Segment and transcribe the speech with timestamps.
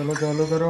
[0.00, 0.68] चलो चालू करो।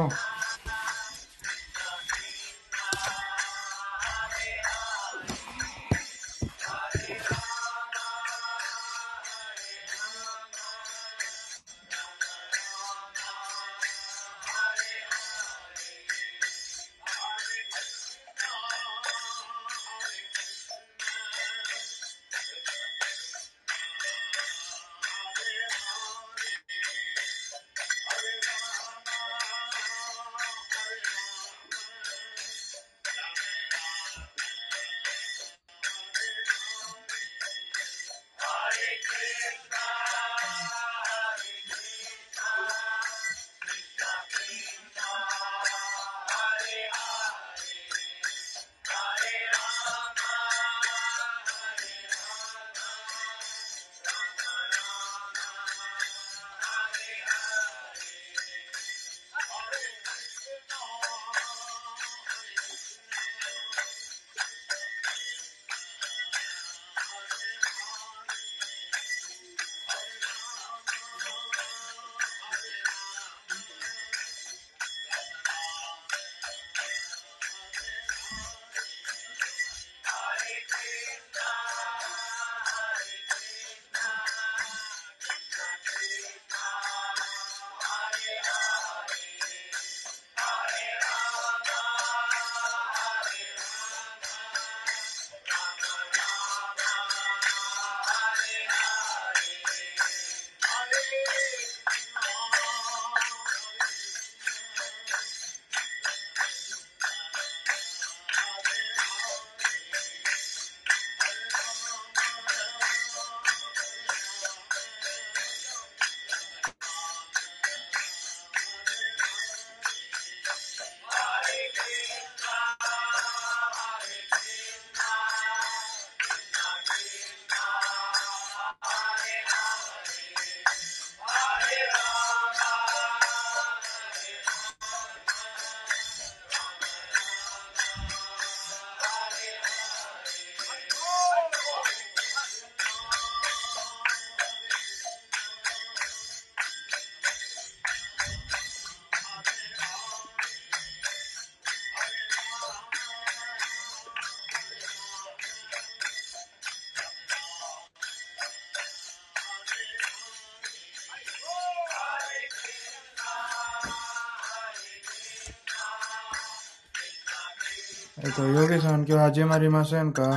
[168.35, 170.27] तो योगेश उनके हाजी मारी मासे उनका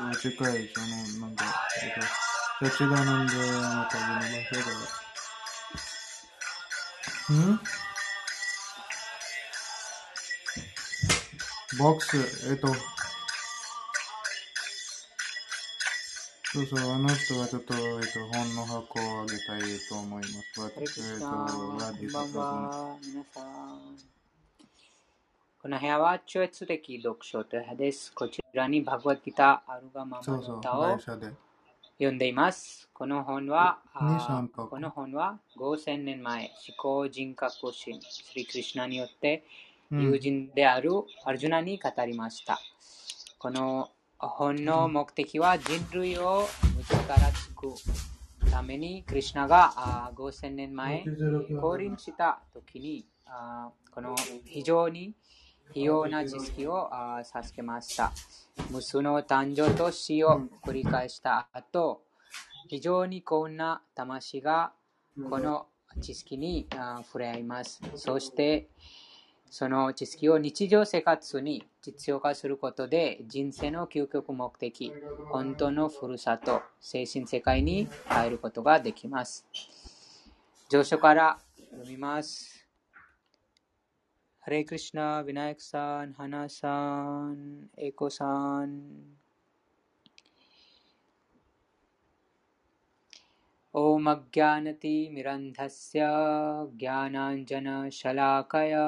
[0.00, 0.32] もう近い、
[0.74, 0.86] その、
[1.28, 1.44] なんか、
[1.82, 2.00] えっと、
[2.68, 4.70] そっち側なんで、また見ましょうか。
[7.32, 7.60] ん？
[11.78, 12.68] ボックス、えっと、
[16.56, 17.80] そうそう、あの人はちょっと、えっ
[18.10, 20.32] と、本の箱をあげたいと思います。
[20.58, 21.28] えっと、
[21.78, 22.96] ラディスこんばんは。
[23.06, 23.78] 皆さん。
[25.60, 28.10] この部屋は超越的読書という部屋です。
[28.14, 30.98] こちらにバグワッドギター、アルガママの歌を。
[30.98, 32.88] 読んでいます。
[32.94, 39.44] この本は、この本は5000年前、思考人格心、スリクリシュナによって
[39.92, 40.90] うん友人である
[41.26, 42.58] アルジュナに語りました。
[43.38, 46.46] この本の目的は人類を
[46.76, 51.04] 無から救うために、クリシュナがあ5000年前、
[51.60, 53.06] 降臨した時に
[53.90, 54.14] この
[54.44, 55.14] 非常に
[55.70, 56.90] 費用な知識を
[57.24, 58.12] 授けました。
[58.70, 62.02] 無数の誕生と死を繰り返した後、
[62.68, 64.72] 非常に幸運な魂が
[65.28, 65.66] この
[66.00, 66.66] 知識に
[67.04, 67.80] 触れ合います。
[67.96, 68.68] そして、
[69.50, 74.92] その知識を日常生活に実用化することで人生の究極目的、
[75.30, 79.46] 本当のふるさと、精神世界に変えることができます。
[80.68, 81.38] 上書から
[81.70, 82.66] 読みます。
[84.40, 89.25] ハレイクリシナ、ヴィナヤクさん、ハナさん、エコさん。
[93.78, 96.06] ॐ अज्ञानतिमिरन्धस्य
[96.76, 98.86] ज्ञानाञ्जनशलाकया।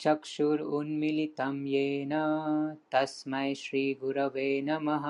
[0.00, 2.10] चक्षुरुन्मिलितं येन
[2.92, 5.04] तस्मै श्रीगुरवे नमः।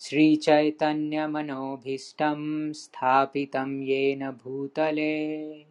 [0.00, 5.66] श्रीचैतन्यमनोभीष्टं स्थापितं येन भूतले।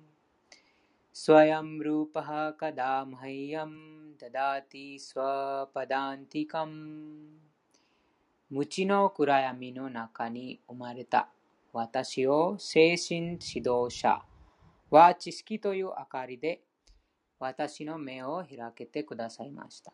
[1.14, 3.72] स्वयं रूपः कदा मह्यं
[4.22, 7.53] ददाति स्वपदान्तिकम्
[8.54, 11.28] 無知の暗闇の中に生まれた
[11.74, 14.22] 私を精神指導者
[14.92, 16.62] は知識という明かりで
[17.40, 19.92] 私の目を開けてくださいました。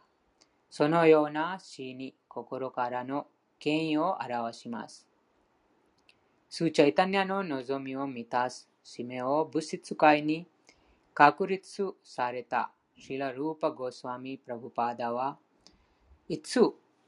[0.69, 3.27] そのような死に心からの
[3.59, 5.07] 権威を表します。
[6.49, 10.45] スーチャイタニアの望みを満たす使命を物質界に
[11.13, 15.37] 確立されたシラ・ルーパ・ゴスワミ・プラブパーダは
[16.27, 16.59] いつ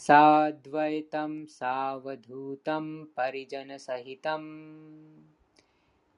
[0.00, 4.42] साद्वैतं सावधूतं परिजनसहितं।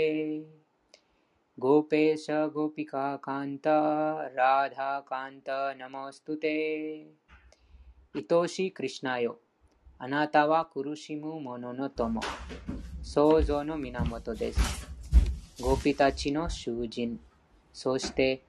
[1.58, 3.66] गोपेश गोपिकान्त
[4.36, 5.50] राधाकान्त
[5.80, 6.54] नमोऽस्तु ते
[8.14, 9.40] 愛しいクリシナよ
[10.02, 12.20] あなたは苦しむ者の友、
[13.02, 14.88] 創造の源です。
[15.60, 17.18] ゴピたちの囚人、
[17.72, 18.42] そして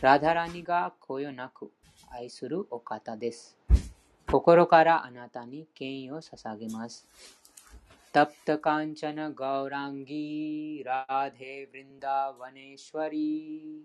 [0.00, 1.70] ラダラニがこよなく
[2.10, 3.56] 愛するお方です。
[4.30, 7.06] 心からあなたに権威を捧げます。
[8.12, 11.06] タプタカンチャナガウランギラ
[11.38, 13.84] デヴリンダワネシュワリ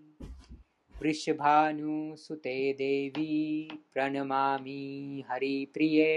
[1.02, 6.12] वृषभानुसुते देवी प्रणमामि हरिप्रिये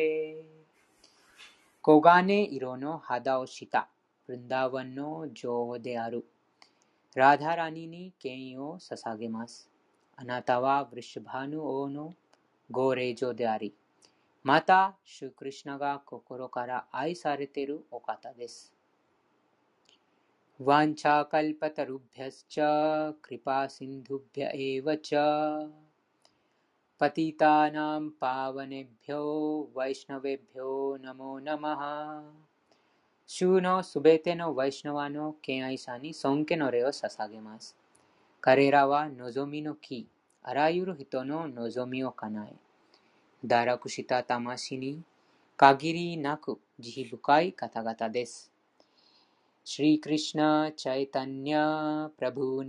[1.83, 3.89] 黄金色の肌をした
[4.27, 6.27] ブンダーワンの女王である
[7.15, 9.71] ラダラニに権威を捧げます。
[10.15, 12.13] あなたはブリシュバヌ王の
[12.71, 13.75] 号令状であり、
[14.43, 18.75] また、シュクリシナが心から愛されているお方です。
[20.59, 21.25] ワンチャ
[27.01, 32.23] パティタナムパワネビョウ、ワイシナウベビョウ、ナモナマハ。
[33.27, 37.75] シューノ、スベテノ、ワイシナワノ、ケアイサニ、ソンケノレオ、ササゲマス。
[38.43, 40.09] カレラワ、ノゾミノキ、
[40.43, 42.55] アラユルヒトノ、ノゾミオカナイ。
[43.47, 45.03] ダラクシタタマシニ、
[45.57, 48.53] カギリナク、ジヒブカイ、カタガタです。
[49.65, 51.55] श्रीकृष्ण चैतन्य
[52.19, 52.63] प्रभु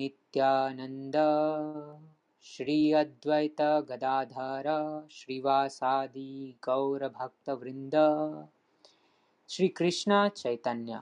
[2.45, 4.67] ಶ್ರೀ श्री अद्वैत गदाधर
[5.11, 6.31] श्रीवासादि
[9.49, 10.95] ಶ್ರೀ ಕೃಷ್ಣ ಚೈತನ್ಯ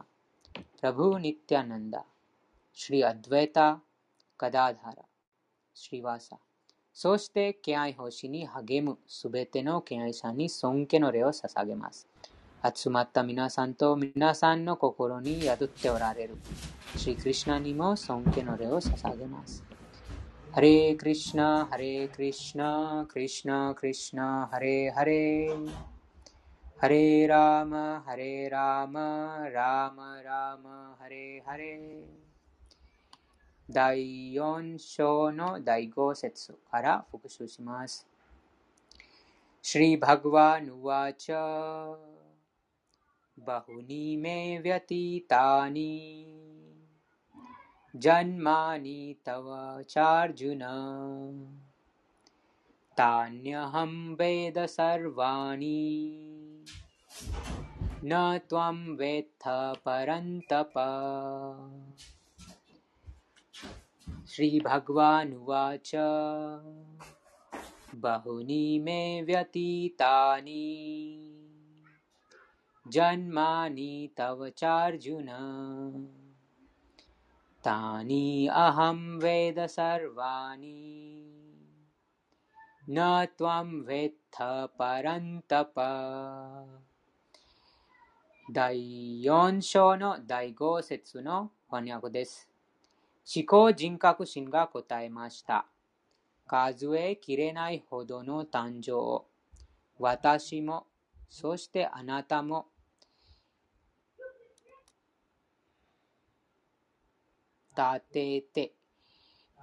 [0.80, 1.96] ಪ್ರಭು ನಿತ್ಯಾನಂದ
[2.78, 3.58] ಶ್ರೀ ಅದ್ವೈತ
[4.40, 4.98] ಗದಾಧಾರ
[5.76, 6.30] ಶ್ರೀವಾಸ
[6.98, 14.76] ಸೋಸ್ತೆ ಕ್ಯಾಯ್ ಹೋಶಿನಿ ಹಗೇಮು ಸುಬೆತೆನೋ ಕ್ಯಾಯ್ ಶಾನಿ ಸೋಂಕೆನೋ ರೇವೋ ಸಸಾಗೆ ಮಾಸ್ ಅತ್ಸು ಅತ್ಸುಮತ್ತ ಮಿನಾಸಾಂತೋ ಮಿನಾಸಾನ್ನೋ
[14.76, 16.38] ಕೊಕೊರೋನಿ ಯದುತ್ತೆವರಾರೆರು
[17.02, 19.58] ಶ್ರೀಕೃಷ್ಣ ನಿಮೋ ಸೋಂಕೆನೋ ರೇವೋ ಸಸಾಗೆ ಮಾಸ್
[20.56, 21.40] हरे कृष्ण
[21.74, 22.60] हरे कृष्ण
[23.04, 24.20] कृष्ण कृष्ण,
[24.54, 25.48] हरे हरे।
[26.82, 28.94] हरे राम हरे राम
[29.48, 31.78] राम राम, हरे हरे।
[33.72, 34.58] दाइयो
[35.32, 38.06] नो दाइगो सेत्सु, हरा फुकुशुशिमास
[39.64, 41.28] श्री भगवान उवाच
[43.40, 46.26] बहुनी में व्यतीतानी।
[47.96, 50.60] जन्मानि तव चार्जुन।
[52.98, 56.06] तान्यहं वेद सर्वाणि।
[58.06, 59.44] न त्वं वेत्थ
[59.76, 60.74] परन्तप।
[64.28, 65.92] श्रीभगवानुवाच।
[67.96, 70.86] बहूनि मे व्यतीतानि।
[72.88, 75.28] जन्मानि तव चार्जुन
[77.65, 80.81] तानि अहं वेद सर्वाणि
[82.91, 84.43] न त्वं वेत्थ
[84.79, 85.81] परन्तप
[88.53, 92.47] 第4章の第5節の翻訳です。
[93.25, 95.67] 思考人格心が答えました。
[96.47, 99.25] 数えきれないほどの誕生。
[99.99, 100.87] 私も、
[101.31, 102.67] そしてあなたも、
[107.80, 108.74] 立てて、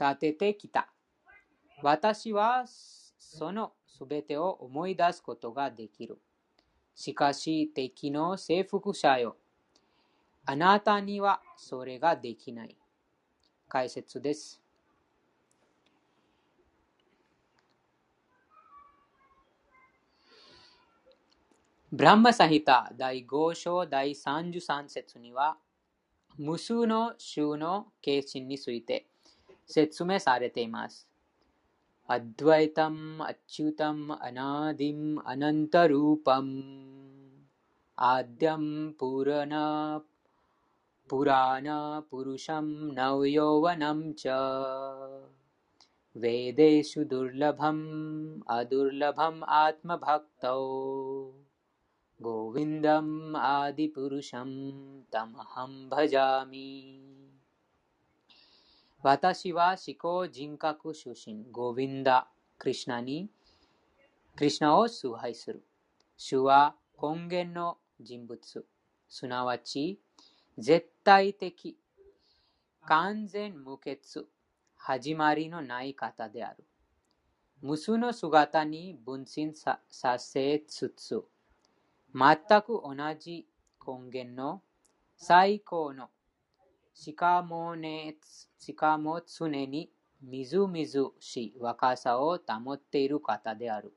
[0.01, 0.89] 立ててきた。
[1.83, 2.65] 私は
[3.19, 6.19] そのすべてを思い出すことができる。
[6.95, 9.37] しかし敵の征服者よ。
[10.47, 12.79] あなたにはそれができない。
[13.69, 14.63] 解説です。
[21.93, 25.59] ブランマサヒタ第5章第33節には、
[26.38, 29.06] 無数の州の形心について
[29.66, 31.08] 説明されています。
[32.08, 36.64] アドワイタム、アチュタム、アナディム、アナンタルーパム、
[37.96, 40.02] アディム、プラナ、
[41.08, 45.42] プラナ、プルシャム、ナウヨワナムチャ。
[46.14, 50.56] वेदेषु दुर्लभम् अदुर्लभम् आत्मभक्तौ
[52.22, 54.52] गोविन्दम् आदिपुरुषं
[55.12, 56.68] तमहं भजामि
[59.04, 62.28] 私は思考人格出身、ゴヴィンダ、
[62.60, 63.32] クリシナに、
[64.36, 65.66] クリシナを崇拝する。
[66.18, 68.66] 主は根源の人物、
[69.10, 70.00] すなわち
[70.60, 71.80] 絶対的、
[72.86, 74.00] 完全無欠、
[74.78, 76.64] 始まりのない方である。
[77.60, 79.80] 無数の姿に分身さ
[80.20, 81.24] せつつ、
[82.19, 83.47] 全く同じ
[83.87, 84.63] 根源の
[85.19, 86.09] 最高の
[86.95, 88.17] しかもね、
[88.59, 89.91] しかも常に
[90.23, 93.93] みずみずしい若さを保っている方である。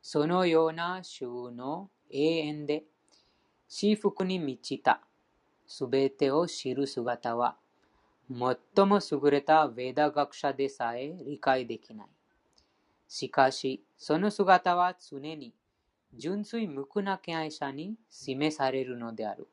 [0.00, 2.84] そのような衆の永遠で、
[3.66, 5.00] 私服に満ちた
[5.66, 7.56] すべてを知る姿は、
[8.30, 12.06] 最も優れたヴェダ学者でさえ理解できない。
[13.08, 15.52] しかし、その姿は常に
[16.16, 19.48] 純粋無垢な敬愛者に示されるのである。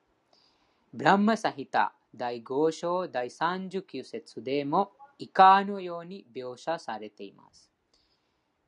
[0.93, 7.69] ブランマサヒタ第5章第39節でも以下のように描写されています。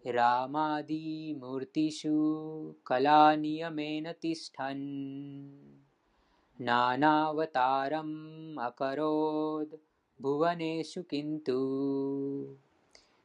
[0.04, 5.50] ラマディ・ムルティシュ・カラニヤメナティスタン
[6.60, 7.88] ナナワタ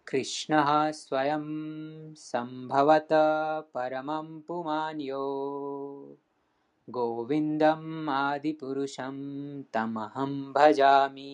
[0.07, 1.43] कृष्णः स्वयं
[2.15, 3.07] सम्भवत
[3.73, 5.25] परमं पुमान्यो
[6.89, 9.17] गोविन्दम् आदिपुरुषं
[9.73, 11.33] तमहं भजामि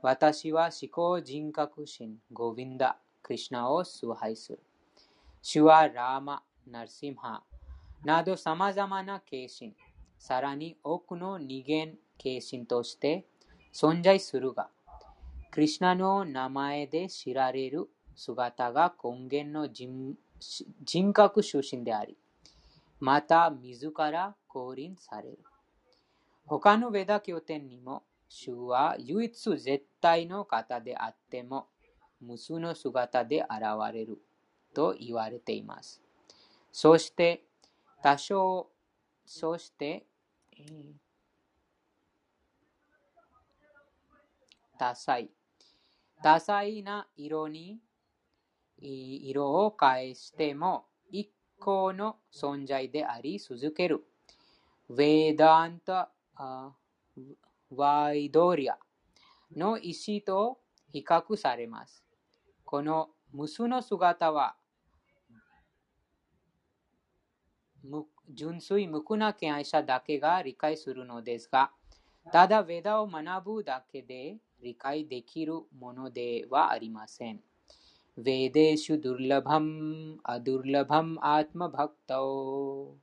[0.00, 4.60] 私は思考人格心、ゴヴィンダ、クリシナを崇拝する。
[5.42, 6.40] 主はラーマ、
[6.70, 7.42] ナルシムハ
[8.04, 9.74] など様々な形心、
[10.16, 13.26] さらに多くの二元形心として
[13.72, 14.68] 存在するが、
[15.53, 19.69] クリシナの名前で知られる姿が根源の
[20.83, 22.17] 人格出身であり、
[22.99, 25.37] また自ら降臨される。
[26.47, 31.67] 他のベダ経典にも、主は唯一絶対の方であっても、
[32.19, 34.17] 無数の姿で現れる
[34.73, 36.01] と言われています。
[36.71, 37.43] そして、
[38.01, 38.71] 多少、
[39.23, 40.07] そして、
[44.79, 45.29] 多彩。
[46.23, 47.79] 多彩な色に
[48.79, 54.05] 色を返しても一個の存在であり続ける。
[54.89, 56.11] ヴェダンタ・
[57.69, 58.77] ワイドリア
[59.55, 60.59] の意思と
[60.91, 62.05] 比較されます。
[62.63, 64.55] この無数の姿は
[68.29, 71.71] 純粋無垢な敬愛者だけが理解するのですが、
[72.31, 77.40] ただ、ヴェダを学ぶだけで理解できるものではありません。
[78.16, 82.94] वेदेषु दुर्लभम् अदुर्लभम् आत्मभक्तौ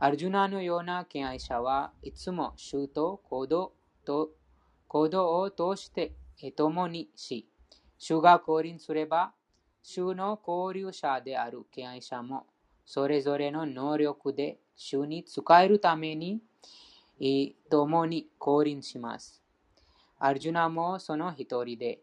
[0.00, 3.72] アルジュナのような敬愛者はいつも衆と行動
[4.04, 4.30] と
[4.88, 6.12] 行動を通して
[6.56, 7.48] 共にし、
[7.98, 9.32] 主が降臨すれば、
[9.82, 12.46] 主の交流者である敬愛者も、
[12.84, 16.40] それぞれの能力で主に使えるために、
[17.70, 19.42] 共に降臨します。
[20.21, 22.01] アルジュナもその一人で、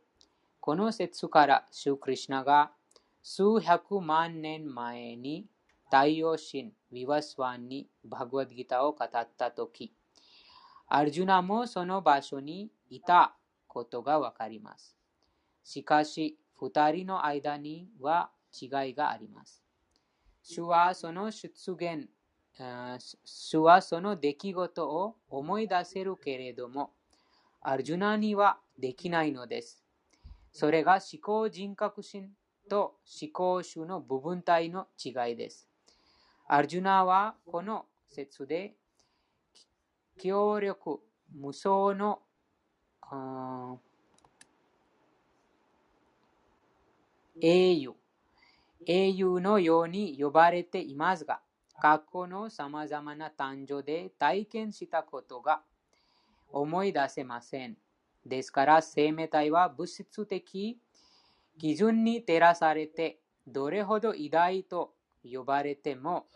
[0.59, 2.73] この説からシュークリシナが
[3.23, 5.47] 数百万年前に
[5.85, 9.93] 太陽神ヴィワスワンにバグワッドギターを語ったとき、
[10.89, 14.97] アルジュナもその場所にいたことがわかります。
[15.63, 19.63] しかし、二人の間には違いがあります。
[20.43, 22.09] 主はその出現、
[23.25, 26.93] 主はその出来事を思い出せるけれども、
[27.69, 29.83] アルジュナにはできないのです。
[30.53, 32.31] それが思考人格心
[32.71, 35.69] と思考種の部分体の違いです。
[36.47, 38.77] アルジュナはこの説で
[40.17, 41.01] 協力
[41.35, 42.21] 無双の
[47.41, 47.95] 英雄
[48.87, 51.41] 英雄のように呼ばれていますが
[51.81, 55.63] 過去のさまざまな誕生で体験したことが
[56.53, 57.77] 思い出せません。
[58.25, 60.79] ですから生命体は物質的
[61.59, 64.93] 基準に照らされてどれほど偉大と
[65.25, 66.27] 呼ばれても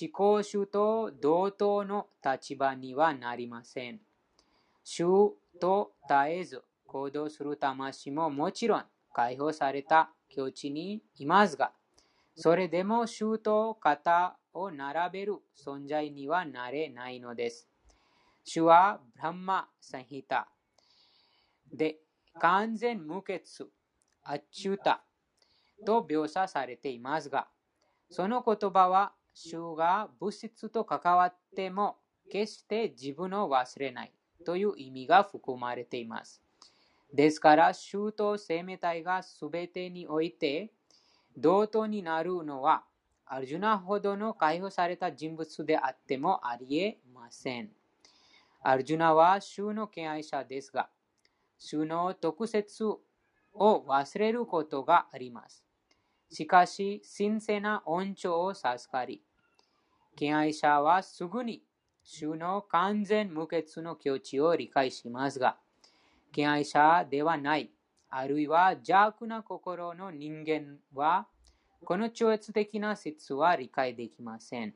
[0.00, 4.00] 思考主と同等の立場にはなりません。
[4.84, 11.72] 主と絶えず行動する魂ももちろん解放された境地にいますが、
[12.34, 17.68] それでも主と肩を並べる存在にはなれないのです。
[18.48, 20.48] 主はブランマ・サヒタ
[21.74, 21.96] で
[22.40, 23.42] 完全無欠、
[24.22, 25.02] アッチュタ
[25.84, 27.48] と描写されていますが、
[28.08, 31.96] その言葉は主が物質と関わっても
[32.30, 34.12] 決して自分を忘れない
[34.44, 36.40] という意味が含まれています。
[37.12, 40.70] ですから、主と生命体が全てにおいて
[41.36, 42.84] 同等になるのは、
[43.24, 47.70] アルジュナほどの解放された人物であってもありえません。
[48.68, 50.88] アルジュナは主の敬愛者ですが、
[51.56, 53.00] 主の特設を
[53.54, 55.64] 忘れることがあります。
[56.32, 59.22] しかし、神聖な恩寵を授かり、
[60.16, 61.62] 敬愛者はすぐに
[62.02, 65.58] 主の完全無欠の境地を理解しますが、
[66.32, 67.70] 敬愛者ではない、
[68.10, 71.28] あるいは邪悪な心の人間は、
[71.84, 74.74] この超越的な説は理解できません。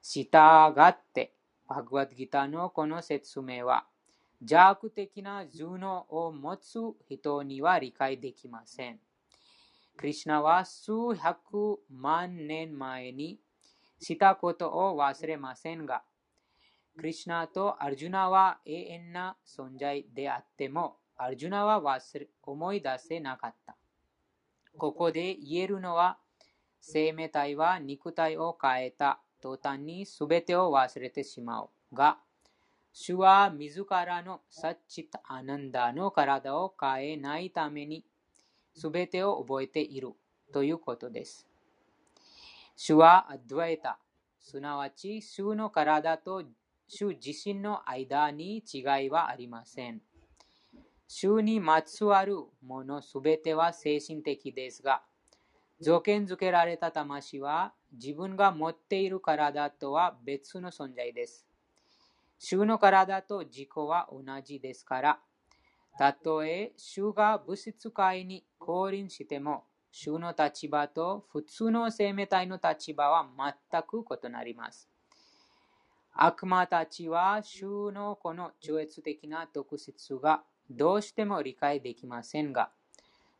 [0.00, 1.34] したがって、
[1.68, 3.86] バグワッドギターのこの説明は、
[4.40, 8.98] 邪悪的な頭脳を持つ人には理解できません。
[9.96, 13.38] クリシナは数百万年前に
[14.00, 16.02] したことを忘れませんが、
[16.96, 23.76] クリシナとアルジュナは永遠な存在であっても、アルジュナは忘れ思い出せなかった。
[24.76, 26.18] ここで言えるのは、
[26.80, 32.18] 生命体は肉体を変えた途端に全てを忘れてしまうが、
[32.92, 38.04] 主は自らのサッチタアナンダの体を変えないために
[38.74, 40.12] 全てを覚えている
[40.52, 41.48] ということです。
[42.76, 43.98] 主はアドワイタ、
[44.38, 46.44] すなわち主の体と
[46.86, 50.00] 主自身の間に違いはありません。
[51.08, 55.02] 主にまつわるものすべては精神的ですが、
[55.80, 61.46] 条件付けられた魂は自分が持っている体とは別の存在です。
[62.38, 65.20] 主の体と自己は同じですから、
[65.98, 73.28] たとえ主が物質界に降臨しても、主の立場と普通の生命体の立場は
[73.70, 74.88] 全く異なります。
[76.14, 82.70] 悪魔たちは主のこの超越的な特質がどうしても理解できませんが、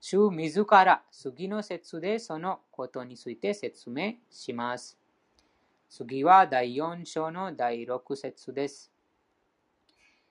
[0.01, 4.97] 主自ら次の説でそのことについて説明します。
[5.89, 8.91] 次は第4章の第6節です。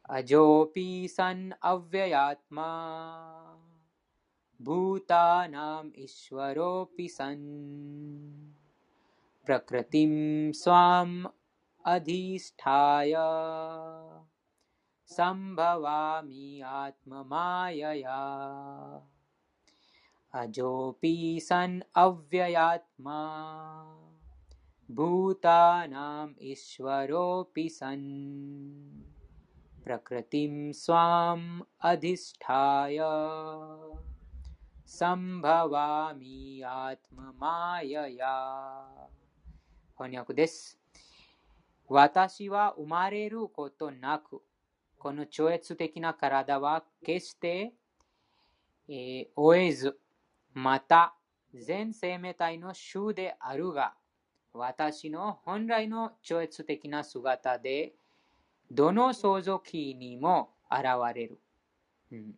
[0.09, 2.67] अजोऽपि सन् अव्ययात्मा
[4.63, 7.43] भूतानाम् ईश्वरोऽपि सन्
[9.47, 10.13] प्रकृतिं
[10.61, 11.17] स्वाम्
[11.95, 13.15] अधिष्ठाय
[15.17, 18.21] सम्भवामि आत्ममायया
[20.35, 23.21] अजोऽपि सन् अव्ययात्मा
[24.97, 28.07] भूतानाम् ईश्वरोऽपि सन्
[29.85, 31.49] प्रकृतिं स्वाम्
[31.91, 32.99] अधिष्ठाय
[34.99, 38.35] सम्भवामि आत्ममायया
[39.99, 40.79] 翻訳です。
[41.89, 44.43] 私は生まれることなく、
[44.99, 47.73] この超越的な体は決して、
[48.89, 49.99] えー終えず、
[50.54, 51.16] また
[51.54, 53.94] 全生命体の主であるが、
[54.54, 57.94] 私の本来の超越的な姿で、
[58.70, 61.40] どの創造機にも現れる。
[62.12, 62.36] うん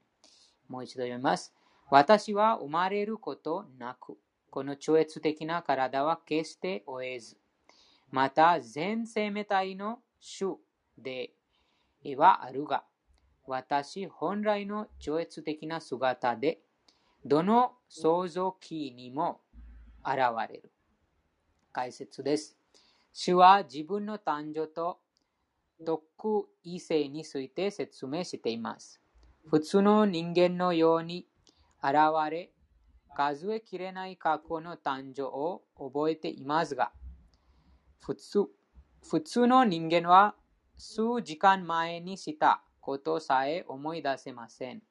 [0.73, 1.53] もう一度読みます。
[1.91, 4.17] 私は生まれることなく、
[4.49, 7.37] この超越的な体は決して終えず、
[8.09, 10.57] また全生命体の主
[10.97, 11.33] で
[12.17, 12.85] はあるが、
[13.45, 16.62] 私本来の超越的な姿で、
[17.25, 19.39] どの創造機にも
[20.03, 20.17] 現
[20.49, 20.71] れる。
[21.71, 22.57] 解説です。
[23.13, 24.99] 主は自分の誕生と
[25.85, 28.99] 特異性について説明しています。
[29.49, 31.27] 普通の人間のように
[31.81, 31.95] 現
[32.29, 32.51] れ、
[33.15, 36.91] 数えきれない過去の誕生を覚えていますが、
[38.01, 38.49] 普通
[39.01, 40.35] 普通の人間は
[40.77, 44.81] 数時間前にしたことさえ思い出せません。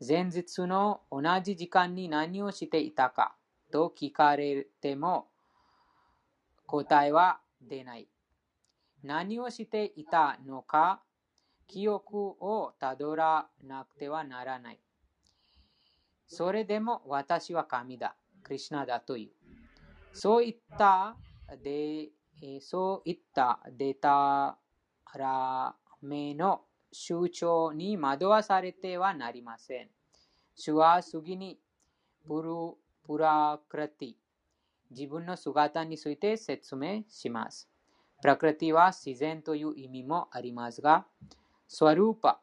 [0.00, 3.34] 前日の同じ時間に何をしていたか
[3.72, 5.28] と聞かれても
[6.66, 8.08] 答えは出ない。
[9.02, 11.00] 何をしていたのか
[11.66, 14.80] 記憶をたどらなくてはならない。
[16.28, 19.30] それでも私は神だ、クリシナだという。
[20.12, 21.16] そういった
[21.62, 22.10] で、
[22.60, 24.58] そういったデタ
[25.14, 29.88] ラメの周長に惑わされてはなりません。
[30.54, 31.58] 主は次に
[32.26, 34.14] プルプラクラティ、
[34.90, 37.68] 自分の姿について説明します。
[38.20, 41.06] プラクラティは自然という意味もありますが、
[41.68, 42.40] スワルーパ、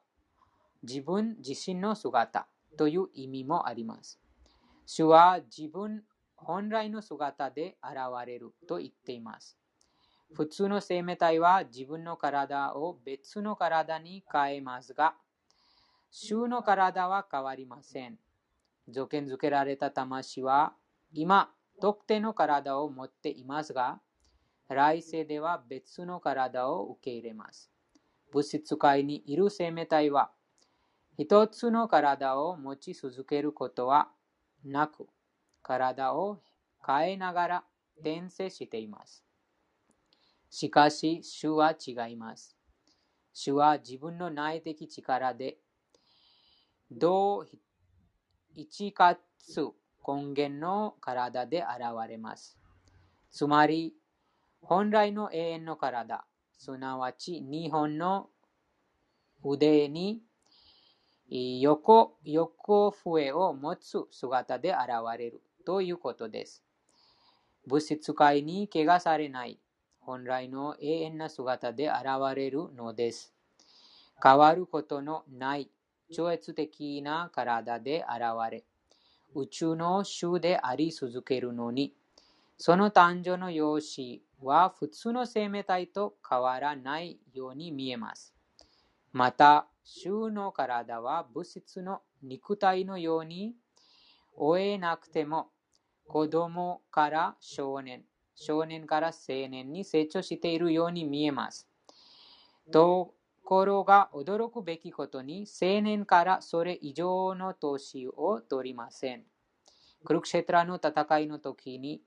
[0.84, 4.20] 自分自身の姿という意味もあります。
[4.86, 6.04] 主は自分
[6.36, 9.58] 本来の姿で現れると言っています。
[10.34, 15.16] 普通の生命体は自分の体を別の体に変えますが、
[16.10, 18.18] 主の体は変わりません。
[18.88, 20.74] 条件付けられた魂は
[21.14, 24.00] 今、特定の体を持っていますが、
[24.70, 27.72] 来世では別の体を受け入れます。
[28.32, 30.32] 物質界にいる生命体は、
[31.18, 34.10] 一つの体を持ち続けることは
[34.66, 35.08] なく、
[35.62, 36.42] 体を
[36.86, 37.64] 変えながら
[38.00, 39.24] 転生しています。
[40.56, 42.56] しかし、主は違います。
[43.34, 45.58] 主は自分の内的力で、
[46.92, 47.44] 同
[48.54, 49.62] 一かつ
[50.08, 52.56] 根源の体で現れます。
[53.32, 53.96] つまり、
[54.62, 56.24] 本来の永遠の体、
[56.56, 58.30] すなわち日本の
[59.44, 60.22] 腕に
[61.62, 66.64] 横横笛を持つ姿で現れるということです。
[67.66, 69.60] 物質界に怪我されない
[70.06, 73.34] 本来の永遠な姿で現れるのです。
[74.22, 75.70] 変わることのない
[76.12, 78.64] 超越的な体で現れ、
[79.34, 81.94] 宇宙の主であり続けるのに、
[82.58, 88.34] その誕生の様子は普通の生命体と変わらないように見えます。
[89.12, 93.54] また、主の体は物質の肉体のように
[94.36, 95.50] 追えなくても、
[96.08, 98.04] 子供から少年、
[98.36, 101.68] 少年から青年に成長しているように見えます。
[102.72, 109.24] ところが驚くべきことに、青年からそれ以上の年を取りません。
[110.06, 112.02] クルクシェトラの戦いの時に、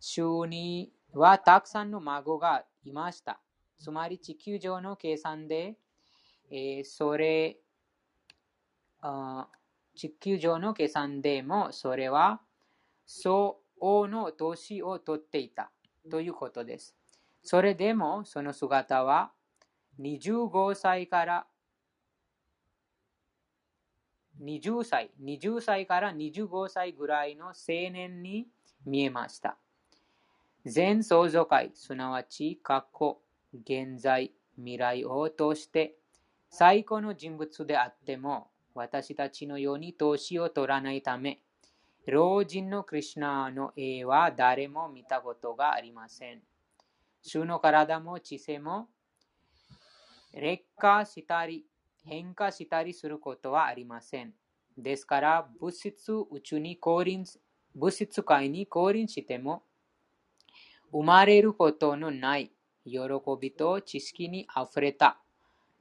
[0.00, 3.40] 州にはたくさんの孫がいました。
[3.78, 5.76] つまり地球上の計算で、
[6.50, 7.58] えーそれ
[9.00, 9.64] あー
[9.96, 12.40] 地球上の計算でもそれは
[13.06, 15.70] 相応の年を取っていた
[16.10, 16.94] ということです。
[17.42, 19.32] それでもその姿は
[20.00, 21.46] 25歳から
[24.40, 28.48] 20歳、20歳から25歳ぐらいの青年に
[28.84, 29.56] 見えました。
[30.64, 33.20] 全創造界、すなわち過去、
[33.52, 35.96] 現在、未来を通して
[36.50, 41.40] 最高の人物であっても私たちのように年を取らないため
[42.06, 46.42] 老人のクリシュナの絵は誰も見たことがありません。
[47.22, 48.88] 主の体も知性も
[50.34, 51.64] 劣化したり
[52.04, 54.34] 変化したりすることはありません。
[54.76, 57.24] ですから物質宇宙に降臨
[57.74, 59.62] 物質界に降臨しても
[60.92, 62.52] 生まれることのない
[62.84, 62.98] 喜
[63.40, 65.18] びと知識にあふれた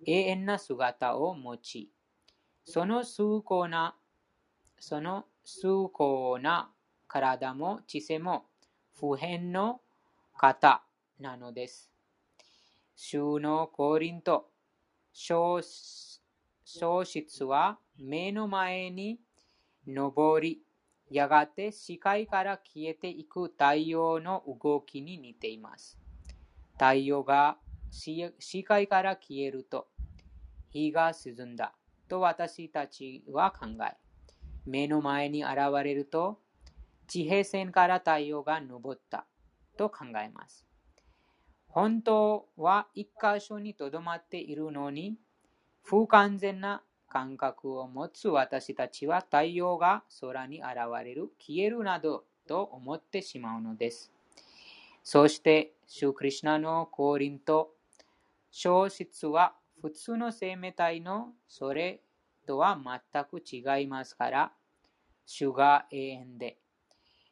[0.06, 1.92] 永遠な姿を持ち、
[2.66, 3.96] その崇高な、
[4.80, 6.72] その崇高な
[7.08, 8.46] 体も知性も
[9.00, 9.82] 普遍の
[10.36, 10.84] 方
[11.20, 11.92] なのです。
[12.96, 14.50] 衆の降臨と
[15.12, 19.20] 消失は目の前に
[19.86, 20.62] 上り、
[21.12, 26.00] やがて視界から消えていく太陽の動きに似ています。
[26.74, 27.58] 太陽が
[27.92, 29.88] 視界から消えると、
[30.72, 31.74] 日が沈んだ
[32.08, 33.96] と私たちは考え、
[34.66, 36.40] 目の前に現れると、
[37.08, 39.26] 地平線から太陽が昇った
[39.78, 40.66] と考えます。
[41.68, 45.18] 本当は一箇所にとどまっているのに、
[45.82, 54.12] 不完全な感覚を持つ私たちは太陽が空に現れる、消えるなどと思ってしまうのです。
[55.04, 57.76] そして、シュクリシナの降臨と
[58.52, 62.02] 消失は普通の生命体のそれ
[62.46, 62.80] とは
[63.12, 64.52] 全く違いますから、
[65.26, 66.58] 主が永遠で、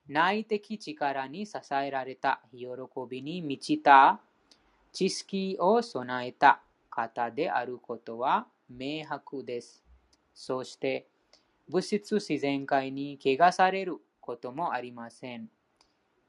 [0.08, 2.68] 内的力に支えられた喜
[3.10, 4.20] びに満ちた
[4.92, 9.84] 知識を備えた方であることは明白です。
[10.34, 11.08] そして、
[11.70, 15.50] 物質自然界に汚されることもありません。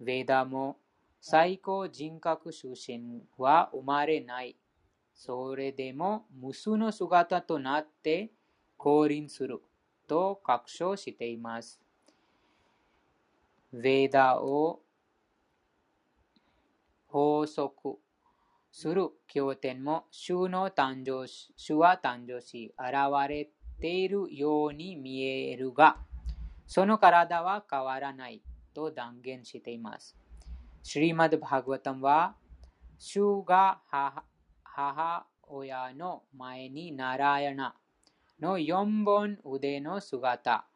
[0.01, 0.77] ヴェダも
[1.21, 4.57] 最高人格出身は生まれない。
[5.14, 8.31] それでも無数の姿となって
[8.83, 9.62] 降臨する
[10.09, 11.81] と確証しています。
[13.73, 14.81] ヴェダを
[17.07, 18.01] 法則
[18.73, 25.99] する経典も主の誕生主は誕生し現れているように見えるが、
[26.66, 28.42] その体は変わらない
[28.75, 30.16] と断言しています。
[30.83, 32.35] シリマド・バーグワタンは、
[32.99, 33.79] 主が
[34.64, 37.77] 母親の前にナラヤナ
[38.42, 40.66] の4本腕の姿、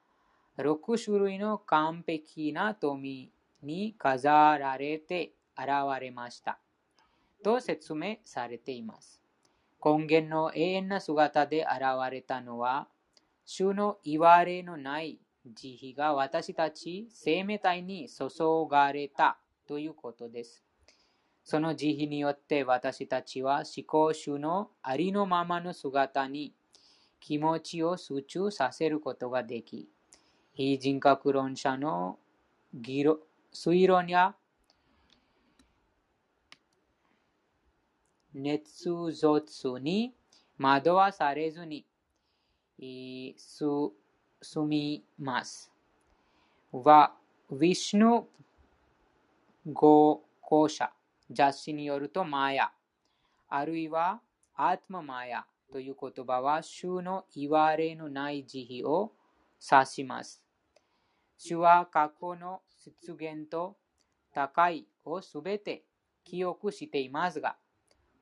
[0.56, 6.60] 6種類の完璧な富に飾られて現れました。
[7.42, 9.20] と説明されています。
[9.84, 12.86] 根源の永遠な姿で現れたのは、
[13.44, 18.28] 主の言われのない慈悲が私たち生命体に注
[18.70, 20.62] がれたということです。
[21.42, 26.54] その慈悲によって私たちは思考主のありのままの姿に
[27.20, 29.88] 気持ちを集中させることができ、
[30.54, 32.18] 非人格論者の
[32.72, 33.18] 議論
[33.52, 34.34] 推論や
[38.34, 40.14] 熱卒に
[40.58, 41.86] 惑わされずに
[42.78, 43.92] 住
[44.66, 45.72] みます。
[46.72, 47.14] は、
[47.48, 48.26] ウィシュヌ
[49.72, 50.92] 語校舎
[51.30, 52.70] 雑誌によるとマヤ、
[53.48, 54.20] あるいは
[54.54, 59.12] アートママヤという言葉は主の言われのない慈悲を
[59.60, 60.42] 指します。
[61.38, 62.62] 主は過去の
[63.04, 63.76] 出現と
[64.32, 65.84] 高いをすべて
[66.24, 67.56] 記憶していますが、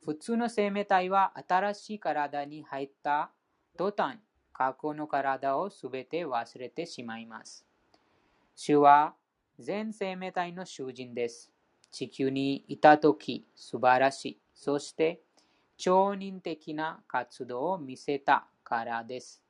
[0.05, 3.31] 普通の生命体は新しい体に入った
[3.77, 4.19] 途端、
[4.53, 7.67] 過去の体をすべて忘れてしまいます。
[8.55, 9.15] 主は
[9.59, 11.51] 全生命体の囚人です。
[11.91, 14.41] 地球にいたとき素晴らしい。
[14.55, 15.21] そして
[15.77, 19.43] 超人的な活動を見せたからです。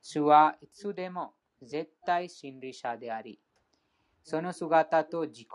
[0.00, 3.40] 主はいつでも絶対真理者であり、
[4.22, 5.48] その姿と自己、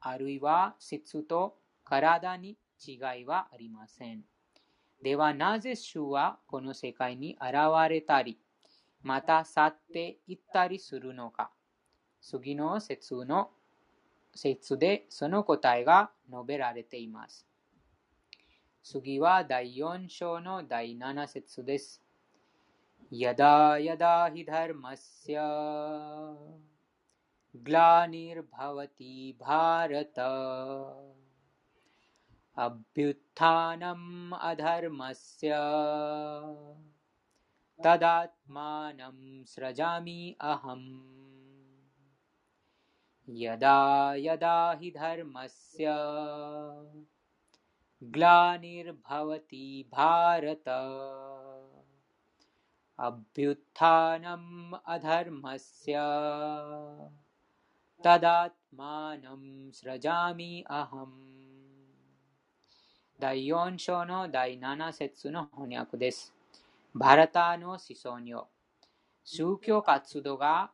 [0.00, 4.24] あるいは質と体に違いはありません。
[5.02, 7.54] ではなぜ主はこの世界に現
[7.88, 8.38] れたり、
[9.02, 11.50] また去っていったりするのか。
[12.20, 13.50] 次の説の
[14.34, 17.49] 説でその答えが述べられています。
[18.82, 21.60] सुगिवा दायोऽंशो नो दायि नासित्
[23.12, 25.36] यदा यदा हि धर्मस्य
[27.56, 30.18] ग्लानिर्भवति भारत।
[32.58, 35.50] अभ्युत्थानम् अधर्मस्य।
[37.84, 41.20] तदात्मानं सृजामि अहम्।
[43.30, 45.86] यदा यदा हि धर्मस्य
[48.03, 50.67] ग्लानिर्भवति भारत
[52.99, 55.93] अभ्युत्थानम् अधर्मस्य
[58.03, 61.35] तदात्मानं सृजामि अहम्
[63.17, 66.33] 第4章の第7節の翻訳です。
[66.93, 68.33] バラタの思想に
[69.23, 70.71] 宗教活動が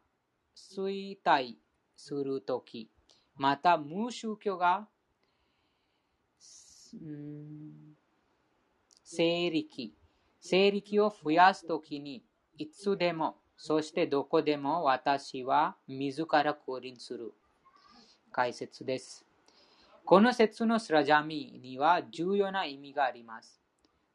[0.55, 1.57] 衰退
[1.95, 2.89] するとき、
[3.35, 4.87] また無宗教が
[9.04, 9.94] 西力。
[10.40, 12.24] 西力を増やすときに、
[12.56, 17.32] いつでも、そしてどこでも私は自ら降臨する。
[18.32, 19.24] 解説です。
[20.04, 23.60] この説のスラジャミには重要な意味があります。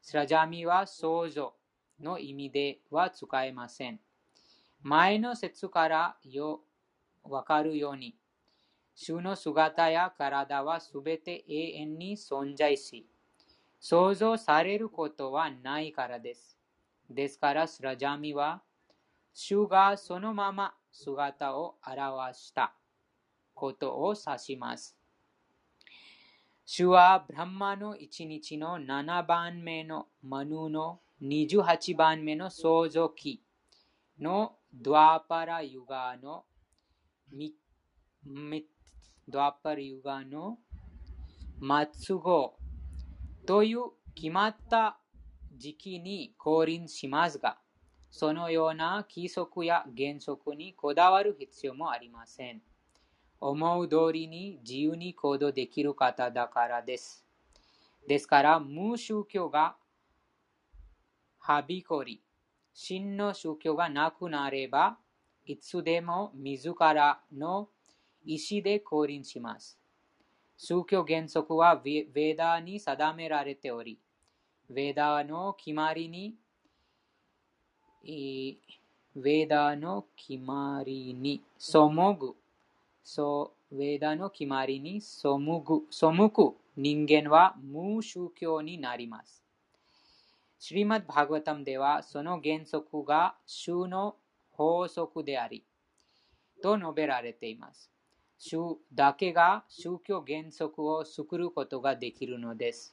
[0.00, 1.54] スラジャミは想像
[2.00, 4.00] の意味では使えません。
[4.82, 6.60] 前の説からよ
[7.24, 8.16] わかるように、
[8.94, 13.06] 主の姿や体はすべて永遠に存在し、
[13.80, 16.58] 想像されることはないからです。
[17.10, 18.62] ですから、スラジャミは、
[19.32, 22.74] 主がそのまま姿を表した
[23.54, 24.96] ことを指します。
[26.64, 33.42] 主はブランマの一日の7番目のマヌの28番目の創造期
[34.20, 36.44] のドアパラユガの
[37.34, 37.50] 3
[39.28, 40.58] ドアパリウガの
[41.60, 42.56] 末後
[43.46, 44.98] という決まった
[45.56, 47.58] 時期に降臨しますが、
[48.10, 52.62] そのような規則や原則にこだわる必要もありません。
[53.40, 57.24] 思う通りに自由に行動できる方だからです。
[58.06, 59.76] ですから、無宗教が
[61.38, 62.22] はびこり、
[62.72, 64.98] 真の宗教がなくなれば、
[65.44, 67.68] いつでも自らの
[68.24, 69.78] 意思で降臨します。
[70.56, 73.98] 宗教原則はヴェダーに定められており、
[74.70, 76.36] ヴェダーの決まりに、
[78.04, 81.78] ヴェダーの決まりに背
[82.18, 82.34] ぐ、
[83.02, 85.28] そう、ヴェダーの決まりに背
[85.64, 89.42] ぐ背く人間は無宗教になります。
[90.58, 94.16] シリマッバーガタムではその原則が宗の
[94.52, 95.64] 法則であり、
[96.62, 97.90] と述べられています。
[98.44, 102.92] 主だけが宗教原則を作ることができるのです。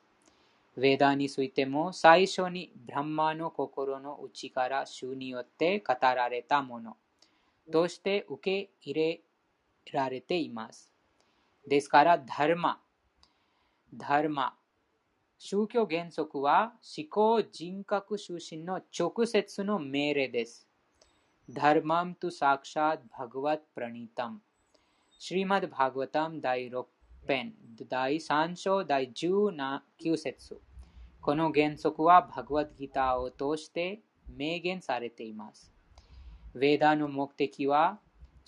[0.76, 6.98] ウェダについても最初にブランマの心の内から主によって語られたもの
[7.72, 9.22] として受け入れ
[9.92, 10.94] られています。
[11.68, 12.80] ですから、ダルマ、
[13.92, 14.54] ダルマ、
[15.40, 20.68] 宗教原則は思考人格出身の直接の命令です。
[21.50, 24.42] ダルマムとサクシャッバグワップラニタム。
[25.22, 26.86] シリマド・バグワタム第6
[27.28, 27.54] 編
[27.90, 29.82] 第3章第19
[30.16, 30.62] 節
[31.20, 35.74] この原則はバグワッドギターを通して明言されています。
[36.56, 38.00] ヴェーダの目的は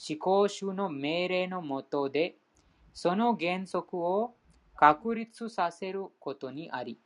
[0.09, 2.37] 思考主の命令のもとで
[2.93, 4.33] その原則を
[4.77, 6.97] 確立させることにあり、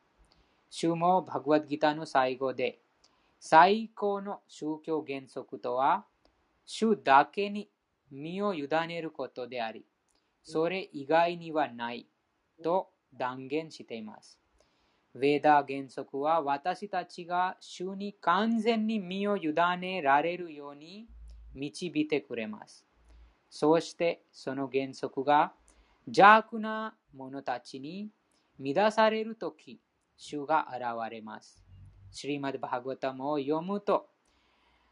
[0.69, 2.78] 主もバグワッドギターの最後で
[3.39, 6.06] 最高の宗教原則とは
[6.67, 7.67] 主だけに
[8.12, 9.86] 身を委ねることであり、
[10.44, 12.08] それ以外にはない
[12.63, 14.39] と断言しています。
[15.15, 21.08] ヴェーダ原則は私たちが主に完全に身を委ねられるように
[21.54, 22.86] 導いてくれます。
[23.50, 25.54] そしてその原則が
[26.08, 28.10] 邪悪な者たちに
[28.60, 29.80] 乱されるとき、
[30.18, 31.63] 主が現れます。
[32.12, 34.10] シリマド・バハグタムを読むと、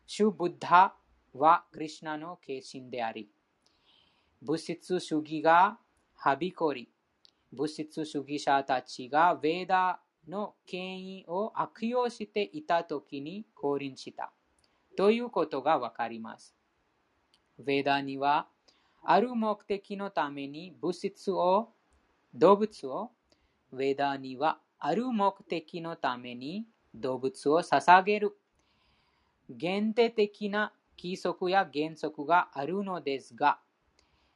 [0.06, 0.95] 主ブッダ
[1.34, 3.30] はクリュナの化身であり、
[4.41, 5.78] 物質主義が
[6.15, 6.89] はびこり、
[7.52, 14.32] 物質主義者たちがヴェーダの権威を悪用していたときに降臨した
[14.96, 16.56] ということがわかります。
[17.60, 18.48] ヴェーダには
[19.04, 21.69] ある目的のために物質を、
[22.34, 23.12] 動物を、
[23.74, 26.65] ヴェーダにはある目的のために
[26.96, 28.38] 動物を捧げる
[29.50, 33.60] 限定的な規則や原則があるのですが、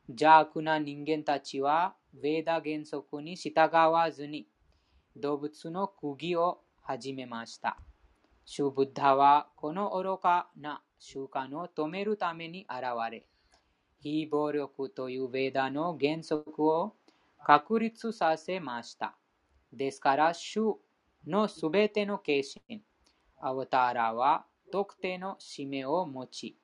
[0.08, 4.48] 邪悪な人間たちは、ヴェーダ原則に従わずに、
[5.16, 7.78] 動物の釘を始めました。
[8.46, 13.26] シュブッダはこの愚かな習慣を止めるために現れ、
[14.00, 16.96] 非暴力というヴェーダの原則を
[17.44, 19.18] 確立させました。
[19.74, 20.80] ですから、主
[21.26, 22.82] のすべての化身、
[23.40, 26.58] アウターラは特定の使命を持ち、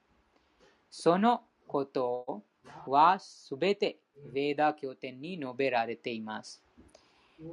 [0.90, 2.44] そのこと
[2.88, 3.98] はすべて
[4.34, 6.62] ヴェーダ経典に述べられています。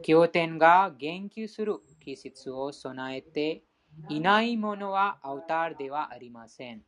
[0.02, 3.62] 経典が言及する季節を備えて
[4.08, 6.82] いないものはアウターではありません。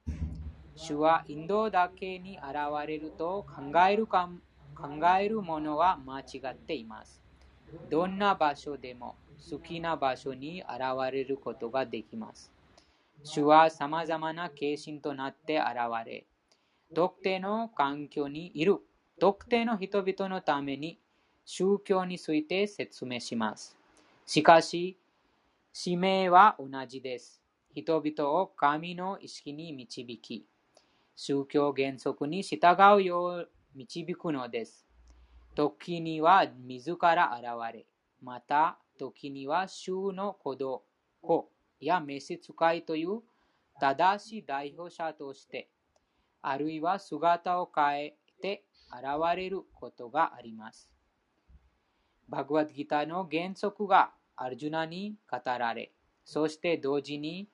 [0.77, 2.55] 主はインドだけに現
[2.87, 4.29] れると考えるか
[4.75, 4.89] 考
[5.19, 7.23] えるものは間違っています。
[7.91, 9.17] どんな場所でも
[9.51, 12.51] 好きな場所に現れることができます。
[13.25, 15.67] 主は様々な化身となって現
[16.05, 16.27] れ、
[16.95, 18.79] 特定の環境にいる
[19.21, 20.99] 特定の人々のために
[21.45, 23.77] 宗教について説明します。
[24.27, 24.99] しかし、
[25.73, 27.41] 使命は同じです。
[27.75, 30.47] 人々を神の意識に導き、
[31.15, 34.87] 宗教原則に従うよう導くのです。
[35.55, 37.87] 時には自ら現れ、
[38.21, 40.83] また時には衆の子供
[41.85, 43.21] や召使いという
[43.81, 45.69] 正しい代表者として、
[46.41, 50.89] あるいは姿を変えて現れることがあります。
[52.29, 55.93] バグワッドギターの原則がアルジュナに語られ、
[56.25, 57.49] そして同時に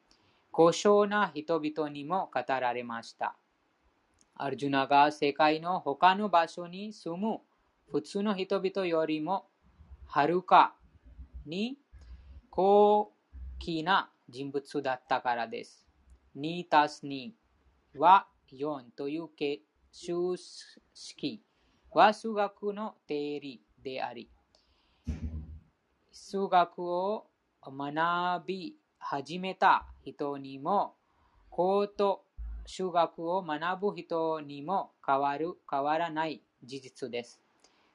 [0.51, 3.37] 高尚な人々にも語られました。
[4.35, 7.41] アルジュナが世界の他の場所に住む
[7.91, 9.47] 普通の人々よりも
[10.07, 10.75] はるか
[11.45, 11.77] に
[12.51, 13.13] 高
[13.59, 15.87] 貴な人物だったからです。
[16.37, 17.33] 2たす2
[17.97, 19.29] は4という
[19.91, 20.13] 数
[20.95, 21.43] 式
[21.91, 24.31] は数学の定理であり、
[26.13, 27.27] 数学を
[27.63, 30.95] 学び始めた人にも、
[31.51, 32.23] 高等
[32.67, 37.41] 数学を学ぶ人にも変わる、変わらない事実です。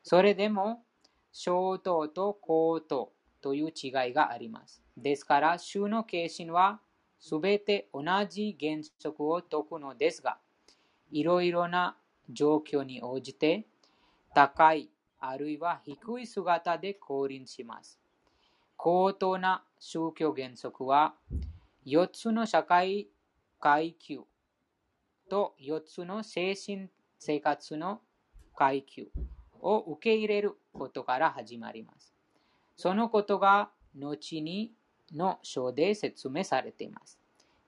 [0.01, 0.83] それでも、
[1.31, 3.11] 小等と高等
[3.41, 4.82] という違いがあります。
[4.97, 6.79] ですから、衆の形心は
[7.19, 10.37] すべて同じ原則を解くのですが、
[11.11, 11.95] いろいろな
[12.29, 13.65] 状況に応じて、
[14.33, 14.89] 高い
[15.19, 17.99] あるいは低い姿で降臨します。
[18.75, 21.15] 高等な宗教原則は、
[21.85, 23.07] 4つの社会
[23.59, 24.19] 階級
[25.29, 28.01] と4つの精神生活の
[28.55, 29.07] 階級
[29.61, 32.13] を受け入れることから始まります。
[32.75, 34.73] そのことが後に
[35.11, 37.19] の章で説明されています。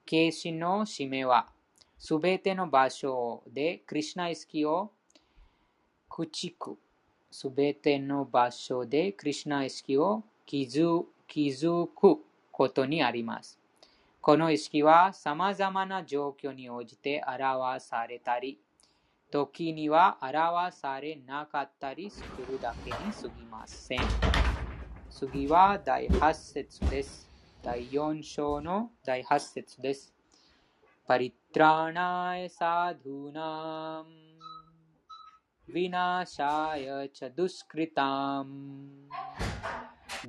[0.05, 1.47] 形心の使命は、
[1.97, 4.91] すべての場所でクリュナ意識を
[6.09, 6.75] 駆逐、
[7.31, 12.19] すべての場所でクリュナ意識を気づく
[12.51, 13.57] ことにあります。
[14.21, 18.59] この意識は様々な状況に応じて表されたり、
[19.31, 24.34] 時には表されなかったりするだけに過ぎません。
[25.19, 26.63] सुगिवा दैहास्यो
[29.07, 29.93] दैहास्य
[31.09, 33.49] परित्राणाय साधूना
[35.73, 36.85] विनाशाय
[37.15, 38.53] च दुष्कृताम्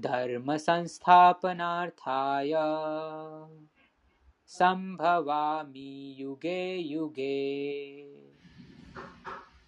[0.03, 2.53] धर्मसंस्थापनार्थाय
[4.59, 7.39] सम्भवामि युगे युगे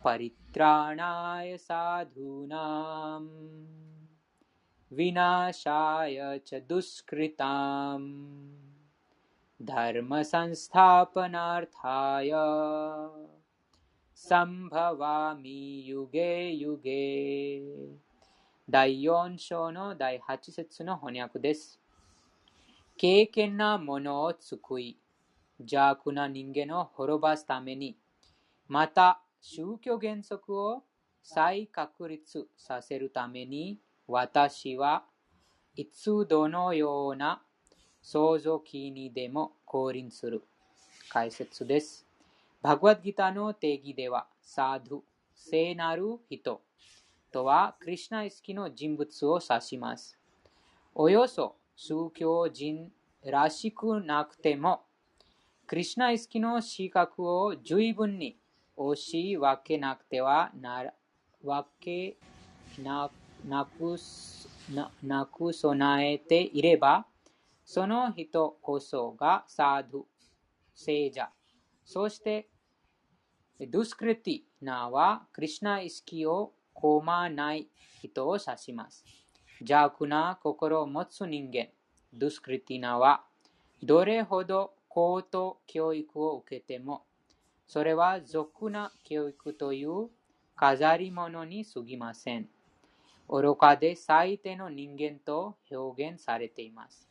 [0.04, 3.28] परित्राणाय साधूनाम्
[4.91, 8.07] विनाशाय च दुष्कृताम्
[9.61, 12.31] धर्मसंस्थापनार्थाय
[14.15, 17.03] संभवामि युगे युगे
[18.69, 21.81] 第4章の第8節の翻訳です。
[22.97, 24.97] 敬虔なものを救い、
[25.59, 27.97] 邪悪な人間を滅ばすために、
[28.69, 30.84] また宗教原則を
[31.21, 35.04] 再確立させるために、 私は
[35.76, 37.42] いつどのような
[38.00, 40.42] 創造期にでも降臨する
[41.11, 42.06] 解説です。
[42.62, 45.00] バグワッドギターの定義では、サードゥ、
[45.34, 46.62] 聖なる人
[47.30, 50.18] とは、クリュナ意識の人物を指します。
[50.94, 52.90] およそ宗教人
[53.26, 54.84] らしくなくても、
[55.66, 58.38] クリュナ意識の資格を十分に
[58.74, 60.82] 押し分けなくてはな
[61.44, 62.16] わけ
[62.82, 63.97] なくなく
[64.72, 67.07] ななく備えていれば、
[67.64, 70.07] その人こそがサード、
[70.74, 71.30] 聖者、
[71.84, 72.49] そして、
[73.61, 77.68] ドゥスクリティナは、クリュナ意識をこまない
[78.03, 79.05] 人を指します。
[79.61, 81.68] 邪悪な心を持つ人間、
[82.12, 83.24] ドゥスクリティナは、
[83.82, 87.05] どれほど高等教育を受けても、
[87.66, 90.09] それは俗な教育という
[90.57, 92.49] 飾り物に過ぎません。
[93.28, 97.08] 愚かで最低の人間と表現されています。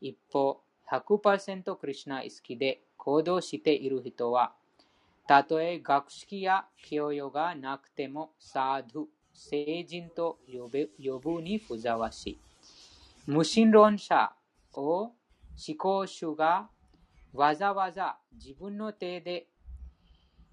[0.00, 4.54] 一方、100%クリュナ意識で行動している人は、
[5.26, 10.68] たとえ学識や教養がなくても、サードゥ、聖人と呼
[11.18, 12.40] ぶにふざわしい。
[13.26, 14.32] 無神論者
[14.74, 15.12] を思
[15.78, 16.70] 考主が
[17.32, 19.46] わざわざ自分の手で、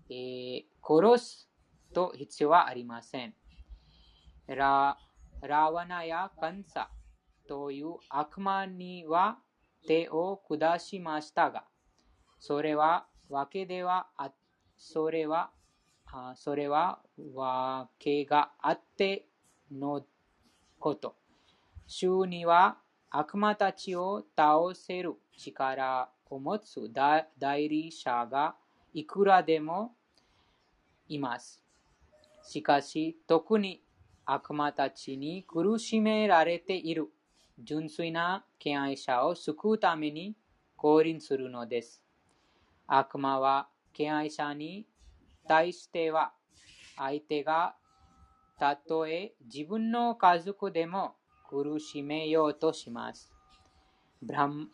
[0.09, 1.49] えー、殺す
[1.93, 3.33] と必要はありません。
[4.47, 4.97] ラ
[5.41, 6.89] ラワナやカンサ
[7.47, 9.37] という悪魔には
[9.87, 11.65] 手を下しましたが、
[12.39, 14.31] それはわけではあ、
[14.77, 15.51] それは、
[16.35, 17.01] それは
[17.33, 19.27] わけがあって
[19.71, 20.05] の
[20.79, 21.15] こと。
[21.85, 22.77] 主には
[23.09, 28.55] 悪魔たちを倒せる力を持つ代理者が
[28.93, 29.95] いくらでも
[31.07, 31.63] います。
[32.43, 33.81] しかし、特に
[34.29, 37.07] 悪魔たちに苦しめられている
[37.63, 40.35] 純粋な敬愛者を救うために
[40.75, 42.03] 降臨するのです。
[42.87, 44.85] 悪魔は敬愛者に
[45.47, 46.33] 対しては
[46.97, 47.75] 相手が
[48.59, 51.15] たとえ自分の家族でも
[51.49, 53.31] 苦しめようとします。
[54.21, 54.67] ブラム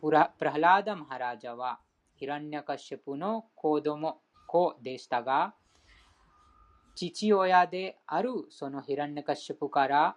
[0.00, 1.80] プラプラハラダ・マハラジャは
[2.16, 5.54] ヒラニャカシュプの子供子でしたが、
[6.94, 10.16] 父親であるそのヒランニャカシュプから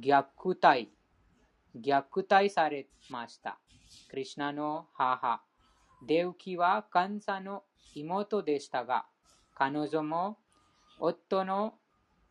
[0.00, 0.24] 虐
[0.60, 0.90] 待、
[1.76, 3.58] 虐待されました。
[4.10, 5.40] クリシナの母、
[6.06, 7.62] デウキはカンサの
[7.94, 9.06] 妹でしたが、
[9.54, 10.38] 彼女も
[10.98, 11.74] 夫の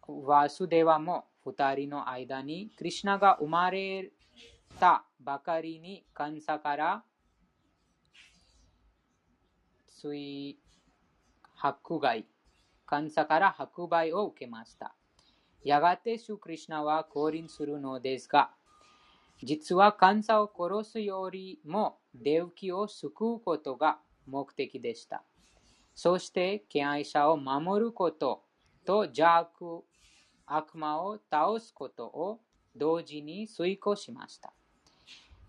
[0.08, 4.12] ワスデワも二人の間にクリシナが生まれ
[4.80, 7.04] たばかりにカンサから
[10.04, 10.60] 追
[11.56, 12.26] 迫害、
[12.86, 14.94] カンサから迫害を受けました。
[15.64, 18.52] やがてシュクリシナは降臨するのですが、
[19.42, 23.98] 実はカンサを殺すよりもデウキを救うことが
[24.28, 25.24] 目的でした。
[25.96, 28.44] そして敬愛者を守ること
[28.86, 29.86] と邪悪、
[30.46, 32.42] 悪魔を倒すことを
[32.76, 34.52] 同時に遂行しました。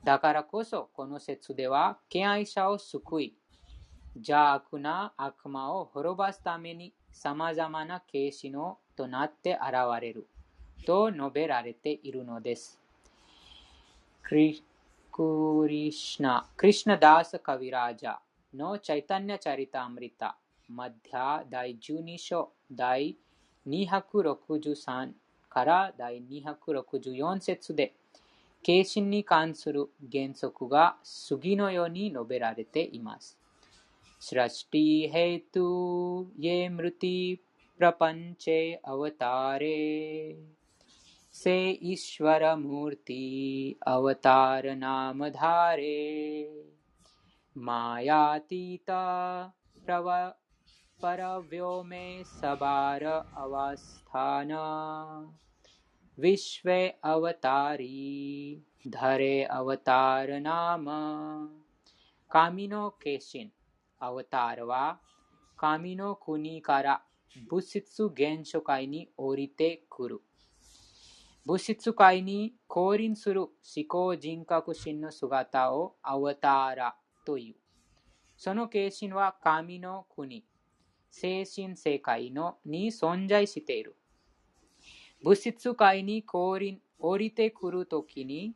[0.05, 3.37] だからこそこの説では敬愛者を救い、
[4.17, 10.27] 邪悪な悪魔を滅ばすために様々な形式のとなって現れる
[10.87, 12.81] と述べられているのです。
[14.23, 14.63] クリ
[15.93, 18.17] シナ、クリシナダーサカビラージャ
[18.55, 20.37] のチャイタニャチャリタアムリタ、
[20.69, 23.17] マディア第12章第
[23.69, 25.13] 263
[25.49, 27.95] から第264節で、
[28.63, 33.39] 形心に関する原則が次のように述べられています。
[34.31, 35.67] सृष्टि हेतु
[36.39, 37.39] ये मृति
[37.79, 40.39] प्रपंचे अवतारे।
[41.33, 46.65] से ईश्वर मूर्ति अवतार नाम धारे
[47.59, 49.03] मायातीता
[49.87, 50.29] प्रव
[51.03, 53.05] परव्यो में सबार
[53.37, 54.49] अवस्थान।
[56.19, 60.87] विश्व अवतारी, धरे अवतार नाम।
[62.31, 63.51] कामिनो केशिन।
[64.05, 65.01] アウタールは
[65.57, 67.03] 神の国から
[67.49, 70.21] 物質現象界に降りてくる。
[71.47, 73.51] 物質界に降臨する思
[73.89, 77.55] 考人格心の姿をアウターラという。
[78.37, 80.45] その形心は神の国、
[81.11, 83.97] 精神世界のに存在している。
[85.23, 88.55] 物質界に降臨降りてくるときに、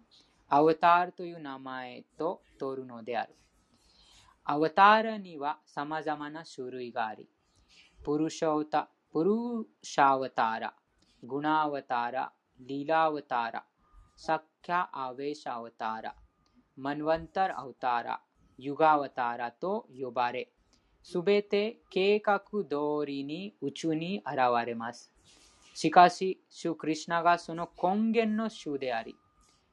[0.49, 3.35] アウタールという名前と取るのである。
[4.51, 7.29] アワターラには様々な種類があり、
[8.03, 9.31] プルシャウタ、プル
[9.83, 10.75] シャワターラ、
[11.23, 13.65] グナアワターラ、リラアワターラ、
[14.17, 16.15] サッキャアウェシャアワターラ、
[16.79, 18.21] マンワンタラアワターラ、
[18.57, 20.51] ユガアワターラと呼ばれ、
[21.03, 25.13] すべて計画通りに宇宙に現れます。
[25.75, 29.15] しかし、シュクリシナがその根源の主であり、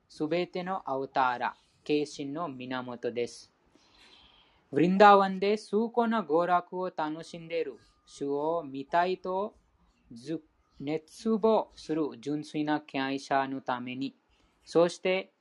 [0.10, 1.56] すべてのアウターラ、
[1.86, 3.55] 形心の源です。
[4.72, 9.56] ブリンダーワンで崇高な娯楽を楽しんでいる主を見たいと
[10.80, 14.16] 熱望する純粋な敬愛者のために、
[14.66, 15.32] そして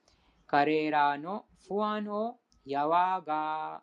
[0.47, 3.83] 彼らの不安を和が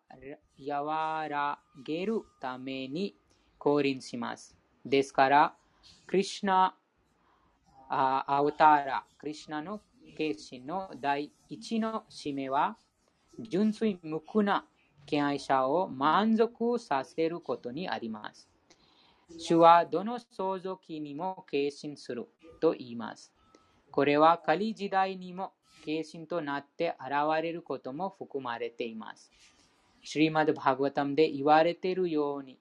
[0.67, 3.15] 和らげるために
[3.57, 4.55] 降臨します。
[4.85, 5.55] ですから、
[6.07, 6.75] クリシナ
[7.89, 9.81] アウターラ、クリシナの
[10.17, 12.77] 形心の第一の使命は、
[13.39, 14.65] 純粋無垢な
[15.06, 18.47] 敬愛者を満足させることにあります。
[19.38, 22.28] 主はどの創造期にも献身する
[22.60, 23.34] と言います。
[23.91, 29.32] これは仮時代にも献身となって現れることも含まれています。
[30.04, 32.58] シリマド・バグワタムで言われているように、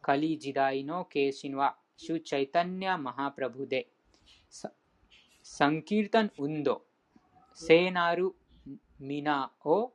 [0.00, 3.88] 仮時代の献身は、主チャイタニア・マハプラブで、
[5.42, 6.82] サンキルタン・ウンド、
[7.54, 8.32] 聖なる
[8.98, 9.92] 皆を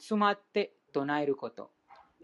[0.00, 1.70] 集まって唱えること。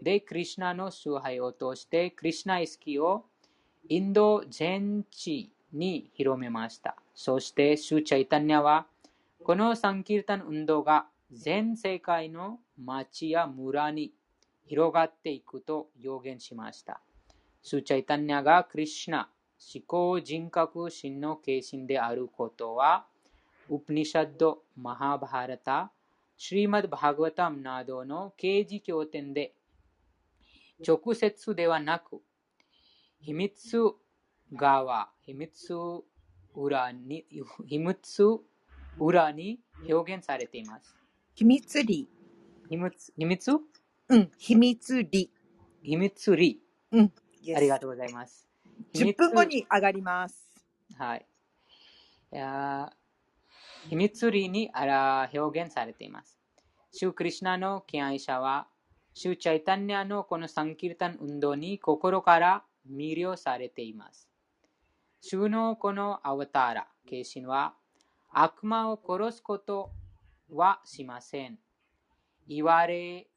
[0.01, 3.25] で、クリシナの崇拝を通して、クリシナ意識を
[3.87, 6.95] インド全地に広めました。
[7.13, 8.87] そして、シュチャイタニアは、
[9.43, 14.11] このサンキルタン運動が全世界の町や村に
[14.65, 16.99] 広がっていくと予言しました。
[17.61, 19.29] シュチャイタニアがクリシナ、
[19.73, 23.05] 思考人格心の化身であることは、
[23.69, 25.91] ウプニシャッド、マハバハラタ、
[26.37, 29.53] シリマド・バーガタムなどの刑事経典で
[30.85, 32.21] 直接ではなく、
[33.19, 33.93] 秘密
[34.53, 35.73] 側、秘密
[36.53, 37.25] 裏に
[37.67, 38.23] 秘密
[38.99, 39.59] 裏に
[39.89, 40.95] 表現されています。
[41.35, 41.85] 秘密裏。
[42.69, 43.51] 秘密秘密
[44.07, 45.09] うん、秘密裏。
[45.81, 46.43] 秘密裏。
[46.91, 47.13] うん、
[47.55, 48.47] ありがとうございます。
[48.93, 50.49] 10分後に上がります。
[50.97, 51.25] はい。
[52.33, 52.91] いや
[53.89, 56.39] 秘密裏に表現されています。
[56.91, 58.67] シュークリシナの敬愛者は、
[59.13, 64.27] シューチャイタンニャのこのサンキルタン運動に心から魅了されています。
[65.21, 67.75] シューのこのアワターラ、化身は、
[68.31, 69.91] 悪魔を殺すこと
[70.51, 71.59] はしません。
[72.47, 73.27] 言われ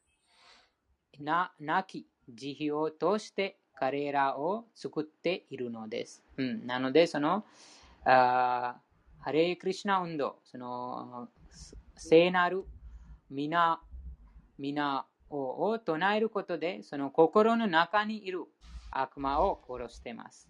[1.19, 6.23] ななき慈悲を通して彼らを作っているのです。
[6.37, 7.45] うん、なので、その、
[8.03, 8.75] あ
[9.18, 11.28] ハレークリシナ運動、その、
[11.96, 12.64] 聖なる
[13.30, 13.80] 皆、
[14.58, 18.44] 皆を唱えることで、その心の中にいる
[18.90, 20.48] 悪魔を殺しています。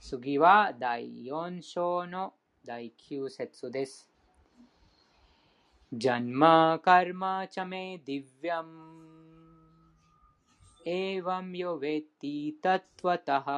[0.00, 2.34] 次は第4章の
[2.64, 4.08] 第9節です。
[5.92, 6.44] जन्म
[6.84, 9.10] कर्म च मे दिव्यम्
[10.86, 13.48] एवं यो वेत्ति तत्त्वतः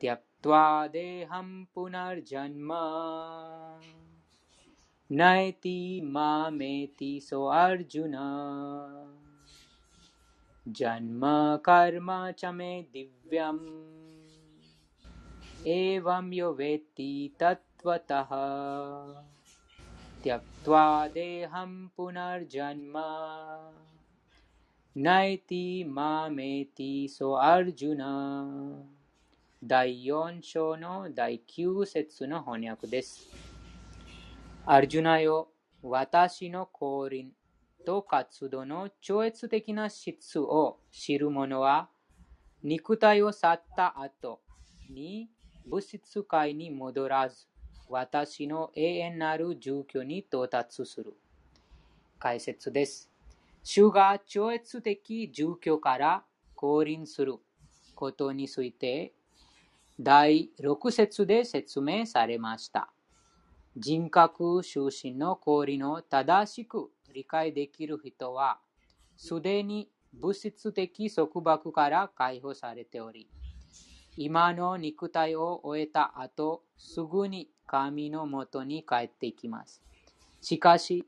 [0.00, 2.69] त्यक्त्वा देहं पुनर्जन्म।
[5.11, 8.11] नयति मामेति सो अर्जुन।
[10.67, 11.21] जन्म
[11.57, 13.59] कर्म च मे दिव्यम्।
[15.67, 18.29] एवं यो वेत्ति तत्त्वतः।
[20.23, 22.93] त्यक्त्वा देहं पुनर्जन्म।
[24.97, 27.97] नैति मामेति सो अर्जुन।
[29.63, 33.29] 第4章の第9節の翻訳です。
[34.65, 35.49] アルジュナよ、
[35.83, 37.31] 私の降臨
[37.85, 41.89] と活動の超越的な質を知る者は、
[42.63, 44.41] 肉体を去った後
[44.89, 45.29] に
[45.67, 47.45] 物質界に戻らず、
[47.87, 51.13] 私の永遠なる住居に到達する。
[52.17, 53.11] 解説です。
[53.61, 56.23] 主が超越的住居から
[56.55, 57.35] 降臨する
[57.93, 59.13] ことについて、
[60.03, 62.91] 第6節で説明されました。
[63.77, 68.57] 人格出身の降臨を正しく理解できる人は、
[69.15, 73.29] すでに物質的束縛から解放されており、
[74.17, 79.83] 今の肉体を終えた後、すぐに神のもとに帰っていきます。
[80.41, 81.05] しかし、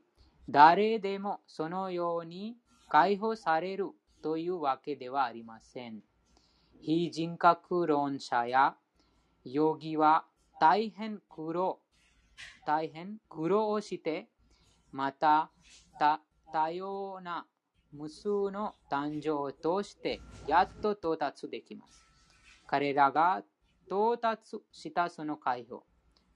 [0.48, 2.56] 誰でもそのように
[2.88, 3.90] 解放される
[4.22, 6.00] というわけではありません。
[6.80, 8.76] 非人格論者や
[9.44, 10.24] ヨギは
[10.58, 11.80] 大変苦労、
[12.66, 14.28] 大変苦労をして、
[14.90, 15.50] また
[15.98, 16.20] た
[16.52, 17.46] 多様な
[17.92, 22.06] 無数の誕生を通してやっと到達できます。
[22.66, 23.42] 彼らが
[23.86, 25.84] 到達したその解放。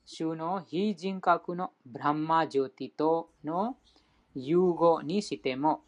[0.04, 3.76] 主の非人格のブランマジョティとの
[4.34, 5.82] 融合にしても、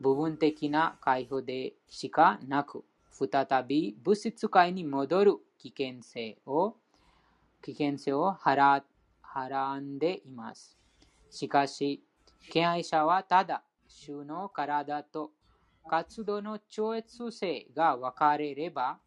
[0.00, 6.76] 部分的な解放でしかなく、再び物質界に戻る危険性を、
[7.62, 10.76] 危険性をはらんでいます。
[11.30, 12.04] しかし、
[12.50, 15.30] 敬愛者はただ、主の体と
[15.88, 18.98] 活動の超越性が分かれれば、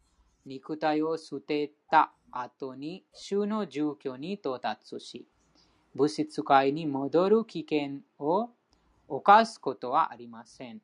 [0.44, 5.28] 肉体を捨てた後に主の住居に到達し、
[5.94, 8.50] 物質界に戻る危険を
[9.06, 10.80] 冒すことはありません。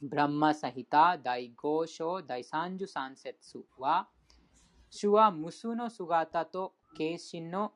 [0.00, 4.08] ブラフマサンヒタ第5章第33節は、
[4.90, 7.72] 主は無数の姿と化身の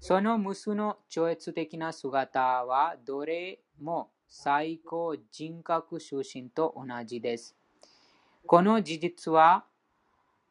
[0.00, 7.54] その無数の超越的な姿はどれも最高人格主神と同じです。
[8.46, 9.64] この事実は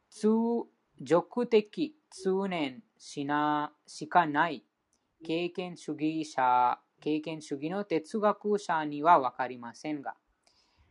[0.10, 0.30] 通
[1.04, 4.64] 俗的通念しなしかない
[5.24, 10.16] 経験主義者、経験主義の哲学者にはわかりませんが、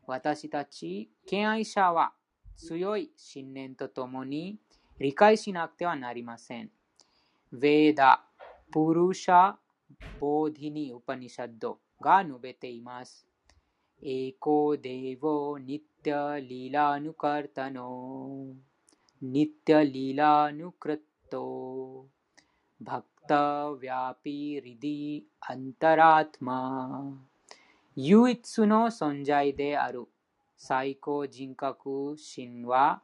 [0.06, 2.12] 私たち敬愛者は
[2.56, 4.58] 強い信念とともに
[4.98, 6.70] 理解しなくてはなりません。
[7.52, 8.24] ヴェーダ、
[8.70, 9.54] プルシャ・
[10.20, 13.26] ボーディニ・ウパニシャッドが述べています。
[14.02, 18.46] エコデーヴォ・ニッティリラヌカルタノ
[19.20, 20.98] ニッティリラヌクラッ
[21.30, 22.06] ト
[22.82, 27.12] バクターワークリディ हृदि ータマ
[27.94, 30.06] 唯一の存在である
[30.56, 33.02] 最高人格神は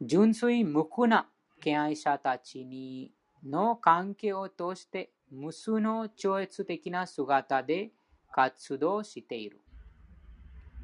[0.00, 1.28] 純粋無垢な
[1.60, 3.12] 敬愛者たちに
[3.44, 7.90] の関係を通して無数の超越的な姿で
[8.32, 9.60] 活動している。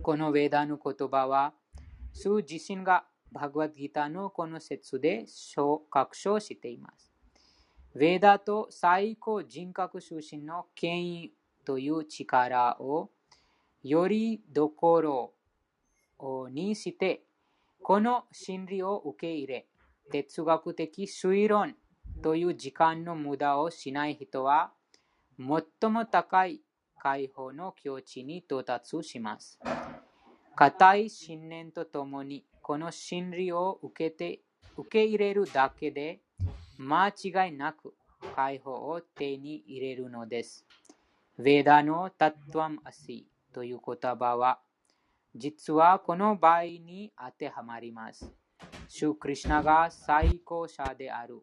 [0.03, 1.55] このウェダの言葉は、
[2.13, 5.25] 数自身がバグワッギターのこの説で
[5.91, 7.14] 確証しています。
[7.95, 11.33] ウェダと最高人格出身の権威
[11.65, 13.11] という力を
[13.85, 15.01] よりどこ
[16.19, 17.23] ろにして、
[17.83, 19.67] この真理を受け入れ、
[20.11, 21.77] 哲学的推論
[22.21, 24.73] という時間の無駄をしない人は、
[25.39, 26.63] 最も高い
[26.99, 29.61] 解放の境地に到達します。
[30.57, 34.41] 固い信念とともに、この真理を受けて
[34.77, 36.21] 受け入れるだけで、
[36.79, 37.95] 間違いなく
[38.35, 40.67] 解放を手に入れるのです。
[41.39, 44.61] ヴェダのタットワムアシという言葉は、
[45.35, 48.33] 実はこの場合に当てはまります。
[48.89, 51.43] シュクリシナが最高者である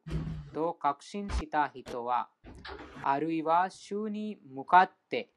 [0.53, 2.29] と確信した人は、
[3.03, 5.29] あるいは主に向かって、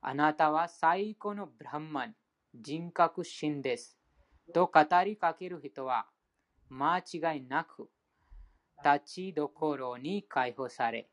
[0.00, 2.14] あなたは最高のブランマン、
[2.54, 3.96] 人格心です。
[4.52, 6.06] と語りかける人は、
[6.68, 7.88] 間違いなく、
[8.84, 11.08] 立ちどころに解放され、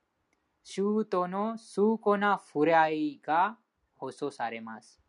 [0.64, 3.58] 周との崇高な触れ合いが
[3.96, 5.00] 保送されます。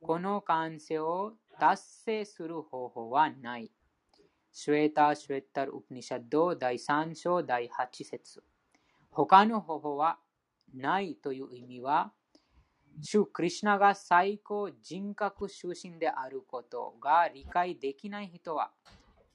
[0.02, 3.72] この完成を達成する方法はない。
[4.52, 8.42] シュエタ・シュエッタル・ウプニシャッド第3章第8節
[9.12, 10.18] 他の方法は
[10.74, 12.14] ないという意味は
[13.02, 18.72] 主クリシナが最高人格出身であることが理解できない人は、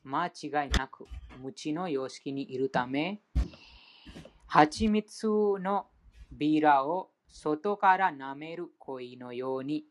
[0.02, 1.06] 間違いなく
[1.42, 3.20] 無知の様式にいるため、
[4.46, 5.26] 蜂蜜
[5.60, 5.86] の
[6.32, 9.84] ビーラを外から舐める恋のように、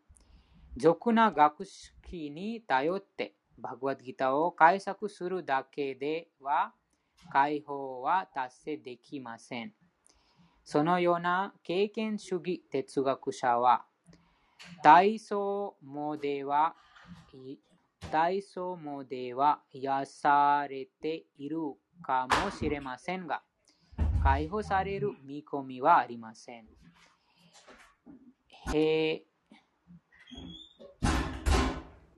[0.78, 6.74] 俗な学識に頼ってバグワッドギターを解釈するだけでは
[7.32, 9.74] 解放は達成できません。
[10.72, 13.86] そのような経験主義哲学者は、
[14.84, 16.76] 大層もでは、
[18.12, 21.58] 大層もでは癒されている
[22.04, 23.42] かもしれませんが、
[24.22, 26.68] 解放される見込みはありません。
[28.72, 29.24] へ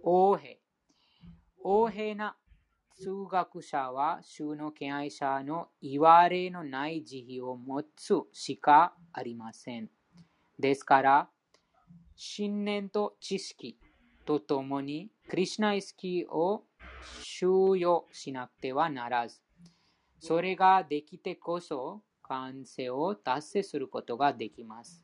[0.03, 0.59] 王兵
[1.63, 2.35] 横平な
[3.01, 9.89] 数学者は、衆の敬愛者の言われのない慈悲を持つしかありません。
[10.59, 11.29] ですから、
[12.15, 13.79] 信念と知識
[14.23, 16.63] とともに、クリシナイスキーを
[17.23, 19.41] 収容しなくてはならず、
[20.19, 25.03] それができてこそ、完成を達成することができます。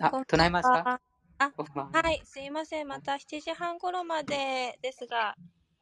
[0.00, 0.72] あ、唱えますか？
[0.72, 1.00] は
[1.38, 2.88] あ、オフはい、すいません。
[2.88, 5.36] また7時半頃までですが、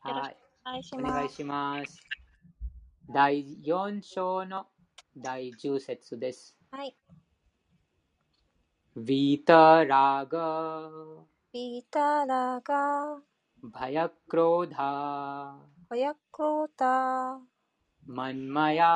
[0.06, 0.36] よろしはくい。
[0.66, 1.34] お願いしお願まいす。
[1.36, 2.00] します。
[3.08, 4.66] 第4章の
[5.16, 6.56] 第10節です。
[6.70, 6.96] はい。
[8.96, 10.90] Vitaraga
[11.52, 13.20] ビタラガ
[13.64, 14.90] भयक्रोधा।
[15.92, 16.94] भयक्रोधा।
[18.08, 18.92] मन्मया।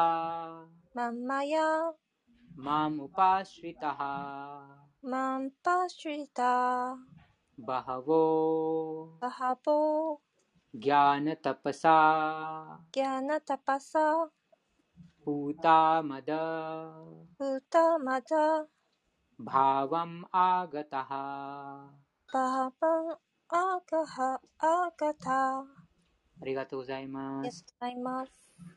[0.97, 1.93] मन्मया।
[2.59, 3.99] मामुपाश्रितः।
[5.05, 6.53] मामुपाश्रिता।
[7.61, 8.23] बहवो।
[9.25, 9.79] बहवो।
[10.77, 11.97] ज्ञानतपसा।
[12.95, 14.25] ज्ञानतपसा।
[15.25, 16.27] पूता मद
[17.39, 18.33] पूता मद
[19.41, 21.09] भावम् आगतः।
[22.35, 23.15] भावम्
[23.49, 25.59] あがは、あがた。
[25.61, 27.43] ありがとうございます。
[27.43, 28.33] ありがとうございます。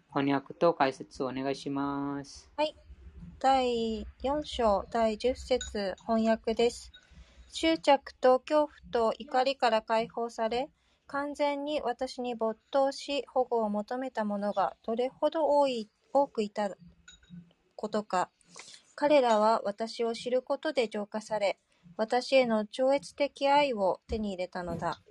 [0.09, 2.51] 翻訳と解説をお願いします。
[2.57, 2.75] はい。
[3.39, 6.91] 第4章第10節翻訳です。
[7.49, 10.69] 執着と恐怖と怒りから解放され、
[11.07, 16.75] 完全に私に没頭し保護を求めた者がどれほど多い多くいた
[17.75, 18.29] ことか。
[18.95, 21.57] 彼らは私を知ることで浄化され、
[21.97, 25.01] 私への超越的愛を手に入れたのだ。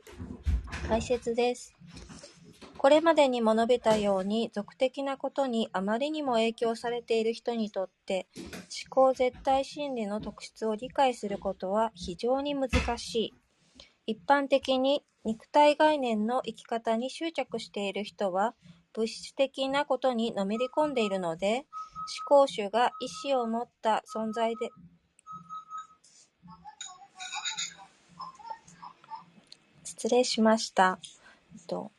[0.89, 1.75] 解説です。
[2.79, 13.35] これまでにも述べたように、俗的なことにあまりにも影響されている人にとって、思考絶対真理の特質を理解することは非常に難しい。
[14.07, 18.55] 一般的に肉体概念の生き方に執着している人は、
[18.93, 21.67] 物質的なことにのめり込んでいるので、
[22.29, 24.71] 思考主が意志を持った存在で、
[29.97, 30.99] 失礼しました。
[31.67, 31.91] と思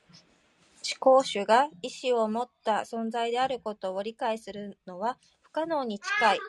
[1.00, 6.40] 考主が意志を持った存在であることを理解するのは不可能に近い。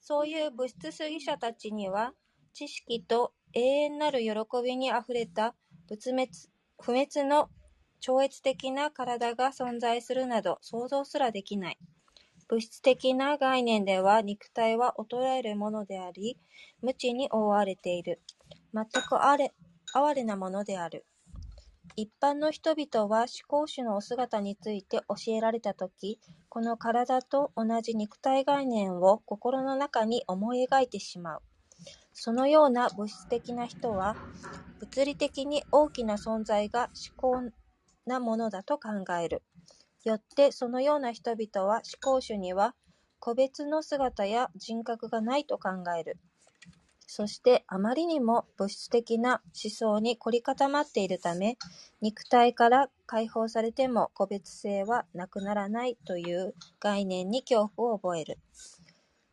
[0.00, 2.12] そういう物質主義者たちには、
[2.52, 4.32] 知識と永遠なる喜
[4.62, 5.54] びにあふれた
[5.88, 6.30] 仏滅
[6.78, 7.48] 不滅の
[8.00, 11.78] 超越的な体が存在するなど想像すらできない。
[12.46, 16.36] 物質的な概念では肉体は衰えるものであり、
[16.82, 18.20] 無知に覆われている。
[18.74, 19.54] 全くあれ
[19.96, 21.06] 哀れなものである。
[21.96, 26.18] 一般の人々は思考主のお姿について教えられたとき、
[26.48, 31.42] この体と同じ肉体概念を心の中に思い描いてしまう。
[32.12, 34.16] そのような物質的な人は、
[34.80, 37.52] 物理的に大きな存在が思考
[38.04, 39.42] なものだと考える。
[40.04, 42.74] よってそのような人々は思考主には
[43.20, 46.18] 個別の姿や人格がないと考える。
[47.16, 51.58] そしてあまりにも物質的な思想に凝り固まっているため、
[52.00, 58.38] 肉体から解放されても個別性はなくならないという概念に恐怖を覚える。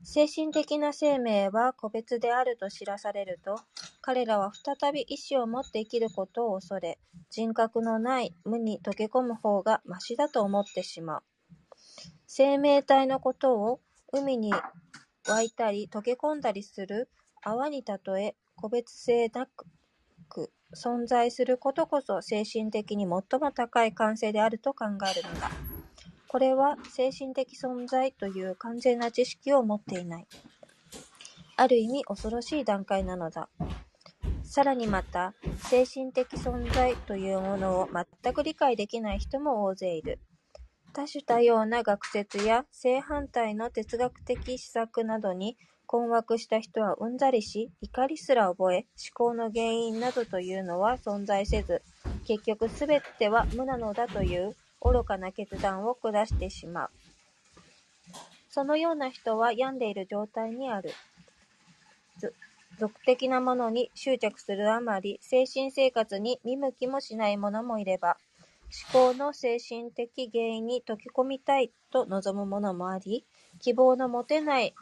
[0.04, 3.60] 精神的な生命は個別であると知らされると、
[4.02, 7.00] 彼らは再び意志を持って生きることを恐れ、
[7.32, 11.24] 人格のない無に溶け込む方がましだと思ってしまう。
[12.28, 13.80] 生命体のことを
[14.12, 14.54] 海に
[15.28, 17.10] 湧いたり溶け込んだりする
[17.42, 19.48] 泡に例え、個別性な
[20.30, 25.50] く存在することこそ精神的に最も高い感性であると考えるのだ。
[26.28, 30.28] これは精神的存在という完全な知識を持っていない。
[31.58, 33.50] ある意味恐ろしい段階なのだ。
[34.44, 35.34] さらにまた、
[35.70, 37.90] 精神的存在というものを
[38.22, 40.20] 全く理解できない人も大勢いる。
[40.94, 45.58] 多種多様な学説や正反対の哲学的施策などに
[45.92, 51.82] 困惑した人はうんざりし、怒りすら覚え、思考の原因などというのは存在せず、
[52.26, 56.90] 結局すべては無なのだという愚かな決断を下してしまう。
[58.50, 60.94] そのような人は病んでいる状態にある。
[62.20, 62.34] ず
[62.80, 68.16] 俗的なものに執着するあまり、精神生活に見向きもしない者もいれば、
[68.94, 73.26] 思考の精神的原因に溶け込みたいと望む者もあり、
[73.60, 74.74] 希望の持てない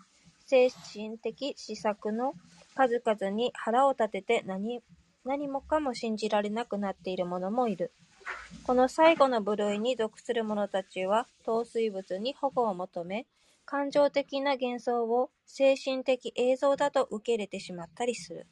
[0.49, 2.33] 精神的施策の
[2.73, 4.81] 数々に腹を立てて何
[5.23, 7.91] 何もかも信じられなくなっている者もいる。
[8.63, 13.27] この最後の部類に属する者たちは、陶水物に保護を求め、
[13.65, 18.47] 感情的な幻想を精神的映像だと受け入れてしまったりする。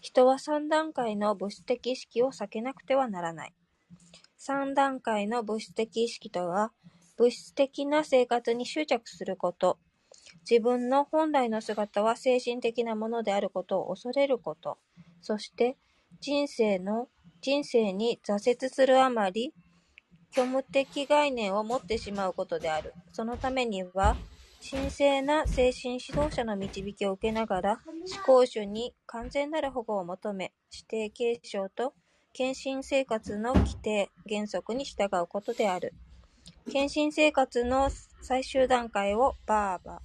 [0.00, 3.54] 人は三段階の物質的意識を避けなくてはならない。
[4.36, 6.70] 三段階の物質的意識とは、
[7.16, 9.78] 物質的な生活に執着すること、
[10.48, 14.78] 自分の本来の姿は精神的なものであることを恐れること、
[15.20, 15.76] そして
[16.20, 17.08] 人生の
[17.40, 19.54] 人生に挫折するあまり、
[20.32, 22.94] 虚無的概念を持ってしまうことである。
[23.12, 24.14] そのためには、
[24.70, 27.80] 神聖な精神指導者の導きを受けながら、
[28.16, 31.94] 思考主に完全なる保護を求め、指定継承と
[32.32, 35.94] 献身生活の規定、原則に従うことである。
[36.70, 37.88] 献身生活の
[38.20, 40.02] 最終段階をバーバ、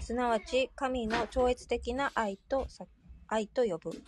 [0.00, 2.66] すなわち神の超越的な愛と
[3.28, 4.02] 愛と呼ぶ。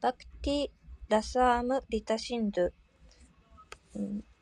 [0.00, 0.70] バクティ・
[1.08, 2.72] ラサーム・リタ・シンドゥ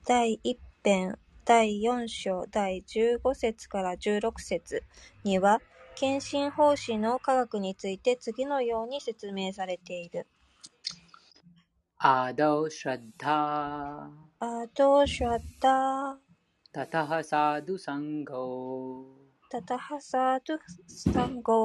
[0.07, 4.83] 第1編第4章第15節から16節
[5.25, 5.61] には
[5.95, 10.27] 検診奉仕の科学について次のように説明されている。
[11.99, 14.45] アドシャッダー。
[14.45, 16.17] アドシャッダー。
[16.73, 19.24] タタハサドゥサンゴー。
[19.55, 21.63] ततः साधुसङ्गो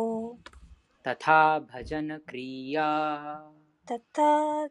[1.08, 2.88] तथा भजन क्रिया
[3.92, 4.66] तथा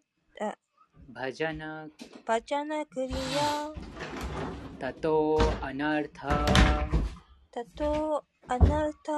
[1.10, 1.90] भजन
[2.28, 3.74] भजन क्रिया
[4.80, 6.18] ततो अनर्थ।
[7.54, 8.16] ततो
[8.50, 9.10] अनर्थ।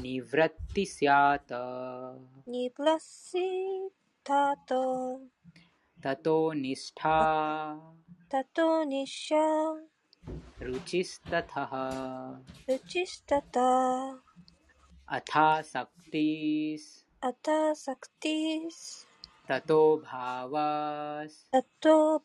[0.00, 1.52] निवृत्ति स्यात्।
[2.48, 3.90] निवृत्ति
[4.30, 5.18] ततो
[6.04, 7.18] ततो निष्ठा।
[8.32, 9.74] ततो निष्ठा।
[10.62, 11.70] रुचिस्ततः।
[12.70, 14.18] रुचिस्ततः।
[15.08, 19.06] अथासक्तिस्। अथासक्तिस्।
[19.48, 22.18] ततो भावास्। ततो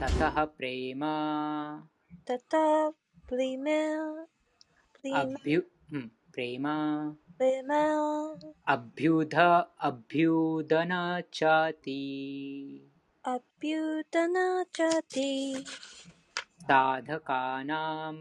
[0.00, 1.14] ततः प्रेमा।
[2.26, 2.90] ततः
[3.28, 3.64] प्रेम।
[6.32, 6.76] प्रेमा।
[7.38, 7.80] प्रेमा।
[8.68, 9.34] अभ्युध
[9.80, 12.02] अभ्युदन चाती
[13.25, 15.65] अभ्युदनचाति アビューダナチャティ
[16.67, 18.13] साधकानां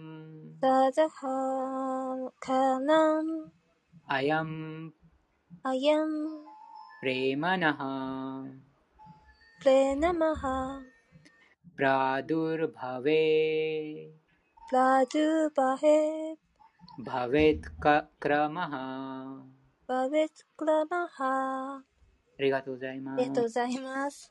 [0.60, 3.50] サザハカナン
[4.08, 4.92] अयं
[5.62, 6.08] アヤン
[7.02, 7.80] प्रेमणः
[9.60, 10.82] プレナマハ
[11.76, 13.12] प्रादुर्भवे
[14.68, 16.36] プラドゥバヘ
[17.02, 18.70] भवेत् क- क्रमः
[19.86, 21.82] バベツクラマハあ
[22.42, 23.54] りがとうございまありがとうごす。
[23.54, 24.30] ざいます。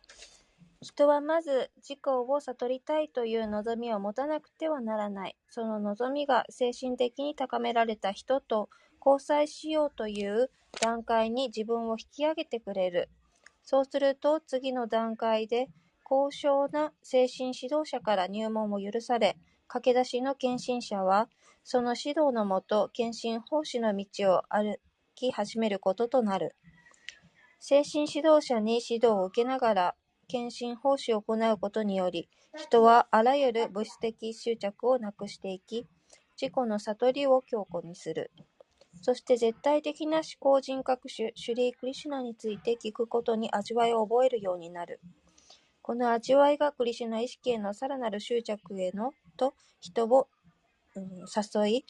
[0.84, 5.36] 人はまず自己を悟りたいという望みを持たなくてはならない。
[5.48, 8.68] その望みが精神的に高められた人と
[9.04, 10.50] 交際しようという
[10.82, 13.08] 段階に自分を引き上げてくれる。
[13.62, 15.68] そうすると次の段階で
[16.02, 21.30] 高尚な精神指導者から入門を許され、駆け出しの献身者は
[21.64, 24.78] その指導のもと献身奉仕の道を歩
[25.14, 26.54] き始めることとなる。
[27.58, 29.94] 精神指導者に指導を受けながら
[30.34, 35.86] 献身奉仕を行うことにより、人はあらゆる物質的執着をなくしていき、
[36.40, 38.32] 自己の悟りを強固にする。
[39.00, 44.98] そして絶対的な思考人格種、シュリー・クリシュナについて聞くことに味わいを覚えるようになる。
[45.82, 50.26] この味わいがクリシュナ意識へのさらなる執着へのと人を、
[50.96, 51.84] うん誘い、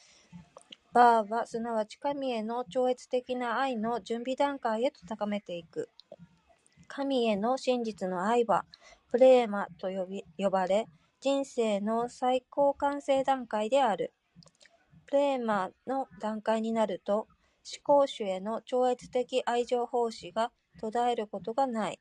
[0.92, 5.88] バーはすなわち神への超越的な愛の準備段階へと高めていく。
[6.88, 8.64] 神への真実の愛は
[9.10, 10.86] プレーマと呼び呼ばれ、
[11.20, 14.12] 人生の最高完成段階である。
[15.06, 17.28] プレーマの段階になると、思
[17.82, 22.00] 考主への超越的愛情奉仕が途絶えることがない。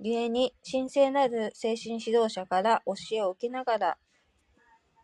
[0.00, 3.98] 故に、神聖なる精神指導者から教えを受けながら、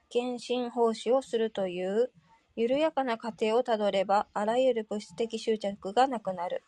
[0.08, 2.12] 献身奉仕をするという
[2.56, 6.64] 緩やかな過程をたどれば、あらゆる物質的執着がなくなる。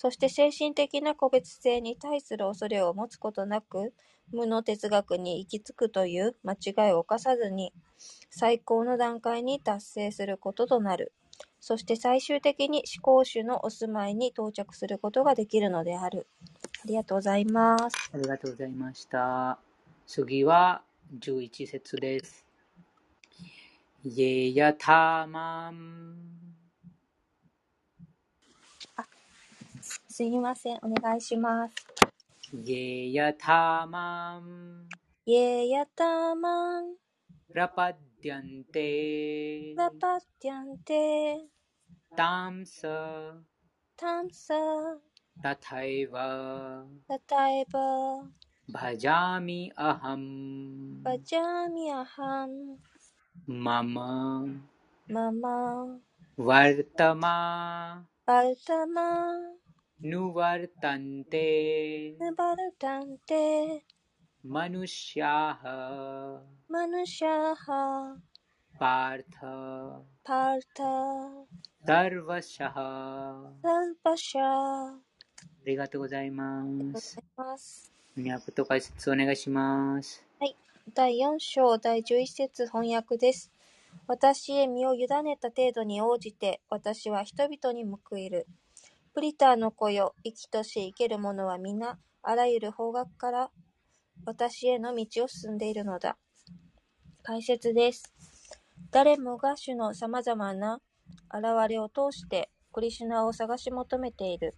[0.00, 3.92] そして精神的な個別性に対する恐れを持つことなく、
[4.32, 7.74] 無の哲学に行き着くという間違いを犯さずに、
[8.30, 11.12] 最高の段階に達成することとなる。
[11.60, 16.26] そして最終的に思考主のお住まいに到着することができるのである。
[16.82, 18.10] ありがとうございます。
[18.14, 19.58] ありがとうございました。
[20.06, 20.80] 次は
[21.18, 22.46] 11節です。
[24.02, 26.39] イェ यथा ン
[30.20, 30.78] すみません。
[30.82, 31.74] お願いします。
[32.52, 34.86] ゲヤタマン。
[35.24, 36.94] ゲヤタマン。
[37.54, 39.74] ラパディアンテ。
[39.74, 41.38] ラパディアンテ。
[42.14, 43.34] タムサ。
[43.96, 44.54] タムサ。
[45.42, 46.84] タタイバ。
[47.08, 47.80] タタイバ。
[48.68, 51.02] バジャミアハム。
[51.02, 52.76] バジャミアハム。
[53.46, 54.44] ママ。
[55.08, 55.98] ママ。
[56.36, 58.04] ワルタマ。
[58.26, 59.59] ワルタマ。
[66.87, 68.17] ヌシャハ、
[68.79, 69.25] पार्थ
[70.23, 70.83] パルタ、
[71.85, 72.73] सर्वशः
[73.63, 74.99] ラルバシャ、あ
[75.65, 77.17] りがとうございまございす。
[77.35, 77.91] ます。
[78.15, 80.23] 脈と解説お願いします。
[80.39, 80.55] はい。
[80.93, 83.51] 第4章第11節翻訳です。
[84.07, 88.45] 私へ身を委ねた程度に応じて、私は人々に報いる。
[89.12, 93.50] プリターの子よ、生きとし生ける者は皆、あらゆる方角から
[94.24, 96.16] 私への道を進んでいるのだ。
[97.24, 98.14] 解説です。
[98.92, 100.80] 誰もが主の様々な
[101.34, 104.54] 現れを通して、クリシュナを探し求めている。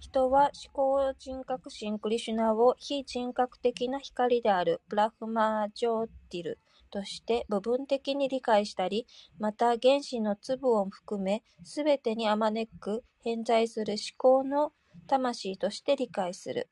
[0.00, 6.58] 人は思考人格神クリシュナを非人格的な光であるブラフマージョーティル
[6.94, 9.08] として部分的に理解したり、
[9.40, 14.72] また原子の粒を含めすべてにあまねく偏在する思考の
[15.08, 16.68] 魂として理解する。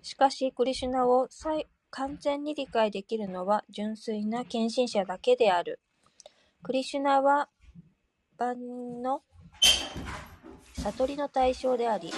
[0.00, 1.28] しかし、クリシュナを
[1.90, 5.80] 完全に理解できるのは純粋な献身者だけである。
[6.62, 7.50] クリシュナは
[8.38, 9.20] 万の
[10.82, 12.10] 悟りの対象であり、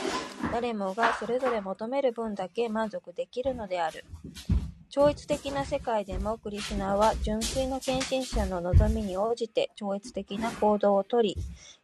[0.53, 4.05] 誰もがそれぞれ求める分だけ満足できるのである。
[4.91, 11.37] 超越的な世界でもクリシュナは純粋な献身者の望みに応じて超越的な行動をとり、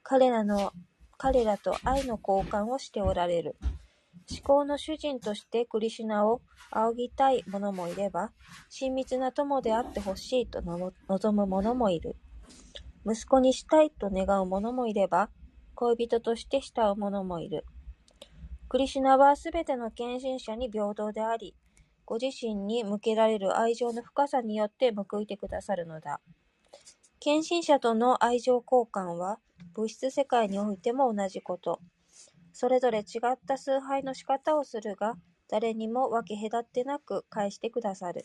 [0.02, 0.72] 彼らの
[1.16, 3.56] 彼らと愛の交換をしておられる。
[4.28, 6.40] 思考の主人としてクリシュナを
[6.72, 8.32] 仰ぎたい者もいれば、
[8.68, 10.92] 親密な友であってほしいと望
[11.32, 12.16] む者もいる。
[13.08, 15.30] 息子にしたいと願う者もいれば、
[15.76, 17.64] 恋人として慕う者もいる。
[18.68, 21.54] クリシュナはすべての献身者に平等であり、
[22.06, 26.20] ご自身に向けられる愛情の深さによって報いてくださるのだ。
[27.18, 29.40] 献身者との愛情交換は
[29.74, 31.80] 物質世界においても同じこと。
[32.52, 35.16] それぞれ違った崇拝の仕方をするが、
[35.48, 38.24] 誰にも分け隔てなく返してくださる。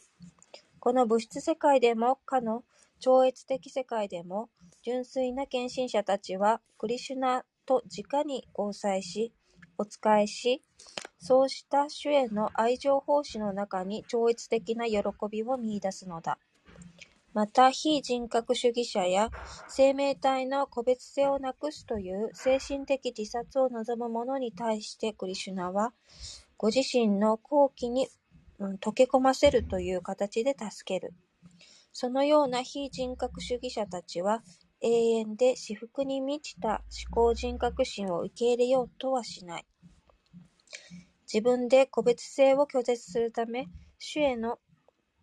[0.80, 2.64] この物質世界でも、かの
[3.00, 4.50] 超越的世界でも、
[4.84, 9.34] 純粋な献身者たちは、クリシュナと直に交際し、
[9.82, 10.64] お仕えし、
[11.18, 16.38] そうした主への愛情奉仕の中に超越的な喜びを見出すのだ。
[17.34, 19.32] また、非人格主義者や
[19.68, 25.94] 生命体の個別性をなくすという精神的自殺を望む者に対してクリシュナは、
[26.58, 28.08] ご自身の好奇に、
[28.60, 31.14] うん、溶け込ませるという形で助ける。
[31.94, 34.44] そのような非人格主義者たちは、
[34.82, 39.66] 永遠で私服に満ちた思考人格心を受け入れようとはしない。
[41.24, 43.68] 自分で個別性を拒絶するため、
[43.98, 44.60] 主への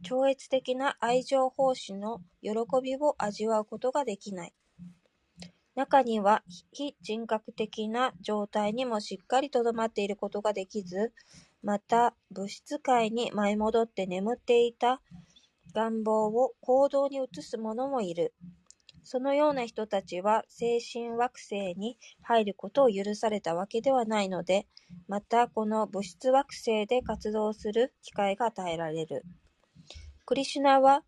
[0.03, 2.51] 超越的な愛情奉仕の喜
[2.83, 4.55] びを味わうことができない。
[5.75, 6.43] 中には
[6.73, 11.13] 非人格的な状態にもしっかりとどまっていることができず、
[11.63, 15.01] また物質界に舞い戻って眠っていた
[15.75, 18.35] 願望を行動に移す者もいる。
[19.05, 24.67] そのような人たちは精神惑星に入ることを許されたわけではないので、
[25.07, 29.25] またこの物質惑星で活動する機会が与えられる。
[30.25, 31.05] クリシュナは、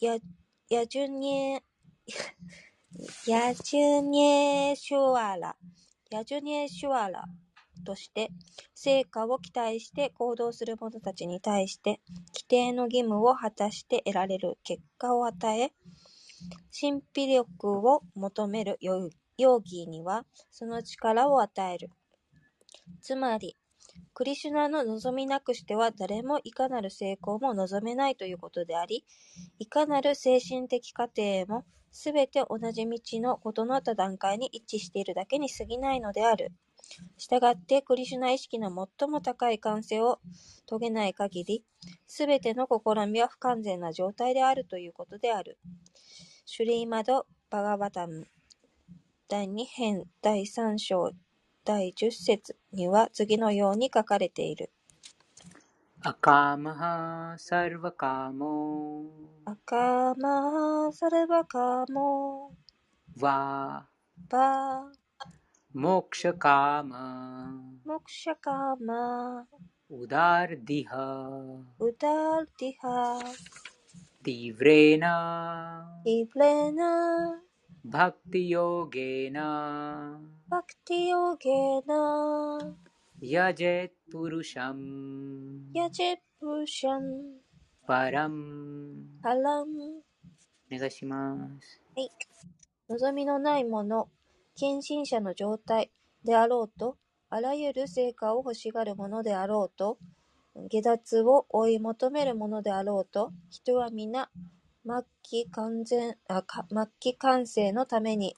[0.00, 1.62] ヤジュニエ、
[3.26, 4.20] ヤジュニ
[4.70, 5.56] エシュワラ、
[6.10, 7.24] ヤジュニエシュワラ
[7.84, 8.30] として、
[8.74, 12.00] 成果を期待して行動する者たちに対して、
[12.34, 15.72] 規定の義務を果たして得られる結果を与え、
[16.78, 21.90] 神秘力を求めるヨギには、その力を与える。
[23.00, 23.56] つまり、
[24.12, 29.04] クリシュナの望みなくしては誰もいかなる成功も望めないということであり、
[29.58, 36.52] いかなる精神的過程もすべて同じ道の異なった段階に一致しているだけに過ぎないのである。
[37.16, 38.68] したがって、クリシュナ意識の
[38.98, 40.20] 最も高い完成を
[40.66, 41.64] 遂げない限り、
[42.06, 45.58] すべての試みは不完全な状態であるということである。
[46.44, 48.26] シュリーマド・バガバタム
[49.28, 51.12] 第2編第3章
[51.64, 54.70] 第十節には次のように書かれている。
[56.02, 59.06] アカマハサルバカモ
[59.44, 62.52] アカマハサルバカモ
[63.18, 63.88] ワ
[64.28, 64.84] バ
[65.78, 67.52] モクシャカマ
[67.84, 68.00] モ
[69.90, 71.28] ウダルディハ
[71.78, 73.20] ウダルディハ
[74.24, 77.42] ティブレナイブレナ
[77.84, 80.18] バクティヨゲナ
[80.48, 81.50] バクティヨゲ
[81.86, 82.58] ナ
[83.20, 87.36] ヤジェップルシャンヤジェプシャン
[87.86, 89.66] パランパラン
[90.72, 91.82] お願いします。
[91.94, 92.10] はい。
[92.88, 94.08] 望みのないもの、
[94.56, 95.90] 献身者の状態
[96.24, 96.96] であろうと、
[97.28, 99.98] あらゆる成果を欲しがるものであろうと、
[100.70, 104.30] 下脱を追い求めるものであろうと、人は皆、
[104.84, 108.36] 末期完全あ末期完成のために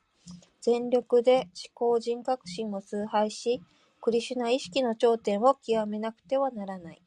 [0.61, 3.63] 全力で思考人格心を崇拝し、
[4.01, 7.03] クリシュナ意識の頂点を極めなくてはならない。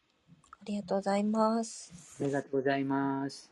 [0.62, 1.92] ありがとうございます。
[2.22, 3.52] ありがとうございます。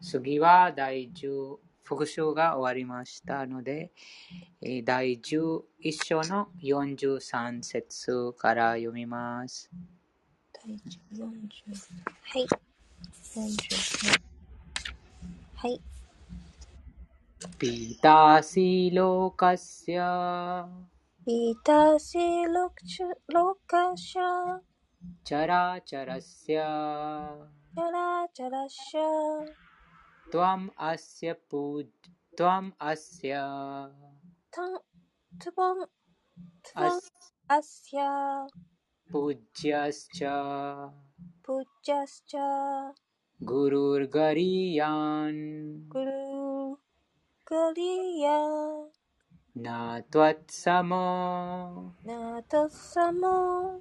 [0.00, 3.92] 次は第10復習が終わりましたので、
[4.60, 5.62] えー第11
[6.04, 9.70] 章の43節から読みます。
[10.52, 10.78] 第40
[12.22, 12.46] はい。
[13.34, 14.20] 40
[15.56, 15.80] はい。
[17.58, 20.64] ピタシロカシャ
[21.26, 24.58] ピタシロカシャ
[25.24, 27.30] チャラチャラシャ
[27.74, 29.71] チャラチャラシャ
[30.32, 31.92] Tuam asya pud.
[32.32, 33.44] Tuam asya.
[34.48, 34.80] Tang.
[35.36, 35.84] Tuam.
[36.64, 37.00] Tuam
[37.52, 38.48] asya.
[39.12, 40.36] Pujasca.
[41.44, 42.48] Pujasca.
[43.44, 45.36] Guru Gariyan.
[45.92, 46.80] Guru
[47.44, 48.88] Gariyan.
[49.60, 51.76] Na tuat sama.
[52.08, 53.76] Na tuat sama.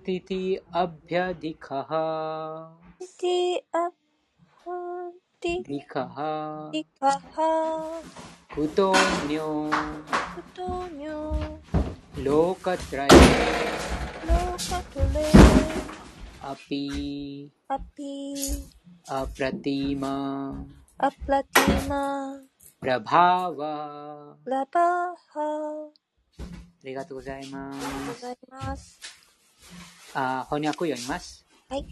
[0.00, 2.08] Titi abhyadikaha.
[2.96, 4.05] Titi ab
[5.46, 8.02] アハティリカハリカハ
[8.52, 8.92] クト
[9.28, 11.58] ニョクトニョ
[12.24, 15.24] ローカトライローカトレ
[16.42, 18.34] アピアピ
[19.08, 20.66] アプラティマ
[20.98, 22.40] アプラティマ
[22.80, 28.20] プラバーワラバハありがとうございまありがとうごす。
[28.20, 29.00] ざいます。
[30.14, 31.45] あ翻訳を読みます。
[31.68, 31.86] はい。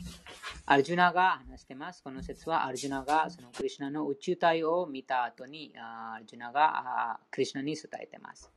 [0.67, 2.01] アルジュナが話してます。
[2.01, 8.53] この説はアルジュナがそのクリシュナの宇宙体を見た後にアルジュナがクリシュナに伝えてます。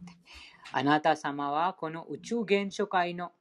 [0.72, 3.32] あなた様はこの宇宙現象界の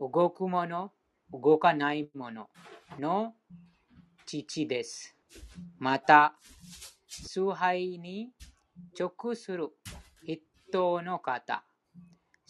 [0.00, 0.90] 動くもの、
[1.32, 2.50] 動かないもの
[2.98, 3.34] の
[4.26, 5.14] 父です。
[5.78, 6.34] また、
[7.06, 8.30] 崇拝に
[8.98, 9.68] 直する
[10.22, 10.40] 筆
[10.72, 11.64] 頭の方、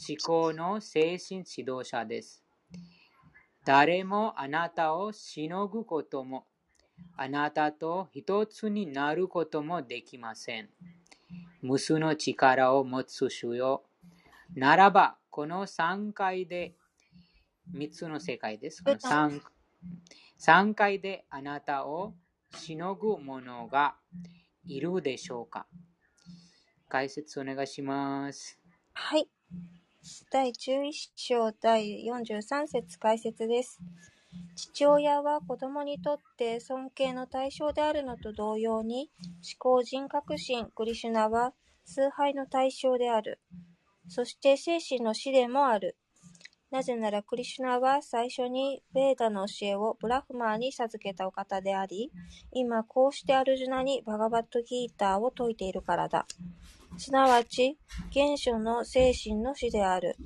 [0.08, 2.45] 思考の精神指導者です。
[3.66, 6.46] 誰もあなたをしのぐことも、
[7.16, 10.68] あなたと一つになることもできません。
[11.62, 13.82] 無数の力を持つ主よ。
[14.54, 16.76] ならば、この3回で、
[17.74, 18.84] 3つの世界です。
[18.84, 19.40] この 3,
[20.38, 22.14] 3回であなたを
[22.54, 23.96] しのぐ者が
[24.64, 25.66] いるでしょうか
[26.88, 28.60] 解説お願いします。
[28.92, 29.28] はい。
[30.30, 33.80] 第11章第43節解説です。
[34.54, 41.54] 父親は子供にとって尊敬の対象であるのと同様に、思考人格心クリシュナは
[41.84, 43.40] 崇拝の対象である。
[44.08, 45.96] そして精神の師でもある。
[46.70, 52.12] なぜならクリシュナは最初にベーダの教えをブラフマーに授けたお方であり、
[52.52, 56.26] 今こうしてアルジュナにバガバットギーターを説いているからだ。
[56.98, 57.78] すなわち、
[58.12, 60.16] 原初の精神の死である。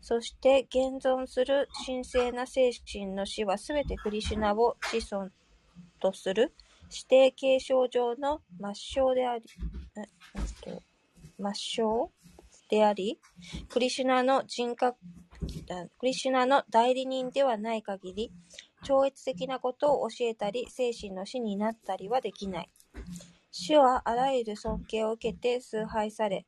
[0.00, 5.30] そして、現存する神聖な精神の死はすべてクリシュナを子孫
[6.00, 6.54] とする
[6.90, 9.44] 指定継承上の抹消であり、
[11.38, 12.10] 抹消
[12.70, 13.18] であり、
[13.68, 14.96] クリシナの人格、
[15.98, 18.32] クリシュナの代理人ではない限り、
[18.84, 22.70] 超越的なことを教えたり、精神の死になったりはできない。
[23.58, 26.44] 主はあらゆる尊敬を受けて崇拝され、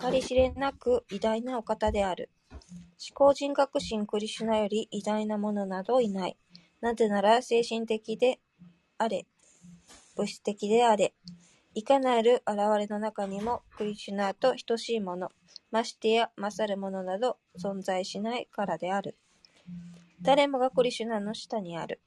[0.00, 2.30] 計り知れなく偉大なお方である。
[2.50, 6.38] 思考人格心クリシュナより偉大なものなどいない。
[6.80, 8.40] なぜなら精神的で
[8.96, 9.26] あれ、
[10.16, 11.12] 物質的であれ、
[11.74, 15.28] いかなる現れの中にもクリシュナと等しいもの、
[15.70, 19.18] ましてや勝るものなど存在しないからである。
[20.22, 22.00] 誰もがクリシュナの下にある。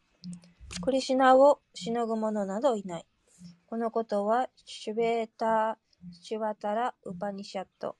[0.81, 3.06] クリシュナをしのぐ者などいない。
[3.69, 7.98] このことは、シュベーター・シュワタラ・ウパニシャット、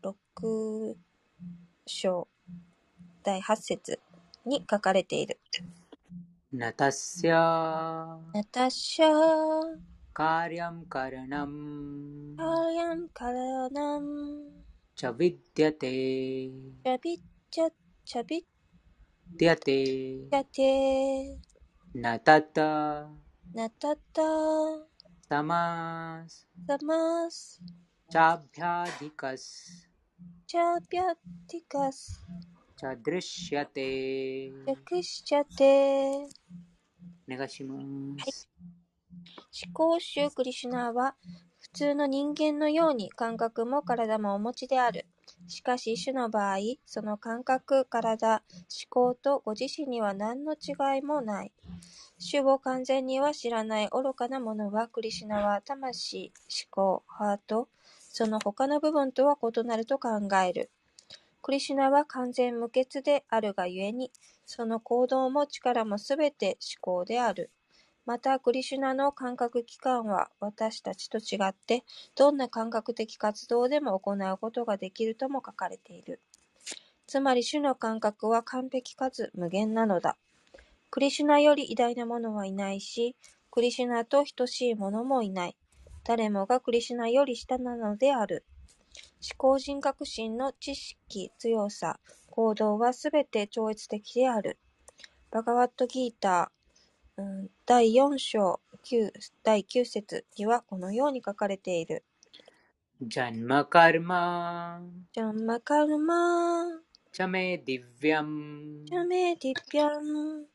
[0.00, 0.94] 6
[1.84, 2.28] 章
[3.24, 3.98] 第8節
[4.46, 5.40] に書かれている。
[6.52, 9.10] ナタスヤナタシャー、
[10.12, 14.52] カリャムカラナムカーヤンカラナム、
[14.94, 17.20] チャビッディアテチャビッ
[17.50, 17.70] チャ、
[18.04, 18.42] チャビッ
[19.36, 21.38] ディアテチャテ、
[21.92, 24.22] ナタタナタタ、
[25.28, 27.60] サマスサマス、
[28.10, 29.88] チャビャディカス。
[30.46, 31.14] チャビャ
[31.48, 32.24] ティカス、
[32.76, 36.28] チャドリシャテチャクシチャテ、
[37.28, 37.76] お願いしま
[38.24, 38.48] す。
[39.64, 41.14] 思考主クリシュナは
[41.58, 45.06] 普通の人間のように感覚も体もお持ちである。
[45.46, 48.42] しかし主の場合、その感覚、体、思
[48.88, 51.52] 考とご自身には何の違いもない。
[52.26, 57.68] 主を完全には知らない愚かな者は、クリシュナは魂、思考、ハート、
[58.00, 60.70] その他の部分とは異なると考える。
[61.42, 64.10] クリシュナは完全無欠であるがゆえに、
[64.46, 67.50] その行動も力もすべて思考である。
[68.06, 71.84] また、クリシュナの感覚器官は私たちと違って、
[72.16, 76.20] どんな感覚的活動でも行うことができるとも書かれている。
[77.06, 80.16] つまり、主の感覚は完璧かつ無限なのだ。
[80.94, 83.16] クリシュナより偉大なものはいないし、
[83.50, 85.56] クリシュナと等しいものもいない。
[86.04, 88.44] 誰もがクリシュナより下なのである。
[89.20, 91.98] 思考人格心の知識、強さ、
[92.30, 94.56] 行動はすべて超越的である。
[95.32, 99.10] バガワットギーター、うん第4章9
[99.42, 102.04] 第9節にはこのように書かれている。
[103.02, 104.80] ジャンマカルマ
[105.12, 106.66] ジャンマカルマー、
[107.10, 110.53] チャメディヴィアムジャメディヴィアク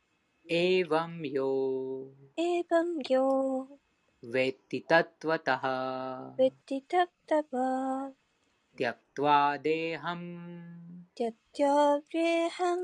[9.14, 12.78] トワデハムティャティャレハン、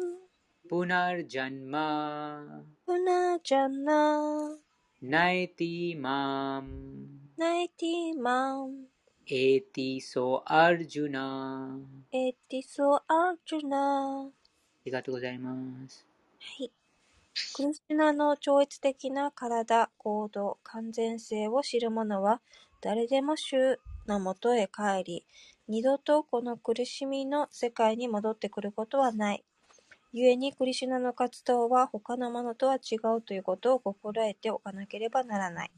[0.71, 1.75] पुनर्जन्म
[2.87, 4.57] プナジャナ
[5.03, 6.65] नैति माम्
[7.37, 8.87] ナイティマン
[9.27, 11.79] एति सो अर्जुनあ
[12.13, 14.31] エティソアージュナ
[14.85, 16.07] りがとうございます。
[16.39, 16.71] はい。
[17.54, 22.40] クリシュナの超越的な体、行動、完全性を知る者は、
[22.80, 25.26] 誰でも主のもとへ帰り、
[25.68, 29.44] 二度とこの苦しみの世界に戻ってくることはない。
[30.14, 35.72] 故にクリシュナの活動は他のものとは違うということを心得ておかなければならない。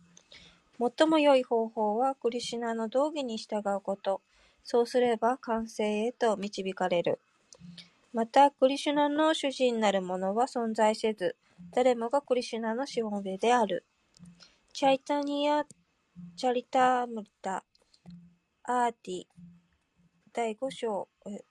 [0.77, 4.21] 最も良い方法はクリシュナの道義に従うこと。
[4.63, 7.17] そうすれば完成へと導かれる。
[8.18, 11.35] また、クリシュナの主人なるものは存在せず、
[11.72, 13.85] 誰もがクリシュナのしもべである。
[14.73, 15.64] チャイタニア・
[16.35, 17.64] チャリタームリタ・
[18.64, 19.23] アーティ
[20.34, 21.45] 第5章え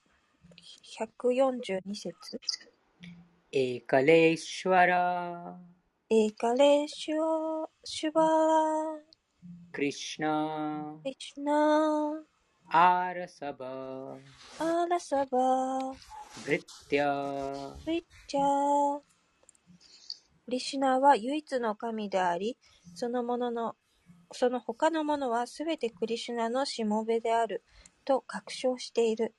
[0.99, 2.13] 142節。
[3.53, 5.57] エカレーシュワラ
[6.11, 8.29] エーカレーシュワシュバラ
[9.71, 12.36] クリシュナクリシュナ
[12.69, 14.17] アラサバ
[14.59, 15.79] アラサバ
[16.45, 19.01] ブリッチャー
[20.45, 22.57] クリシュナは唯一の神であり、
[22.95, 23.77] そのものの、
[24.33, 27.63] その他のものはすべてクリシュナのしもべである
[28.05, 29.35] と確証している。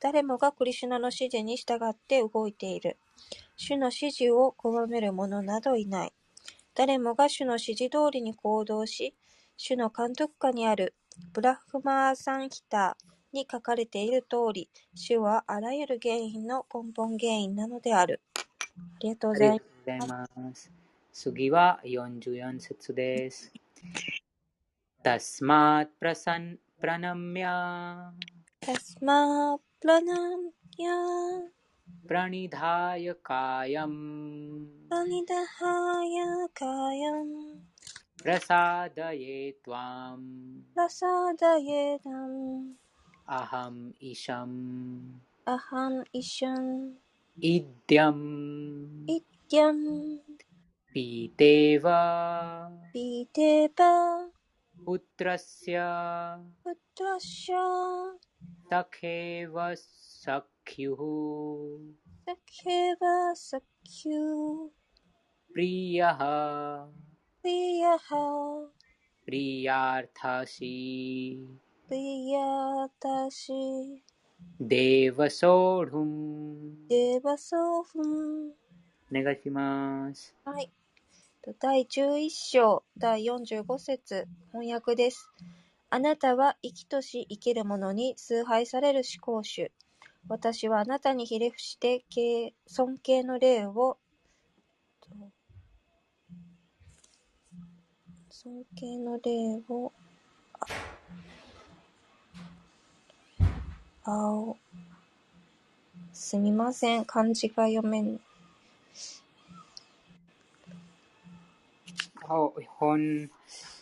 [0.00, 2.98] 誰もがクリシュナの指示に従って動いている。
[3.56, 6.12] 主の指示を拒める者などいない。
[6.74, 9.14] 誰もが主の指示通りに行動し、
[9.56, 10.94] 主の監督下にある
[11.33, 18.21] ブラフマーサンヒターに書かれている通り、主はあらゆる原因の根本原因なのである。
[18.77, 19.71] ありがとうごあざいりがとうます。
[19.85, 20.71] ございます。
[21.13, 23.53] 次は44節です。
[25.03, 27.45] तस्मात् प्रसन् प्रणम्य
[28.61, 31.49] タスマープラナムヤー
[32.07, 37.72] प्रणिधाय कायम् パニダハヤカヤン प्रसादये त्वाम् ラサ
[38.24, 42.74] प्रसादये त्वाम्। प्रसादये त्वम्।
[43.28, 46.94] अहम् इशम्। अहम् इशम्।
[47.44, 50.16] इद्यम्। इद्यम्।
[50.94, 51.82] पीतेव।
[52.94, 53.76] पीतेव।
[54.84, 55.76] पुत्रस्य।
[56.64, 57.52] पुत्रस्य।
[58.44, 60.98] सखेव सख्युः।
[62.28, 62.98] सखेव
[63.34, 64.68] सख्युः।
[65.52, 66.18] प्रियः।
[67.43, 68.69] प्रियः
[69.29, 71.37] リヤハ प्रियार्थसि
[71.89, 74.03] リヤタシ
[74.59, 76.07] देवसोढुम्
[76.89, 78.53] デバソフンお
[79.11, 80.35] 願いします。
[80.45, 80.71] はい。
[81.41, 85.29] と第11章第45節翻訳です。
[85.89, 89.71] あなたは生きとし生きる者に崇拝される思考主。
[90.27, 93.97] 私はあなたにひれ伏して敬尊敬の礼を
[98.44, 99.90] 尊敬の礼を
[104.04, 104.58] あ青。
[106.12, 107.06] すみません。
[107.06, 108.20] 漢字が読めん。
[112.28, 113.30] お本。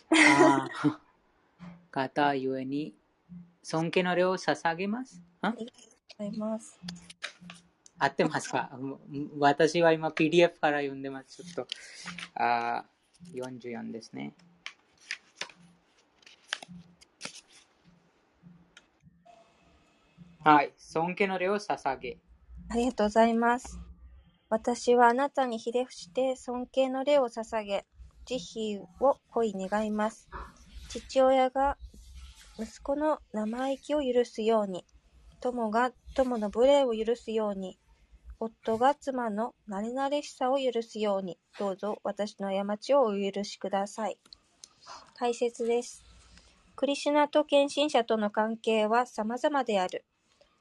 [0.09, 0.69] あ
[1.91, 2.93] 方ゆえに
[3.63, 5.21] 尊敬の礼を捧げます。
[5.41, 5.51] あ？
[5.51, 5.57] ご
[6.17, 6.79] ざいます。
[7.99, 8.69] 合ってますか？
[9.39, 11.43] 私は今 PDF から読んでます。
[11.43, 11.67] ちょっと。
[12.41, 12.85] あ
[13.35, 14.31] 44ですね。
[20.43, 20.73] はい。
[20.77, 22.17] 尊敬の礼を捧げ。
[22.67, 23.79] ありがとうございます。
[24.49, 27.85] 私はあなたにひれ伏して尊敬の礼を捧げ、
[28.25, 30.27] 慈悲を恋願います。
[30.89, 31.77] 父親が
[32.59, 34.85] 息子の生意気を許すように、
[35.39, 37.79] 友が友の無礼を許すように、
[38.37, 44.19] 夫が妻の慣れ慣れしさを許すように、どうぞ私の過ちをお許しください。
[45.15, 46.03] 解説です。
[46.75, 50.03] クリシュナと献身者との関係は様々である。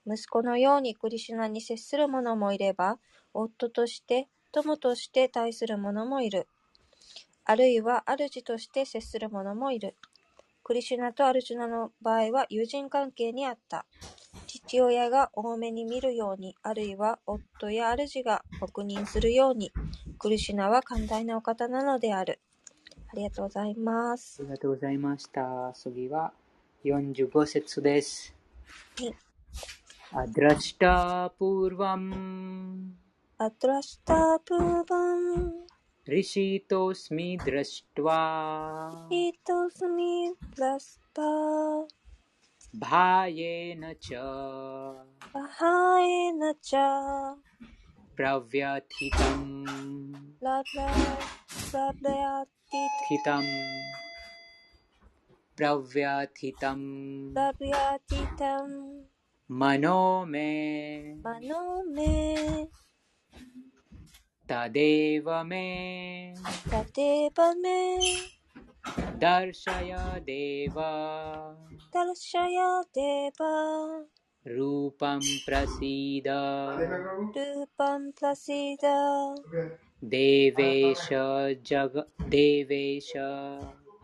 [0.07, 2.99] 息子のようにクリシュナに接する者もいれば、
[3.35, 6.49] 夫として、友として対する者もいる。
[7.45, 9.97] あるいは主として接する者もいる。
[10.65, 13.87] クリシュナとアルジュナの場合は友人関係にあった。
[14.47, 19.73] 父親が多めに見るように、あるいは夫や主が黙認するように、
[20.19, 22.41] クリシュナは寛大なお方なのである。
[23.09, 24.39] ありがとうございます。
[24.41, 25.73] ありがとうございました。
[25.75, 26.33] 次は
[26.85, 28.35] 45節です。
[28.99, 29.32] はい
[30.15, 32.95] アドラシタプーヴァム
[33.39, 34.39] アトラシタ
[59.61, 61.17] मनो में
[64.49, 65.65] तदेव मे
[66.73, 67.79] तदेव मे
[69.23, 69.93] दर्शय
[70.27, 70.75] देव।
[71.97, 72.59] दर्शय
[72.99, 73.43] देव।
[74.47, 76.29] रूपं प्रसीद।
[77.39, 78.85] रूपं प्रसीद।
[80.15, 81.09] देवेश
[81.71, 81.99] जग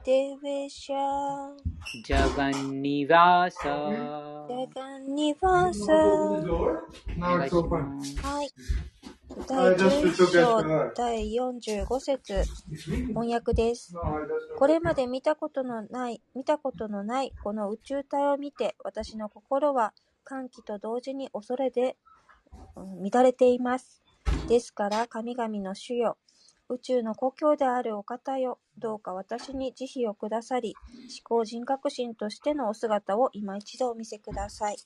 [0.08, 0.84] దేవేశ
[2.08, 3.58] జగన్నివాస
[4.50, 5.82] జగన్నివాస
[8.22, 8.48] はい。
[9.46, 10.64] 第11章
[10.94, 12.42] 第45節。
[13.12, 13.92] 翻訳です。
[14.58, 19.92] これまで見たことのない、見たことのないこの宇宙体を見て、私の心は
[20.24, 21.98] 歓喜と同時に恐れで
[22.74, 24.02] 乱れています。
[24.48, 26.16] ですから、神々の主よ、
[26.70, 34.76] 宇宙の故郷であるお方よ、どうか私に慈悲をくださり、思考人格心としてのお姿を今一度お見せください。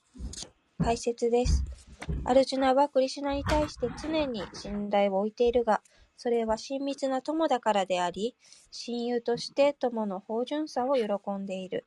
[0.78, 1.64] 解説です。
[2.24, 5.82] アルジュナはクリシュナに対して常に信頼を置いているが、
[6.16, 8.36] それは親密な友だからであり、
[8.70, 11.84] 親友として友の芳醇さを喜んでいる。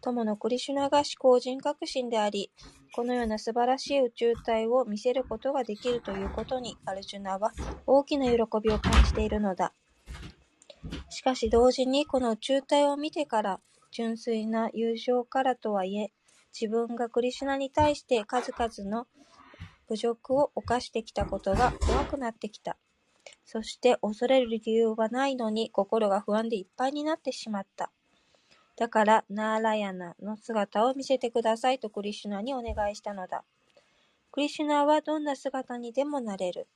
[0.00, 2.52] 友のクリシュナが思考人格心であり、
[2.92, 7.54] このような素晴らしい宇宙体を見せることができるということに、アルジュナは
[7.86, 9.74] 大きな喜びを感じているのだ。
[11.08, 13.60] しかし同時にこの宇宙体を見てから、
[13.90, 16.12] 純粋な友情からとはいえ、
[16.58, 19.06] 自分がクリシュナに対して数々の
[19.88, 22.78] 侮辱を犯してきたことが怖くなってきた。
[23.44, 27.92] そして恐れる理由はないのに心が不安でいっぱいになってしまった。
[28.78, 33.42] だから、ナーラヤナの姿を見せてくださいとクリシュナにお願いしたのだ。
[34.30, 36.68] クリシュナはどんな姿にでもなれる。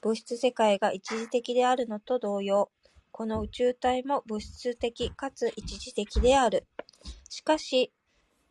[0.00, 2.70] 物質世界が一時的であるのと同様、
[3.10, 6.68] この宇宙体も物質的かつ一時的である。
[7.28, 7.92] しかし、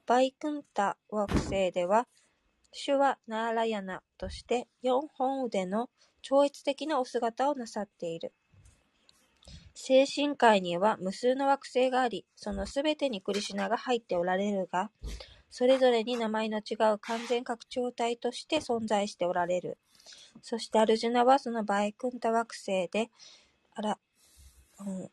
[0.06, 2.06] バイクンタ惑星では、
[2.74, 5.90] 主はナーラヤナとして四本腕の
[6.22, 8.34] 超越的なお姿をなさっている。
[9.82, 14.92] 精神界には無数の惑星があり、そのすべてにクリシュナが入っておられるが、
[15.50, 19.78] それぞれに名前の違う完全拡張体として存在しておられる。
[20.42, 23.10] そしてアルジュナはそのバイクンタ惑星で、
[23.74, 23.98] あら、
[24.80, 25.10] うん、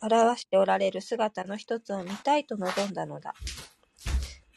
[0.00, 3.34] 表しておられる姿の一つを見たいと望んだのだ。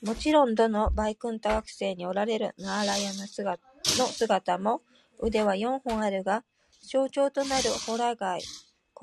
[0.02, 3.62] もちろんどのバイクンタ惑星におられるナーラヤナ姿
[4.00, 4.82] の姿も
[5.20, 6.46] 腕は4本あるが、
[6.82, 8.42] 象徴となるホラ貝、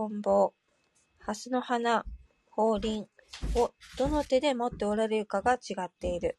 [0.01, 0.55] 棍棒、
[1.19, 2.07] ハスの花、
[2.51, 3.07] 法輪
[3.55, 6.39] をどの手で持っておられるかが違っている。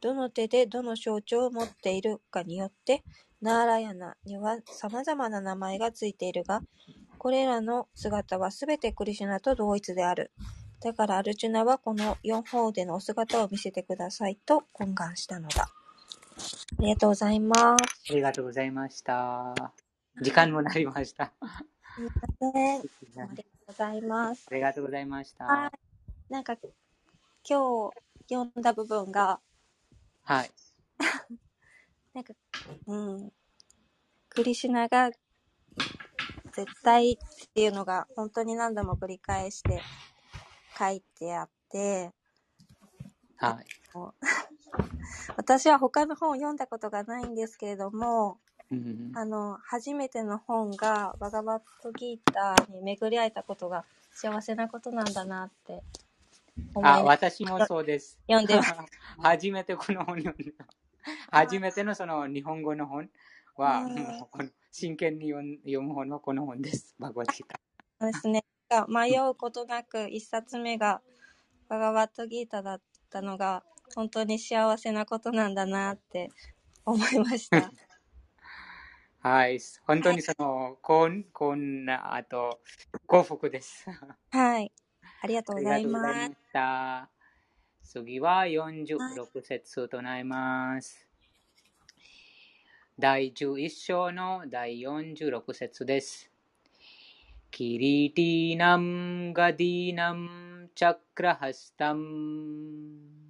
[0.00, 3.02] どの手でどの象徴を持っているかによって、
[3.42, 6.62] ナーラヤナには様々な名前がついているが、
[7.18, 10.30] これらの姿はすべてクリシュナと同一である。
[10.80, 15.64] だからアルジュナはこの四方腕のお姿を見せてくださいと懇願したのだ。
[15.64, 18.12] ありがとうございます。
[18.12, 19.72] ありがとうございました。
[20.22, 21.32] 時間もなりました。
[21.94, 22.80] すみません。
[22.80, 24.46] ありがとうございます。
[24.50, 25.44] ありがとうございました。
[25.44, 26.32] はい。
[26.32, 26.56] なんか、
[27.48, 27.94] 今日
[28.28, 29.38] 読んだ部分が、
[30.24, 30.50] はい。
[32.12, 32.34] なんか、
[32.88, 33.32] うん。
[34.28, 35.12] クリシュナが
[36.52, 37.16] 絶対っ
[37.54, 39.80] ていうのが本当に何度も繰り返して
[40.76, 42.12] 書いてあって、
[43.36, 43.66] はい。
[45.36, 48.40] 私は他の本を読んだことがないんですけれども、
[48.72, 55.82] うんあの、初めての本がバガバットギーターに巡り会えたことが幸せなことなんだなって
[56.74, 58.18] 思いあ、な私もそうです。
[58.28, 58.74] 読んでます。
[59.20, 60.66] 初めてこの本読んだ。
[61.30, 63.10] 初めてのその日本語の本
[63.56, 63.82] は、
[64.30, 66.94] この真剣に読む本はこの本です。
[66.98, 67.60] バグワッドギータ
[68.00, 68.44] そうですね。
[68.68, 71.00] が迷うことなく一冊目が
[71.68, 72.80] バガバットギーターだっ
[73.10, 73.62] たのが
[73.94, 76.30] 本当に幸せなことなんだなって
[76.84, 77.70] 思いました。
[79.24, 79.28] ー。
[79.28, 79.58] はい。
[79.86, 82.60] 本当にその、こん、こんな、あと、
[83.06, 83.86] 幸福です。
[84.30, 84.70] はい。
[85.22, 87.10] ありがとうございまとうございました。
[87.82, 91.08] 次は46節となります。
[92.98, 96.30] 第11章の第46節です。
[97.50, 103.23] キリティナムガディナムチャクラハスタム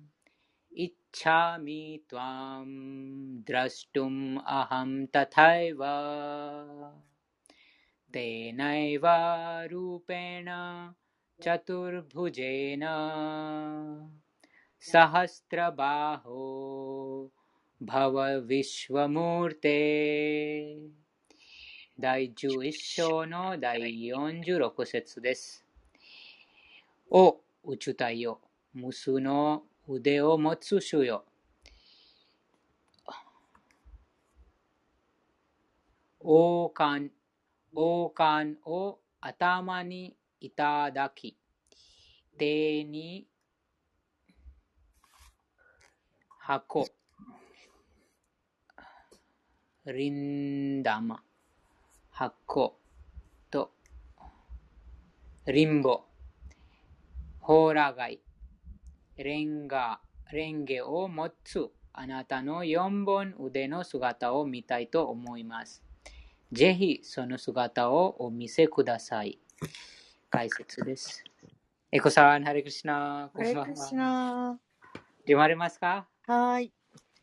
[1.13, 6.93] イッチャミトワムドラストムアハムタタイワ
[8.11, 10.95] テナイワルーペナ
[11.39, 12.81] चतुर्भुजेन
[14.79, 16.27] सहस्रबाहो
[17.81, 20.75] バワヴィシュワムーテ
[21.99, 23.79] 第11章の第
[24.11, 25.63] 46節です。
[27.11, 28.41] お宇宙体よ、
[28.73, 31.26] 無数の 腕を持つ主よ。
[36.20, 37.12] 王冠、
[37.74, 41.36] 王冠を頭にいただき、
[42.38, 43.26] 手に
[46.38, 46.86] 箱、
[49.84, 51.22] リンダマ、
[52.10, 52.78] 箱
[53.50, 53.72] と、
[55.46, 56.04] リンボ、
[57.40, 58.23] ホーラガイ、
[59.16, 60.00] レンガ、
[60.32, 65.82] レンゲを持つあなたの4本腕の姿を見たいと思います。
[66.50, 69.38] ぜひその姿をお見せください。
[70.30, 71.22] 解説です。
[71.92, 74.00] エコさん、ハレクリシナ、こんばんハレクリシは。
[74.00, 74.58] ナ
[75.24, 76.06] 決まりますか？
[76.26, 76.72] はーい。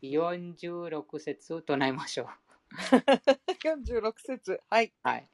[0.02, 2.26] ?46 節唱えましょう。
[3.62, 4.60] 46節。
[4.70, 4.92] はい。
[5.02, 5.28] はい。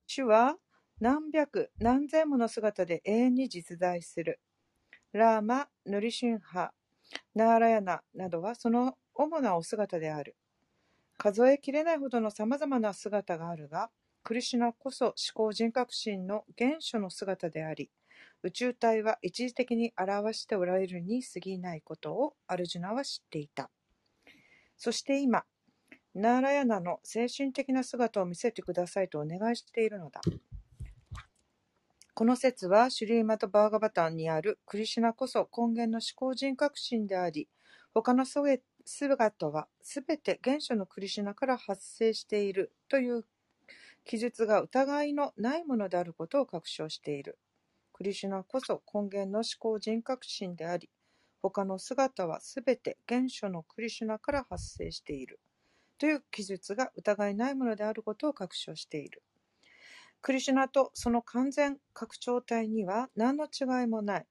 [0.05, 0.57] 主は
[0.99, 4.41] 何百何千もの姿で永遠に実在する。
[5.13, 6.71] ラーマ、ヌリシンハ、
[7.33, 10.35] ナーラヤナなどはその主なお姿である。
[11.17, 13.89] 数えきれないほどの様々な姿があるが、
[14.23, 17.89] クリシュナこそ思考人格心の原初の姿であり、
[18.43, 23.69] 宇宙体は一時的に表しておられるに過ぎないことをアルジュナは知っていた。
[24.77, 25.45] そして今、
[26.13, 30.21] ナーラヤナの精神的な姿を見せてくださいとお願いしているのだ。
[32.13, 37.49] この説はシュリーマト・バーガバタンにあるクリシュナこそ根源の思考人格心であり、
[37.93, 43.25] 他のすべ姿はすべて原初のクリシュナから発生しているという
[44.05, 47.39] 記述が疑いのないものであることを確証している。
[47.91, 50.89] クリシュナこそ根源の思考人格心であり、
[51.41, 55.39] 他の姿はすべて原初のクリシュナから発生している。
[55.97, 59.23] という記述が疑いないものであることを確証している。
[60.21, 64.25] クリシュナとその完全拡張体には何の違いもない。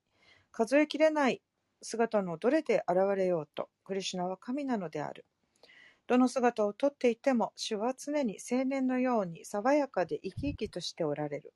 [0.52, 1.40] 数えきれない
[1.84, 5.24] 姿のどれで現れようと、クリシュナは神なのである。
[6.06, 11.54] どの姿をとっていても、主は常に青年のように爽やかで生き生きとしておられる。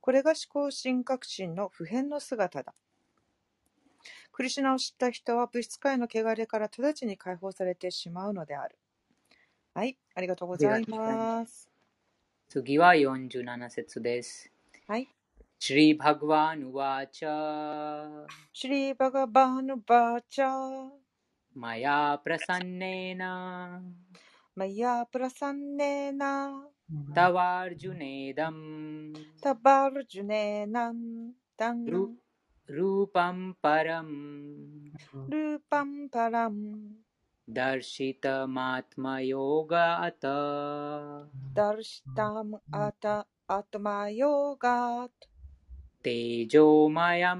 [0.00, 2.74] これが思考神格心の普遍の姿だ。
[4.32, 8.78] クリシュナを知った人は物質界の汚れから直ちに解放されてしまうのである。
[9.74, 11.68] はい、ありがとうございます。
[12.48, 14.52] 次は47節です。
[14.86, 15.08] はい。
[15.64, 47.32] シリバグワンワチャシリバガバーヌバーチャー、マヤ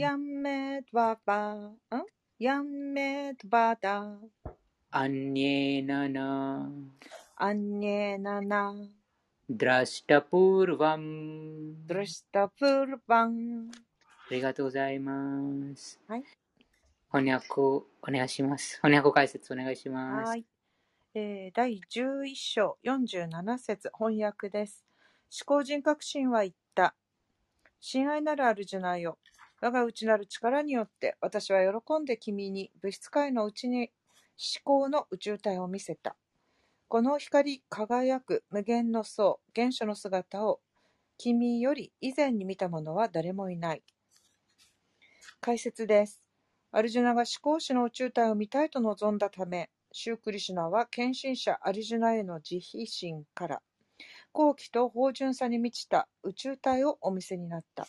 [7.53, 8.89] ンネーナマヤ
[12.49, 13.69] プラサン
[14.27, 15.99] ありがとうございます。
[16.07, 16.23] はい。
[17.11, 18.77] 翻訳お願いします。
[18.77, 20.29] 翻訳解説お願いします。
[20.29, 20.45] はい。
[21.13, 24.83] えー第11章47節翻訳です。
[25.47, 26.95] 思考人格心は言った。
[27.79, 29.19] 親愛なるアルジュナよ。
[29.61, 33.91] 我が内なる力によって私は喜んで君に物質界のうちに
[34.63, 36.15] 思考の宇宙体を見せた。
[36.87, 40.61] この光り輝く無限の層、原初の姿を
[41.19, 43.83] 君より以前に見た者は誰もいない。
[45.45, 46.23] 解説です。
[46.71, 53.61] アルジュナが思考主の宇宙体を見たいと望んだため、シュークリシュナは献身者アルジュナへの慈悲心から、
[54.31, 57.85] 好奇と芳醇さに満ちた宇宙体をお見せになった。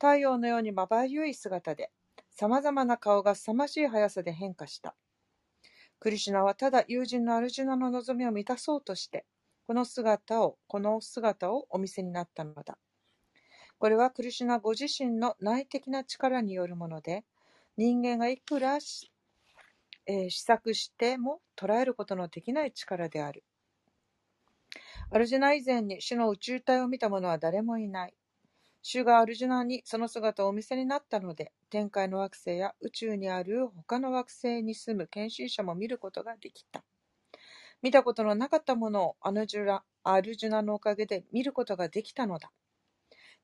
[0.00, 1.92] 太陽のようにまばゆい姿で、
[2.32, 4.96] 様々な顔が凄まじい速さで変化した。
[6.00, 9.26] クリシュナはただ友人のアルジュナの望みを満たそうとして、
[9.68, 12.78] この姿を、この姿をお見せになったのだ。
[13.78, 17.24] これはクリシュナご自身の内的な力によるもので、
[17.76, 18.78] 人間がいくら、
[20.06, 23.44] えー試作しても捉えることのできない力である。
[25.10, 28.14] アルジュナ以前に主の宇宙体を見た者は誰もいない。
[28.82, 36.82] 主がアルジュナにその姿をお見せになったので、天界の惑星や宇宙にある他の惑星に住む献身者も見ることができた。
[37.80, 42.50] 見たことのなかったものをアルジュナのおかげで見ることができたのだ。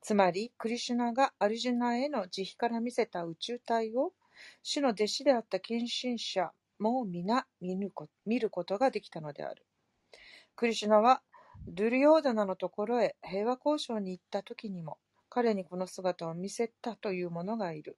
[0.05, 4.13] つまり、クリシュナがアルジュナへの慈悲から見せた宇宙体を、
[4.63, 7.47] 主の弟子であった献身者も皆
[8.27, 9.65] 見ることができたのである。
[10.57, 11.23] クリシュナは、
[11.67, 14.99] ドゥリヨーダナのところへ平和交渉に行った時にも、
[15.31, 17.97] 彼にこの姿を見せたという者がいる。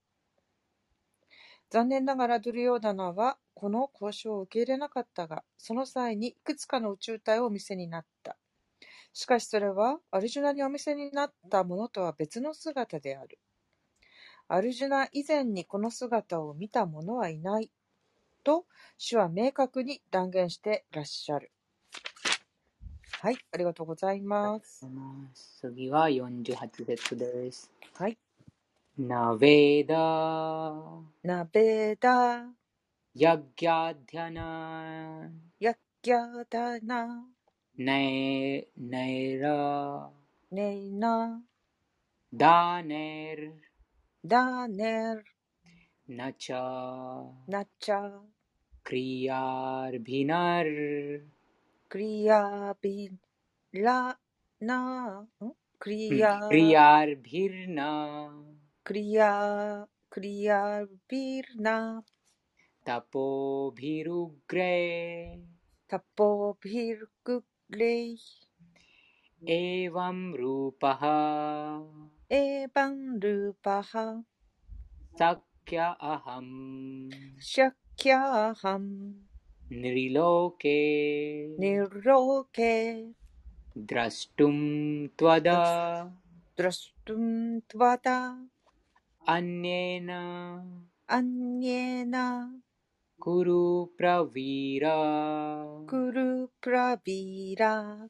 [1.70, 8.38] 残念ながらドゥリヨーダナはこの交渉を受け入れなかったが、その際にいくつかの宇宙体をお見せになった。
[9.16, 13.38] しかしそれはアルジュナにお見せになったものとは別の姿である。
[14.46, 17.70] アルジュナ以前にこの姿を見た者はいない。
[18.44, 18.66] と、
[18.98, 21.50] 主は明確に断言していらっしゃる。
[23.22, 24.86] はい、ありがとうございます。
[25.62, 27.70] 次は48節です。
[27.94, 28.18] はい。
[28.98, 29.94] ナベダ
[31.22, 32.44] ナベダ、
[33.14, 37.35] ヤギャディャナヤッギャダ
[37.78, 40.08] ナ、ネネラ
[40.50, 41.42] ネイナ、
[42.32, 43.52] ダネル
[44.24, 45.24] ダネル、
[46.08, 48.10] ナチャナチャ、
[48.82, 50.00] クリアル
[67.68, 69.60] ビナルクリ
[82.60, 82.70] ア
[83.80, 84.10] ビラ
[90.04, 90.52] ナ、
[91.20, 92.48] んクリア、クリア
[93.18, 98.04] ルビルナクリア、クリアビーラ。
[98.04, 98.08] あ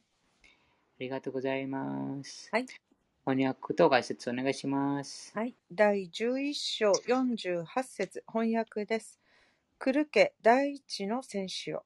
[0.98, 2.48] りがとうございます。
[2.52, 2.66] はい。
[3.24, 5.32] 翻訳と解説お願いします。
[5.34, 5.54] はい。
[5.72, 9.20] 第11章48節翻訳です。
[9.78, 11.84] クルケ第一の戦士よ。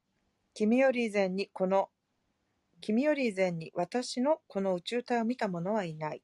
[0.55, 1.91] 君より以前にこの、
[2.81, 6.23] 君より以前に私のこの宇宙体を見た者はいない。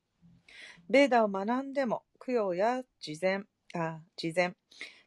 [0.89, 3.45] ベーダを学んでも、供養や事前、
[3.75, 4.57] あ、事前、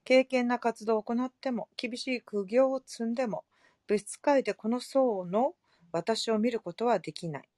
[0.09, 3.45] 経験な活動を行っても、厳しい苦行を積んでも、
[3.85, 5.53] 物質界でこの層の
[5.91, 7.49] 私を見ることはできない。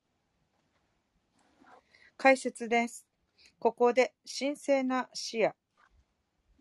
[2.18, 3.08] 解説です。
[3.58, 5.54] ここで神聖な視野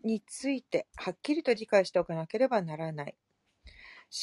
[0.05, 3.15] についてはっきりと理解しておかなければならない。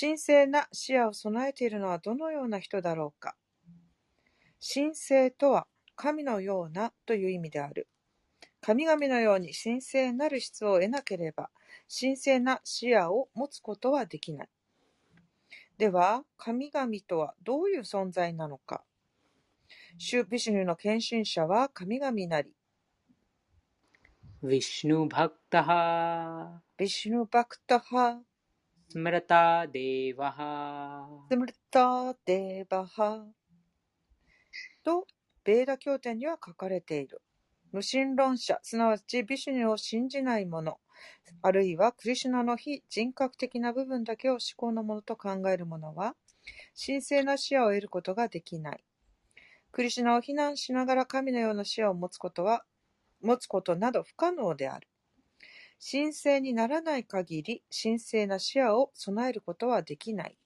[0.01, 3.37] 神聖な視野を備えているのはどのような人だろうか。
[4.75, 5.67] 神聖とは
[5.97, 7.89] 神のようなという意味である。
[8.63, 11.51] 神々のように神聖なる質を得なければ、
[11.89, 14.49] 神聖な視野を持つことはできない。
[15.79, 18.85] では、神々とはどういう存在なのか。
[19.97, 22.53] シュビシュヌの献身者は神々なり、
[24.43, 28.21] ヴィシュヌ・バクタハビシュヌバクタハ、
[28.89, 33.27] スムラタデーバハスムルタデーバハ
[34.85, 35.07] と、
[35.45, 37.21] ベーダ経典には書かれている。
[37.73, 40.79] 無神論者、すなわちビシュニを信じない者、
[41.43, 46.17] あるいはクリシュナの非人格的な部分だけを思考のものと考える者は、
[46.75, 48.85] 神聖な視野を得ることができない。
[49.71, 52.65] クリシュナを非難しながら神のような視野を持つことは、
[53.21, 54.89] 持つことなど不可能である。
[55.81, 60.37] 神聖にならない限り、神聖な視野を備えることはできない。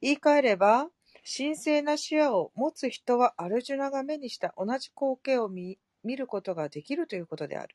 [0.00, 0.88] 言い換えれば、
[1.24, 7.74] 神聖な視野を持つ人はアルジュナが目にした同じ光景を見見ることができるということである。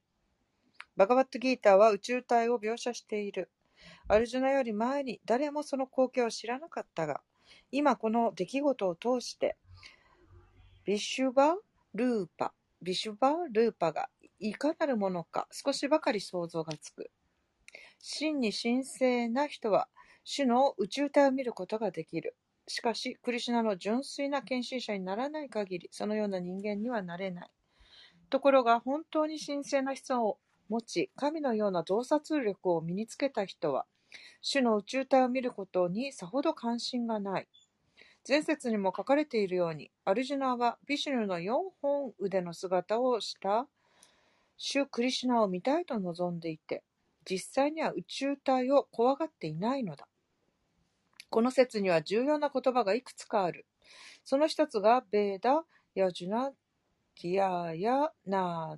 [0.96, 3.50] バガバットギーターは宇宙体を描写している。
[4.08, 7.22] アルジュナより前に誰もその光景を知らなかったが、
[7.72, 9.58] 今この出来事を通して、
[10.86, 11.56] ビシュバ・
[11.94, 17.12] ルーパ、ビシュバ・ルーパがいかなるものか少しばかり想像がつく。
[18.00, 19.88] 真に神聖な人は、
[20.24, 22.36] 主の宇宙体を見ることができる。
[22.68, 27.50] しかし、クリシュナの純粋な献身者にならない限り、そのような人間にはなれない。
[28.30, 30.38] ところが、本当に神聖な質を
[30.70, 33.86] 持ち、神のような洞察力を身につけた人は、
[34.42, 37.48] 主の宇宙体を見ることにさほど関心がない。
[38.28, 41.52] 前節にも書かれているように、アルジュナはビシュヌの4
[41.82, 43.68] 本腕の姿をした
[44.58, 46.84] 主クリシュナを見たいと望んでいて、
[47.26, 50.08] 実際には宇宙体を怖がっていないのだ。
[51.30, 53.66] この説には重要な言葉がいくつかある。
[54.26, 55.64] その一つが、ベーダ、
[55.96, 56.52] ヤジュナ、
[57.22, 58.78] ティアヤ、ナ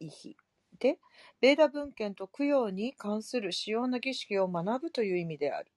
[0.00, 0.36] ーイヒ
[0.78, 0.98] で、
[1.40, 5.72] ベーダ文献と供養に関する主要な儀式を学ぶという意味である。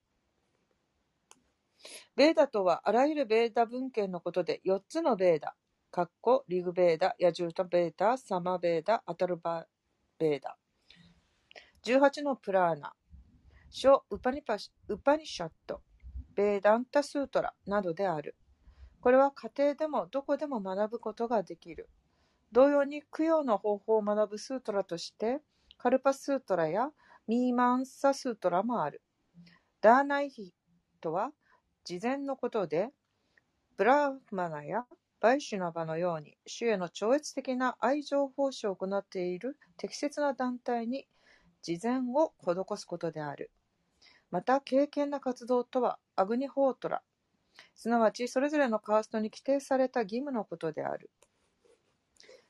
[2.15, 5.55] ベーダとは、あらゆるベーダ文献のことで、4つのベーダ、
[5.89, 9.65] かっこリグベーダ、ヤジュータベーダ、サマベーダ、アタルバ
[10.19, 10.57] ベーダ、
[11.85, 12.93] 18のプラーナ、
[13.71, 15.81] 書ウパニパシウパニシャット、
[16.35, 18.35] ベーダンタスートラなどである。
[19.01, 21.89] これは家庭でもどこでも学ぶことができる。
[22.51, 25.41] 同様に供養の方法を学ぶスートラとして、
[25.77, 26.89] カルパスートラや
[27.27, 29.01] ミーマンサスートラもある。
[29.81, 30.53] ダーナイヒ
[30.99, 31.31] とは
[31.85, 32.89] 事前のことで、
[33.77, 34.85] ブラーマナや
[35.21, 41.07] バイシュナバのように主への超越的な愛情奉仕を行っている適切な団体に
[41.61, 43.51] 事前を施すことである。
[44.31, 47.01] また、敬虔な活動とは、アグニホートラ、
[47.75, 51.09] すなわちそれぞれのカーストに規定された義務のことである。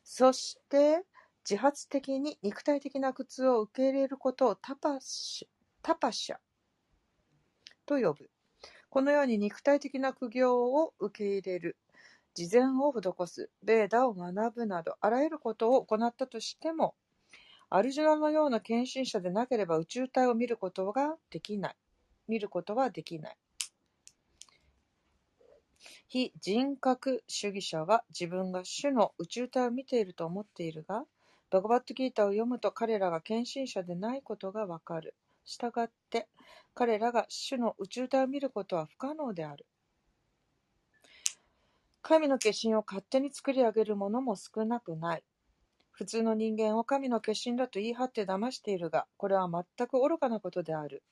[0.04, 1.06] そして、
[1.50, 5.48] 自発的に肉体的な苦痛を受け入れることをタパシ
[5.82, 6.38] タパシャ
[7.86, 8.30] と呼ぶ。
[8.90, 11.78] このように肉体的な苦行を受け入れる、
[12.34, 16.96] 事前を施す、ベーダを学ぶなど、あらゆることを行ったとしても、
[17.70, 21.76] アルジュナのような献身者でなければ宇宙体を見ることができない。
[22.28, 23.38] 見ることはできない。
[26.08, 31.06] 非人格主義者は自分が主の宇宙体を見ていると思っているが、
[31.50, 35.16] バガバットギーターを読むと彼らが献身者でないことがわかる。
[35.46, 36.28] したがって、
[36.76, 39.66] 彼らが主の宇宙体を見ることは不可能である。
[42.02, 45.24] 神の化身を勝手に作り上げる者も少なくない。
[45.92, 51.04] 普通の人間を神の化身だと言い張って騙しているが、これは全く愚かなことである。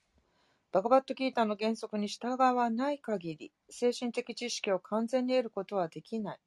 [0.77, 6.39] バガバットギーターの原則に従わない限り、精神的知識を完全に得ることはできない。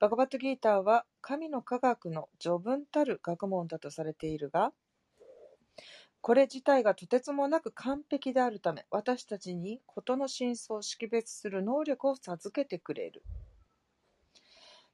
[0.00, 4.72] バガバットギーターは神の科学の序文たる学問だとされているが、
[6.20, 13.22] これ自体がとてつもなく完璧であるため、私たちに事の真相を識別する能力を授けてくれる。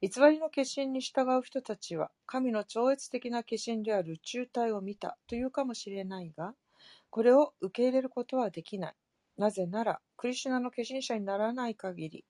[0.01, 6.53] 偽りの化身に従う人たちは、神の超越的な化身である宇宙体を見たというかもしれないが、
[7.11, 8.95] これを受け入れることはできない。
[9.37, 12.25] なぜなら、クリシュナの化身者にならない限り、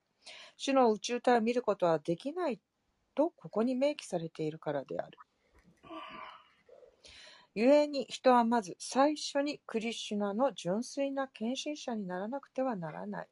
[0.57, 2.59] 主の宇宙体を見ることはできない
[3.15, 5.17] とここに明記されているからである。
[7.53, 13.27] 故に人はまず最初にクリシュナの純粋な献身者にならなくてはならない。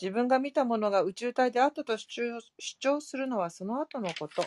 [0.00, 2.40] 自分が見たものが宇宙体であったと主
[2.80, 4.44] 張するのはその後のこと。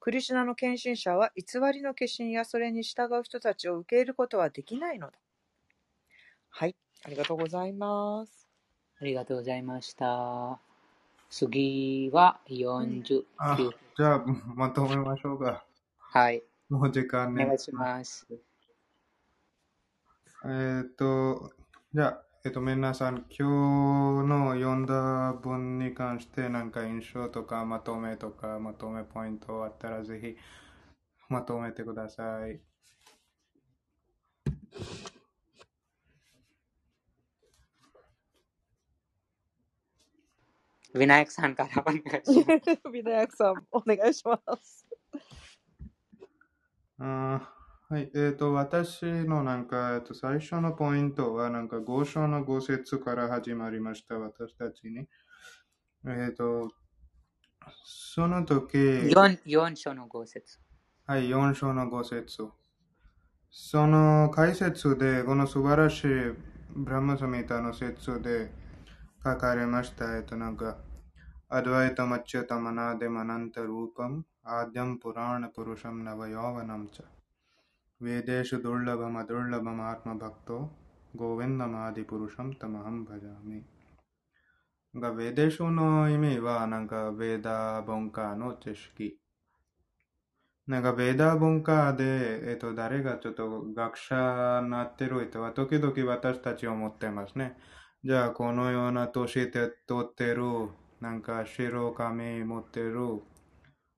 [0.00, 5.18] クリシュナの献身者は偽りの化身やそれに従う人たちを受け入れることはできないのだ。
[6.56, 8.48] はい、ありがとうございます。
[9.00, 10.60] ありがとうございました。
[11.28, 13.02] 次はあ、49。
[13.02, 14.24] じゃあ、
[14.54, 15.64] まとめましょうか。
[15.98, 16.44] はい。
[16.68, 17.42] もう時間ね。
[17.42, 18.28] お願いします。
[20.44, 21.50] えーっと、
[21.92, 30.36] じゃあ、えっと、皆さん、今日の読んだ文に関して、なんか印象とか、まとめとか、まとめポイントあったら、ぜひ、
[31.28, 32.60] まとめてください。
[40.94, 42.90] ウィナヤクさんからお願いします。
[42.92, 44.86] ビナヤクさん、お願いします。
[47.00, 48.10] あーはい。
[48.14, 55.08] えっ、と、私のなんか、えっと、最初のポイントは、なんか、五章の五節から始まりました、私たちに。
[56.06, 56.70] えっ、と、
[57.84, 60.60] その時、4, 4章の5節。
[61.06, 62.48] はい、4章の5節。
[63.50, 66.06] その解説で、この素晴らしい
[66.70, 68.50] ブラマサミタの説で
[69.24, 70.18] 書かれました。
[70.18, 70.76] えっと、なんか、
[71.48, 74.84] アドワイタマッチャタマナデマナンタルーパム、アディ
[98.04, 100.68] じゃあ、このような年で取ってる、
[101.00, 103.22] なんか白髪持ってる、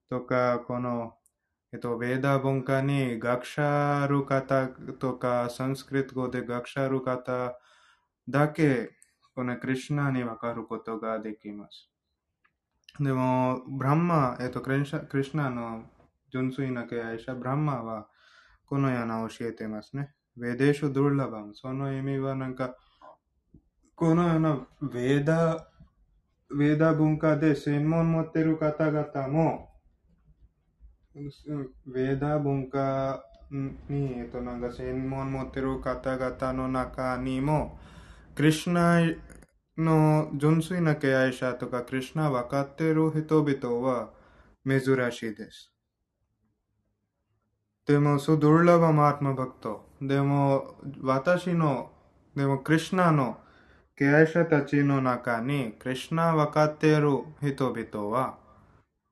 [0.09, 1.15] とか、この、
[1.73, 7.59] えっと、ベーダー文化に学者ある方とか、サンスクリット語で学者ある方
[8.29, 8.91] だけ、
[9.35, 11.89] このクリュナにわかることができます。
[13.01, 15.83] でも、ブランマ、えっと、クリクリュナの
[16.31, 18.07] 純粋な敬愛者、ブランマは
[18.67, 20.13] このような教えてますね。
[20.37, 21.55] ベデシュドゥルラバン。
[21.55, 22.77] その意味はなんか、
[23.97, 25.71] このようなベーダ、
[26.55, 29.71] ベーダ文化で専門持ってる方々も、
[31.15, 33.23] ベーダ文化
[33.89, 37.79] に、えっと、なんか専門持ってる方々の中にも、
[38.35, 39.01] クリシュナ
[39.75, 44.11] の純粋な敬愛者とか、クリシュナ分かっている人々は
[44.63, 44.79] 珍
[45.11, 45.73] しいです。
[47.87, 49.89] でも、そドルラバマートマバクト。
[49.99, 51.89] でも、私の、
[52.35, 53.39] でも、クリシュナの
[53.97, 58.37] 敬愛者たちの中に、クリシュナ分かっている人々は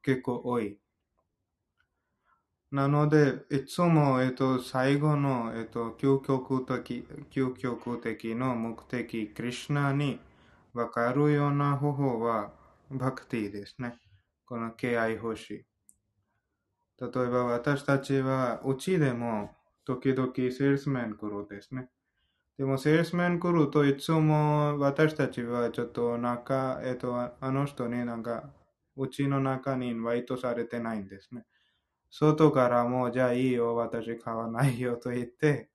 [0.03, 0.77] 結構多い。
[2.69, 10.19] なので、いつも、えっと、最後の、えっと、究極的、究極的の目的、クリシュナに
[10.71, 12.51] 分かるような方法は、
[12.91, 13.97] バクティですね。
[14.45, 15.65] この敬愛欲しい。
[17.01, 19.49] 例えば私たちはうちでも
[19.83, 21.89] 時々セールスメン来るですね。
[22.57, 28.53] でもセールスメン来るといつも私たちはちょっと中、えっと、あの人になんか
[28.95, 31.45] うちの中にインバイトされてないんですね。
[32.09, 35.69] 外からもじゃあいいよ、私買わないよと言って、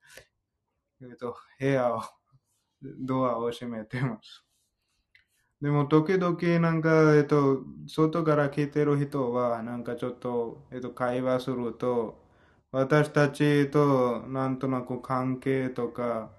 [1.02, 2.02] えっと、部屋を、
[2.82, 4.44] ドアを閉めてます。
[5.60, 12.18] でも、時々、なんか、えっと、外から来てる人は、なんかちょっと、えっと、会話すると、
[12.72, 16.30] 私たちとなんとなく関係とか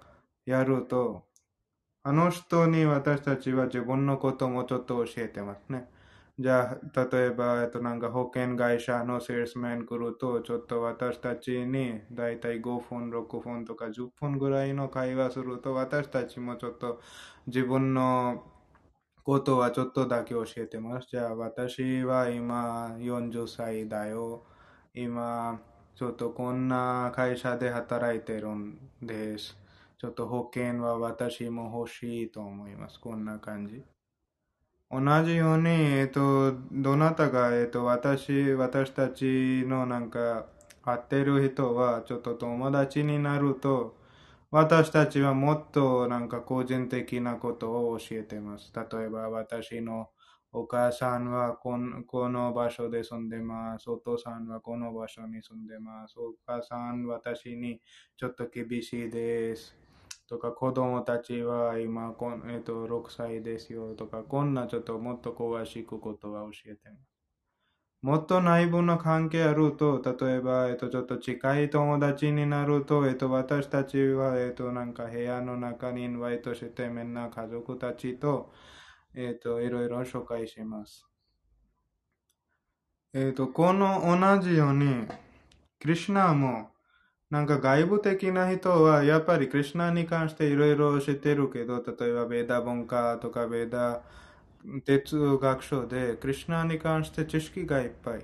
[0.52, 1.26] やると、
[2.04, 5.90] あの人に私たちは自分のこともちょっと教えてますね。
[6.40, 17.02] じゃあ、例えば、えっと、なんか保険会社のセールスメン来ると、ちょっと私たちにだいたい5分、6分とか10分ぐらいの会話すると、私たちもちょっと
[17.48, 18.44] 自分の
[19.24, 21.08] ことはちょっとだけ教えてます。
[21.10, 24.46] じゃあ、私は今40歳だよ。
[24.94, 25.62] 今、
[25.96, 29.61] ちょっとこんな会社で働いてるんです。
[30.02, 33.00] ちょっと保険は私も欲しいと思います。
[33.00, 33.84] こんな感じ。
[34.90, 40.48] 同じように、えっと、どなたが、えっと、私、私たちのなんか、
[40.82, 43.96] 会ってる人は、ちょっと友達になると、
[44.50, 48.74] 私たちはもっとなんか個人的なことを教えてます。
[48.74, 50.10] 例えば、私の
[50.52, 53.88] お母さんはこのこの場所で住んでます。
[53.88, 56.16] お父さんはこの場所に住んでます。
[56.18, 57.80] お母さん、私に
[58.18, 59.81] ちょっと厳しいです。
[60.32, 63.96] とか、子供たちは今こん、えっと、6歳ですよ。
[63.96, 67.02] とか、こんなちょっともっと詳しくことは教えてます。
[68.02, 78.54] もっと内部の関係あると、例えば、えっと、ちょっと近い友達になると、えっと、私たちは、えっと、なんか部屋の中にインバイトして、みんな家族たちと、
[79.14, 81.06] えっと、いろいろ紹介します。
[83.14, 85.06] えっと、この同じように、
[85.82, 86.70] クリシュナも、
[87.32, 94.02] なんか外部的な人は、やっぱりクリシュナに関していろいろ知ってるけど、例えばベーダ文化とかベーダ
[94.86, 98.22] 哲学書で、クリシュナに関して知識がいっぱい。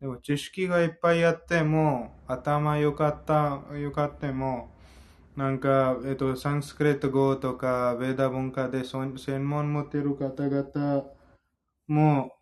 [0.00, 4.70] でも知識がいっぱいあっても、頭良かった、良かっても、
[5.36, 11.04] なんか、えっと、サンスクリット語とか、ベーダ文化で専門持ってる方々
[11.88, 12.32] も、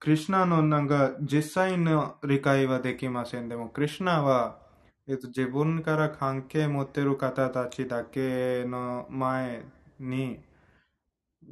[0.00, 3.48] クリシュナのなんか実際の理解はできません。
[3.48, 4.65] でも、クリシュナは
[5.08, 9.64] えっと、自分から関係持ってる方たちだけの前
[9.98, 10.40] に、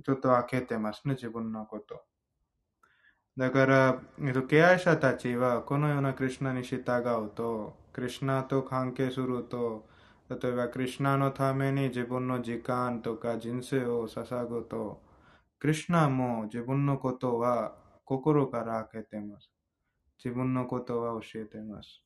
[0.04, 2.04] ちょっと開けてますね、自分のこと。
[3.36, 6.78] だから、えっと、敬愛者たちはこのようなクリュナに従
[7.26, 9.88] うと、クリシュナと関係すると、
[10.28, 15.00] 例えばクリシュナのために自分の時間とか人生を捧ぐと、
[15.60, 19.52] クリシュナも自分のことは心から開けてます。
[20.24, 22.02] 自分のことは教えてます。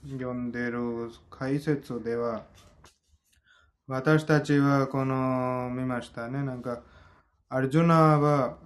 [0.05, 2.45] 読んでる解説では、
[3.89, 6.45] 私たちはこの見ましたね。
[6.45, 6.83] なんか、
[7.49, 8.59] アルジュナは、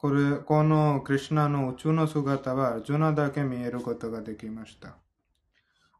[0.00, 4.96] これ、このクリュナの宇宙の姿はアジュナだけ見えることができました。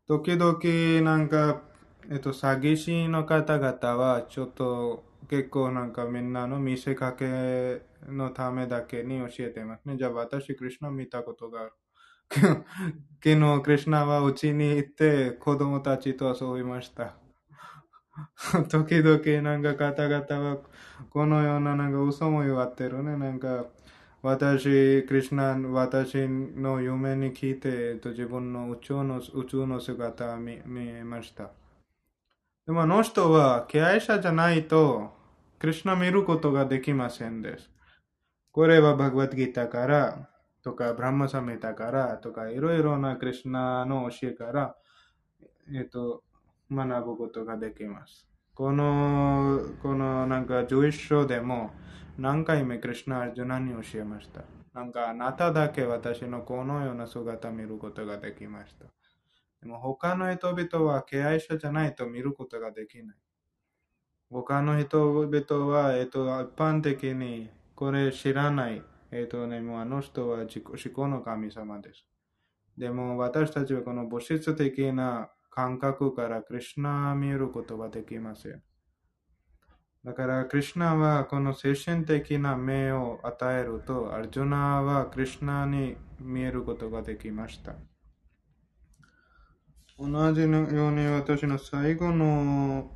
[0.06, 1.62] 時々なんか、
[2.10, 9.96] えっと、詐欺師の方々は、ちょっと結構なんかみんなの見せかけのためだけに教えてますね。
[9.98, 11.72] じゃあ私、クリュナ見たことがある。
[13.22, 17.16] 昨日、クリュナはうちに行って子供たちと遊びました。
[18.70, 20.58] 時々なんか方々は
[21.10, 23.16] このようななんか嘘も言わってるね。
[23.16, 23.66] なんか
[24.22, 31.50] 私、クリュナ、私の夢に聞いて、と、自分の宇宙の宇宙の姿を見見えました。
[32.66, 35.10] でもあの人は敬愛者じゃないと、
[35.58, 37.70] クリュナ見ることができませんです。
[38.52, 40.28] これはバグワッドギータから、
[40.62, 44.76] とか、ブラマサメタから、とか、いろいろなクリュナの教えから、
[45.74, 46.22] えっと、
[46.70, 48.28] 学ぶことができます。
[48.54, 51.70] この、このなんか11章でも
[52.20, 54.42] 何回目クリュナ・アルジュナに教えました。
[54.74, 58.84] なんかあなただけ私のこのような姿を見ることができました。
[59.62, 63.16] でも他の人々は敬愛者じゃないと見ることができない。
[64.30, 68.82] 他の人々は、えっと、一般的にこれ知らない。
[69.12, 72.04] えっとね、もうあの人は自己思考の神様です。
[72.76, 78.62] でも私たちはこの物質的な感覚からクリュナを見ることはできません。
[80.02, 87.74] だから、クリュナはこの精神的な目を与えると、アルジュナはクリュナに見えることができました。
[89.98, 92.90] 同じように私の最後の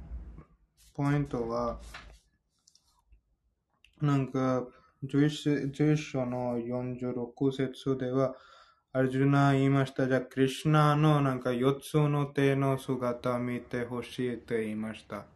[0.94, 1.78] ポイントは、
[4.00, 4.66] なんか
[5.02, 8.34] 11章の46節では、
[8.94, 10.08] アルジュナは言いました。
[10.08, 15.26] じゃあ、クリュナのなんか4つの手の姿を見てほしいと言いました。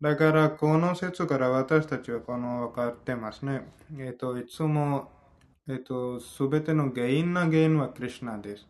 [0.00, 3.62] だから、この説から私たちはこの分かってますね。
[3.98, 5.10] えっ、と、いつも、
[5.68, 8.68] えっ、と、すべての原因な原因はクリュナです。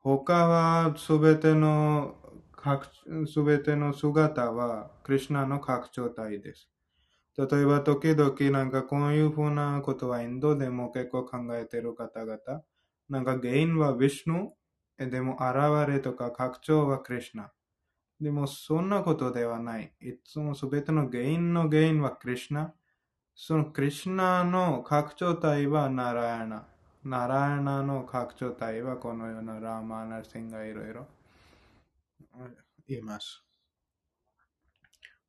[0.00, 2.16] 他はすべての、
[3.26, 6.68] すべての姿はクリュナの拡張体です。
[7.38, 12.38] 例えば、時々なんかこういうふうなことはインドでも結構考えている方々。
[13.08, 14.52] なんか原因はヴィシュ
[14.98, 17.52] ヌ、でも現れとか拡張はクリュナ。
[18.22, 19.92] でもそんなことではない。
[20.00, 22.72] いつもすべての原因の原因はクリュナ。
[23.34, 26.68] そのクリュナの拡張体はナラヤナ。
[27.02, 31.08] ナラヤナの拡張体はこのようなラーマーナシンがいろいろ
[32.86, 33.42] 言います。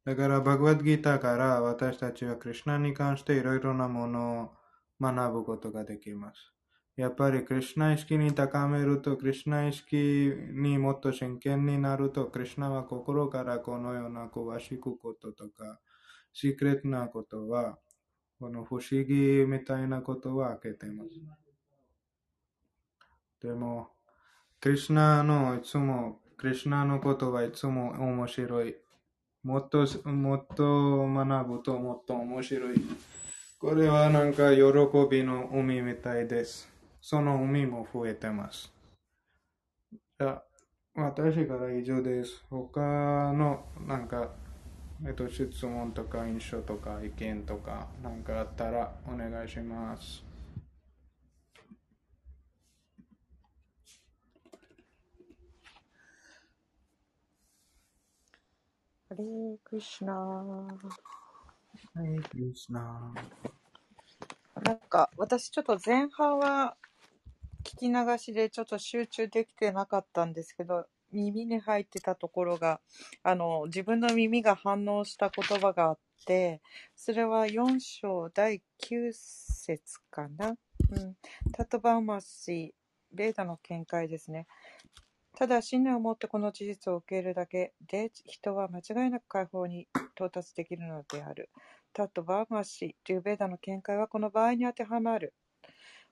[0.06, 4.52] だから、バグワッドギーターから私たちはクリュナに関していろいろなものを
[5.02, 6.53] 学ぶことができます。
[6.95, 15.80] やっぱりクリュナ意識に高めると、クリュナ意識にもっと真剣になると、クリュナは心からこのような詳しくこととか、
[16.34, 17.80] シークレットなことは、
[18.40, 21.10] この不思議みたいなことは開けてます。
[23.41, 23.90] でも、
[24.60, 28.76] クリュナのいつも、クリュナのことはいつも面白い。
[29.41, 32.76] もっと、もっと学ぶともっと面白い。
[33.60, 34.61] これはなんか喜
[35.10, 36.73] びの海みたいです。
[37.06, 38.72] その海も増えてます。
[40.18, 40.44] じゃあ、
[40.96, 42.46] 私から以上です。
[42.50, 42.80] 他
[43.34, 44.32] のなんか、
[45.06, 50.24] えっと、質問とか印象とか意見とかなんかあったらお願いします。
[59.10, 60.78] ハレークリシュナは
[62.18, 63.14] い、クリスナ
[64.64, 66.78] なんか私ちょっと前半は
[67.64, 72.81] 聞き流しでちょっと集中できてなかったんですけど耳に入ってたところが
[73.23, 76.61] あの自分の耳が反応した言葉があって
[76.95, 80.56] それは4章第9節かな？
[80.91, 81.15] うん。
[81.53, 84.48] タトバウマシー、ベーダの見解ですね。
[85.35, 91.49] ただ、信念を持ってこの事実を受けるだけで、人は間違いなく解放に到達できるのである。
[91.94, 95.34] タトバウマシというベーダの見解はこの場合に当てはまる。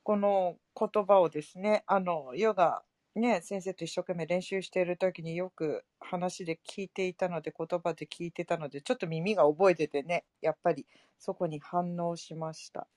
[0.03, 2.83] この言葉をですね、あの、ヨガ、
[3.15, 10.85] ね、先生と一生懸命練習している時によく話で聞いていたので、言葉で聞いてたので、ちょっと耳が覚えててね、やっぱり
[11.19, 12.87] そこに反応しました。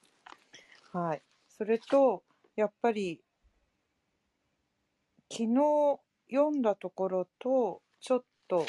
[0.93, 1.23] はい。
[1.49, 2.23] それと、
[2.57, 3.21] やっぱり、
[5.31, 6.01] 昨日
[6.31, 8.67] 読んだところと、ちょっと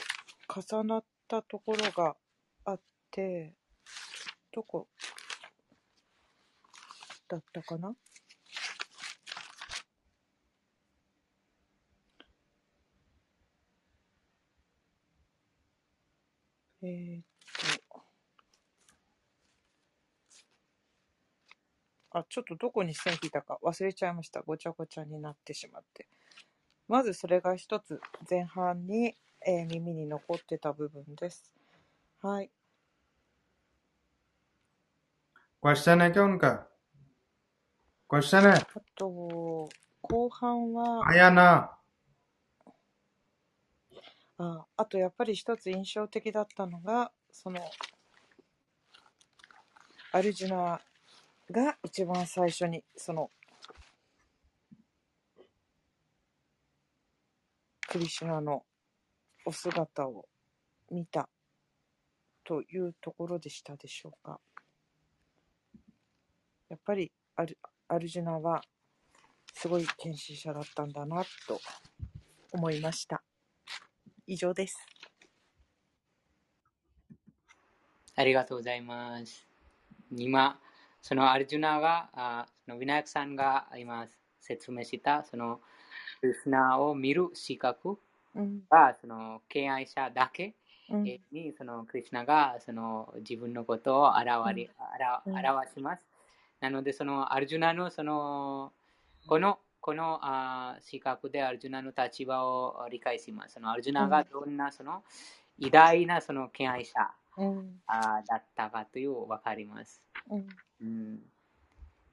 [0.49, 2.15] 重なったところが
[2.65, 2.81] あっ
[3.11, 3.53] て、
[4.51, 4.87] どこ
[7.27, 7.95] だったかな？
[16.84, 17.24] えーっ
[22.10, 24.42] と、あ、ちょっとどこに線引いたか忘れちゃいました。
[24.42, 26.08] ごちゃごちゃになってしまって。
[26.88, 29.14] まずそれが一つ前半に、
[29.46, 31.52] えー耳に残ってた部分です。
[32.22, 32.50] はい。
[35.62, 36.50] क्वेश्चन है क्या उनका
[38.10, 39.68] क्वेश्चन है あと、
[40.02, 41.73] 後半は、 आया ना
[44.37, 47.61] ああとやっぱり一つ印象的だったのが、その、
[50.11, 50.81] アルジュナ
[51.51, 53.29] が一番最初に、その、
[57.87, 58.65] クリシュナの
[59.45, 60.27] お姿を
[60.91, 61.29] 見た
[62.43, 64.41] というところでしたでしょうか。
[66.67, 67.57] やっぱりアル
[67.87, 68.61] アルジュナは
[69.53, 71.61] すごい献身者だったんだなと
[72.51, 73.23] 思いました。
[74.27, 74.77] 以上です。
[78.15, 79.45] ありがとうございます。
[80.11, 80.59] 今、
[81.01, 84.07] そのアルジュナが、あそのウィナヤクさんが今
[84.39, 85.59] 説明した、その
[86.21, 87.99] クリスナを見る視覚
[88.35, 90.55] うん、が、その敬愛者だけ
[90.89, 91.19] うん、に、
[91.57, 94.71] そのクリスナがその自分のことを表り、うん
[95.33, 96.03] 表表します。
[96.61, 98.71] なので、そのアルジュナのその、
[99.27, 103.53] この、このあ視覚でアルジュナの立場を理解します。
[103.53, 105.03] そのアルジュナがどんなその
[105.59, 106.93] 偉大なその敬愛者
[107.37, 110.01] うん、あだったかというわかります。
[110.31, 110.47] うん、
[110.81, 111.19] うん、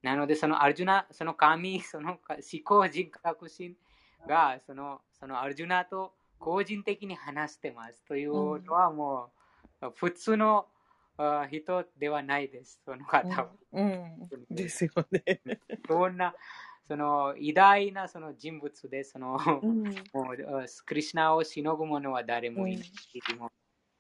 [0.03, 2.19] なので、そのアルジュナ、その神、その思
[2.63, 3.75] 考人格心
[4.29, 8.33] がそのそのアルジュナと個人的に話してますという
[8.63, 9.31] のはも
[9.81, 10.67] う普通の
[11.17, 13.49] あ人ではないです、その方は。
[13.73, 15.41] うん、ですよね。
[15.89, 16.35] そんな
[16.89, 19.85] その偉大なその人物で、そのうん、
[20.87, 22.91] クリシナをしのぐ者は誰もいない。
[23.39, 23.51] もう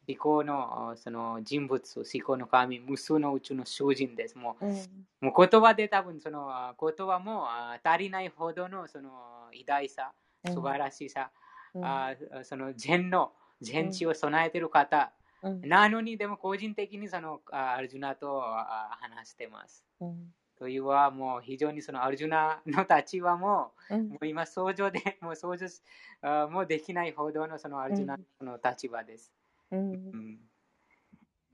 [0.08, 4.36] 思考のあその人物、思考の神、無数の宇宙の囚人です。
[4.36, 4.74] もううん、
[5.20, 10.12] もう言葉で多分そのあ言葉もあ足りないほどのその偉大さ、
[10.46, 11.30] 素晴らしさ、
[11.74, 19.84] うん、あその善の善知を備えている方、うん、なのにでも個人的にそのあアルジュナとあ話してます。
[20.00, 25.82] うん、というはもう非常にそのアルジュナの立場もうんもう今想像で もう想像し
[26.20, 29.34] あもうできないほどのそのアルジュナの立場です。
[29.72, 30.38] うん、うん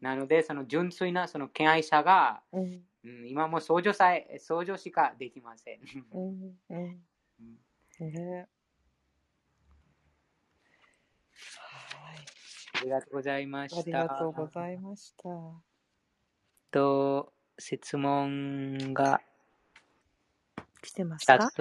[0.03, 5.81] なのでその純粋なその敬愛者が、うん、うん、今もう想像さえ想像しかできません。
[6.13, 7.03] うん、うん、
[8.13, 8.47] ね。
[11.57, 12.19] はい。
[12.75, 13.81] ありがとうございました。
[13.81, 15.25] ありがとうございました。
[16.71, 19.21] と質問が
[20.81, 21.57] 来てます2かつ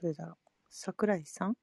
[0.00, 0.36] どれだろう？
[0.68, 1.50] 桜井さん？
[1.50, 1.56] ん？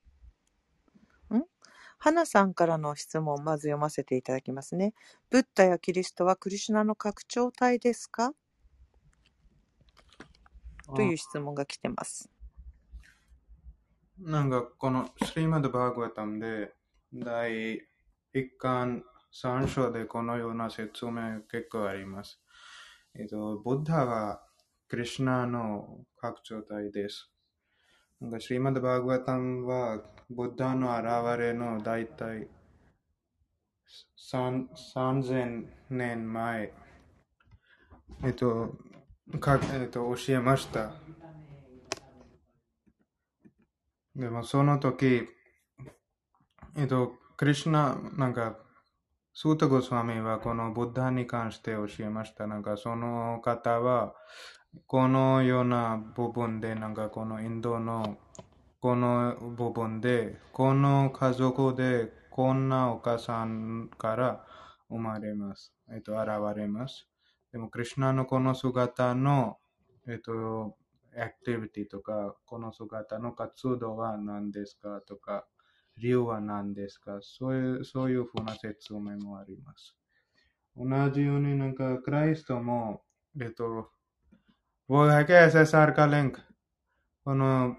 [1.99, 4.93] 花さんからの質問、まず読ませていただきますね。
[5.29, 8.33] ブッダやキリストはクリシュナの拡張体ですか？
[10.95, 12.29] という質問が来てます。
[14.17, 16.73] なんかこのスリーマッド・バーグワタムで
[17.13, 17.87] 第
[18.33, 22.41] 一巻三章でこのような説明結構あります。
[23.15, 24.41] えっと、ブッダは
[24.87, 27.31] クリシュナの拡張体です。
[28.19, 32.47] なんかスリマド・バーグワタムはブッダの現れの大体
[34.15, 36.73] 三3000年前、
[38.23, 38.77] えっと、
[39.39, 40.93] かえっと、教えました。
[44.15, 45.27] でもその時、
[46.77, 48.59] えっと、クリシュナ、なんか、
[49.33, 52.45] スータゴスワミはこのブッダに関して教えました。
[52.45, 54.13] なんかその方は、
[54.85, 58.19] このような部分で、なんかこのインドの
[58.79, 64.45] この部分で、この家族でこんなお母さんから
[64.89, 65.73] 生まれます。
[65.91, 67.07] えっと、現れます。
[67.51, 69.57] でも、クリシュナのこの姿の、
[70.07, 70.77] えっと、
[71.17, 75.47] アクティビティとか、この姿の活動は何ですかとか、
[75.96, 79.96] 理由は何ですかそういう、そういうふうな説明もあります。
[80.76, 83.02] 同じようになんか、クライストも、
[83.40, 83.90] えっと、
[84.88, 86.38] वो है क्या SSR का लिंक
[87.24, 87.76] この、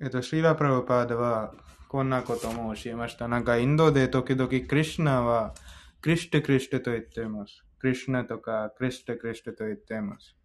[0.00, 1.54] えっと、シーラ・プラブパーダは、
[1.88, 3.28] こんなことも教えました。
[3.28, 5.54] なんか、インドで時々、クリシュナは、
[6.00, 7.64] クリシュテクリシュテと言っています。
[7.78, 10.36] クリシュナとか、クリシュテクリシュテと言っています。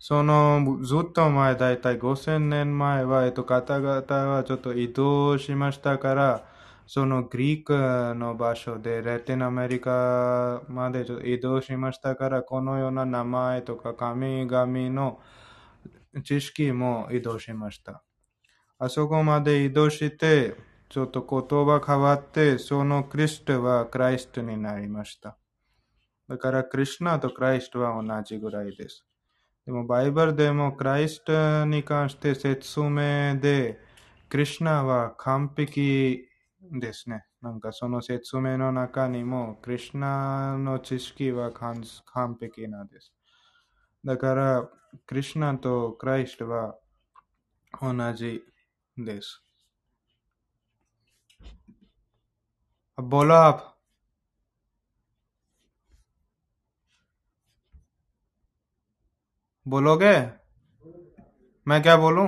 [0.00, 3.92] その、ずっと前、だいたい5000年前は、えっと、方々
[4.26, 6.46] はちょっと移動しましたから、
[6.86, 15.20] そのグリークの場所で、ラテンアメリカまでちょっと移動しましたから、このような名前とか神々の
[16.24, 18.02] 知識も移動しました。
[18.78, 20.56] あそこまで移動して、
[20.88, 25.36] ちょっと言葉変わって、そのクリストはクライストになりました。
[26.26, 29.04] だから、クリシュナとクライストは同じぐらいです。
[29.70, 33.78] でもバイバルでもクライストに関して説明で、
[34.28, 36.26] クリュナは完璧
[36.72, 37.24] ですね。
[37.40, 41.84] なんかその説明の中にも、クリュナの知識は完
[42.40, 43.12] 璧なんです。
[44.04, 44.68] だから、
[45.06, 46.76] クリュナとクライストは
[47.80, 48.42] 同じ
[48.98, 49.40] です。
[52.96, 53.79] ボラップ
[59.67, 60.15] बोलोगे
[61.67, 62.27] मैं क्या बोलूं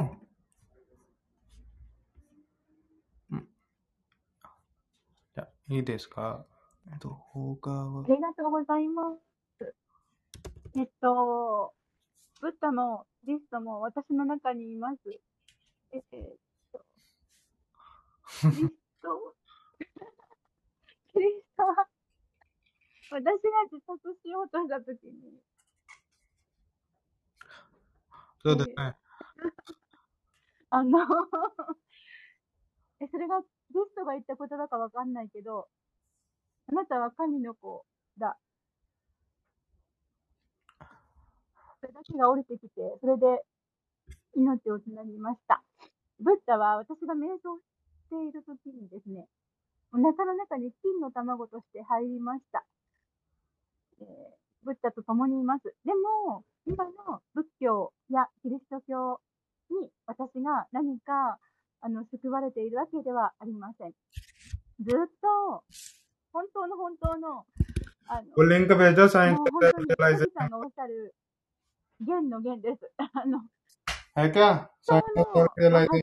[5.35, 6.45] じゃいいですか
[6.91, 9.03] えっと、他はありがとうございま
[9.59, 9.75] す。
[10.75, 11.73] えっと、
[12.41, 14.97] ブッダのリストも私の中にいます。
[15.91, 16.01] えっ
[16.71, 16.81] と、
[18.41, 18.71] キリス
[19.01, 19.35] ト、
[21.13, 21.87] キリストは、
[23.11, 23.31] 私が
[23.71, 25.13] 自殺しようとしたときに、
[28.44, 28.96] そうですね。
[30.70, 30.98] あの、
[33.00, 33.46] え、それが、リ
[33.88, 35.68] ストが言ったことだかわかんないけど、
[36.68, 37.84] あなたは神の子
[38.18, 38.38] だ。
[41.80, 43.44] それだけが降りてきて、それで
[44.34, 45.62] 命をつなぎました。
[46.18, 47.62] ブッダは私が瞑想し
[48.08, 49.26] ている時にですね、
[49.92, 52.64] お腹の中に金の卵として入りました。
[54.00, 55.74] えーブッダと共にいます。
[55.84, 55.92] で
[56.26, 59.20] も、今の仏教やキリスト教
[59.70, 61.38] に私が何か、
[61.80, 63.92] あの、救われているわけではありません。
[64.80, 65.64] ずっと、
[66.32, 67.44] 本当の本当の、
[68.06, 69.36] あの、リンク भेजा サイン
[70.38, 71.14] さんがおっしゃる、
[72.00, 72.90] 弦の弦です。
[73.14, 73.40] あの、
[74.14, 75.02] はいか、サイン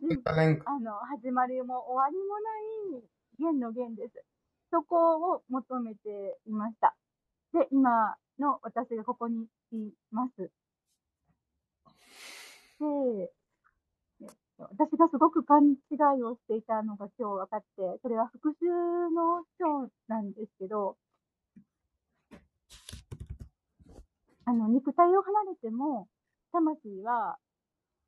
[0.09, 0.69] リンク。
[0.69, 3.03] あの、始まりも終わりもない
[3.39, 4.25] 弦の弦です。
[4.71, 6.95] そこを求めていました。
[7.53, 10.51] で、今、の私がここにいます。
[12.79, 12.85] で、
[13.25, 13.29] え
[14.57, 20.97] 私がすごく勘違いをしていたのが今日分かって、それは復讐の章なんですけど、
[24.45, 26.07] あの、肉体を離れても、
[26.51, 27.37] 魂は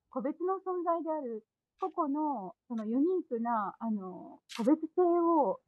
[0.09, 1.45] 個別の存在である
[1.79, 5.59] 個々のそのユニークな、あの、個別性を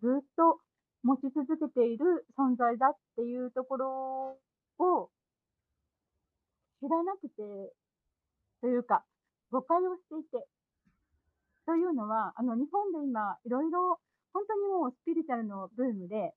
[0.00, 0.60] ずっと
[1.02, 4.38] 持ち続けている存在だっていうところ
[4.78, 5.10] を
[6.80, 7.72] 知らなくて、
[8.60, 9.04] というか、
[9.50, 10.46] 誤解をしていて、
[11.66, 14.00] というのは、あの、日本で今、いろいろ、
[14.32, 16.34] 本当にもうスピリチュアルのブームで、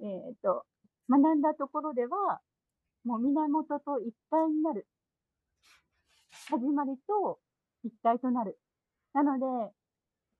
[0.00, 0.64] えっ、と、
[1.08, 2.40] 学んだところでは、
[3.04, 4.86] もう源と一体になる。
[6.50, 7.38] 始まりと
[7.84, 8.58] 一体となる。
[9.12, 9.72] なので、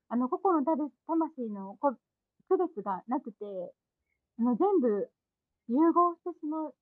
[0.08, 1.76] あの、個々の魂魂の
[2.48, 3.44] 区別がなくて、
[4.38, 5.10] あの、全部
[5.68, 6.74] 融合してしまう。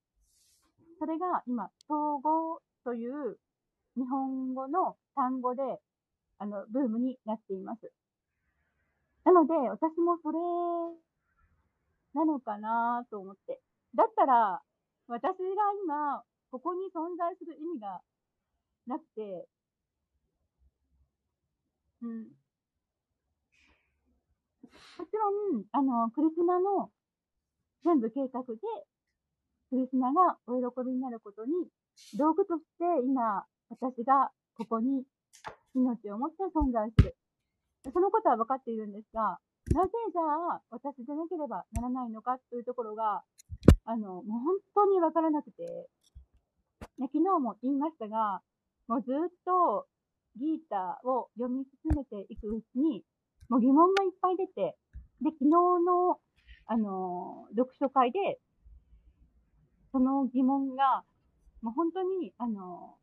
[0.99, 3.39] それが今、統合という
[3.97, 5.63] 日本語の単語で、
[6.39, 7.93] あの、ブームになっています。
[9.25, 10.39] なので、私もそれ
[12.15, 13.61] なのかなと思って。
[13.95, 14.63] だったら、
[15.09, 15.35] 私が
[15.85, 18.01] 今、ここに存在する意味が
[18.87, 19.49] なくて、
[22.03, 22.46] うん。
[24.99, 26.91] もちろん、あの、クリスナの
[27.85, 28.61] 全部計画で、
[29.71, 31.53] クリスナがお喜びになることに、
[32.19, 35.05] 道具として今、私がここに
[35.75, 37.17] 命を持って存在する。
[37.93, 39.39] そのことは分かっているんですが、
[39.73, 40.23] なぜじゃ
[40.55, 43.23] あ私でなければならないのかというところが、
[43.85, 44.23] あの、もう
[44.75, 45.89] 本当に分からなくて、
[46.99, 48.43] ね昨日も言いましたが、
[48.89, 49.87] もうずっと
[50.39, 53.03] ギーターを読み進めていくうちに、
[53.49, 54.77] もう疑問がいっぱい出て、
[55.23, 56.21] で、昨日の
[56.69, 58.41] あの、読書会で、
[59.93, 61.05] その疑問が、
[61.63, 62.97] もう本当に、あの、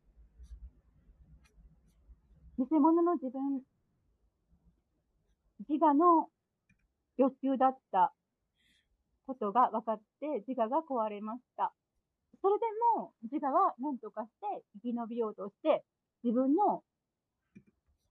[2.58, 3.62] 偽物の自分、
[5.66, 6.28] 自我の
[7.16, 8.12] 欲求だった
[9.26, 11.72] ことが分かって、自我が壊れました。
[12.42, 12.66] それで
[12.98, 15.82] も、自我は何とかして生き延びようとして、
[16.22, 16.84] 自分の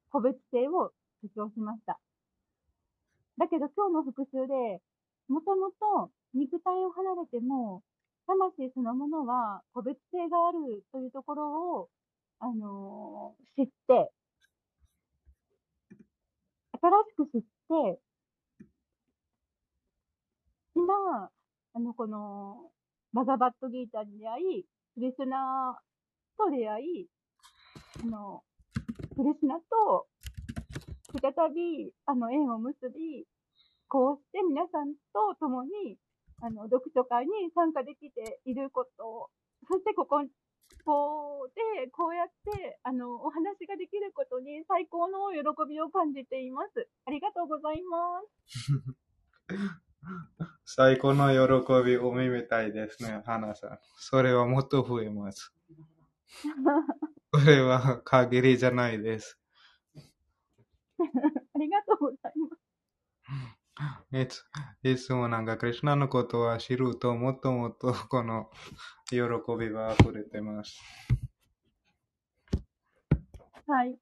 [0.10, 0.92] 個別性を
[1.22, 2.00] 主張しました。
[3.38, 4.82] だけど今日の復習で、
[5.28, 7.82] もともと肉体を離れても、
[8.28, 11.90] 魂そのものは個別性があるというところを、
[12.40, 14.12] あのー知って、
[16.82, 18.00] 新しく知って、
[20.76, 21.30] 今、
[21.74, 22.72] あの、この、
[23.14, 24.66] バガバットギータに出会い、
[24.96, 27.08] クリスナーと出会い、
[28.04, 28.44] あの、
[29.16, 30.08] クリスナーと
[31.22, 33.26] 再び、あの、縁を結び、
[33.88, 35.98] こうして皆さんと共に、
[36.42, 39.30] あの、読書会に参加できていることを、
[39.70, 40.26] そしてここ、
[40.86, 42.28] こうで、こうやっ
[42.58, 46.90] て、あの、お話ができることに最高の喜びを感じています。
[47.06, 49.84] ありがとうございます。
[50.66, 53.80] 最高の喜び、海みたいですね、花さん。
[53.98, 55.54] それはもっと増えます。
[57.32, 59.40] これは限りじゃないです。
[61.56, 62.64] ありがとうございます。
[64.12, 64.44] いつ
[64.84, 68.52] いつもなんか、クリュナのことは知ると、もっともっとこの
[69.10, 70.80] 喜びは溢れてます。
[73.68, 73.98] はい。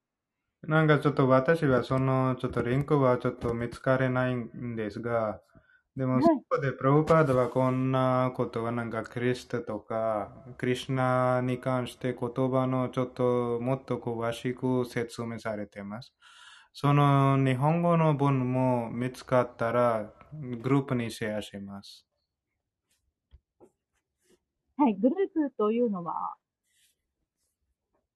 [0.64, 5.42] なんかちょっと私はそのちょっとリンクはちょっと見つかれないんですが、
[5.96, 16.14] でもはいそこでプラブパードはこんなことはなんかクリストとかクリシュナに関して言葉のちょっともっと詳しく説明されています。
[16.74, 22.08] その日本語の文も見つかったらグループにシェアします。
[24.78, 24.96] はい。
[24.96, 26.36] グループというのは、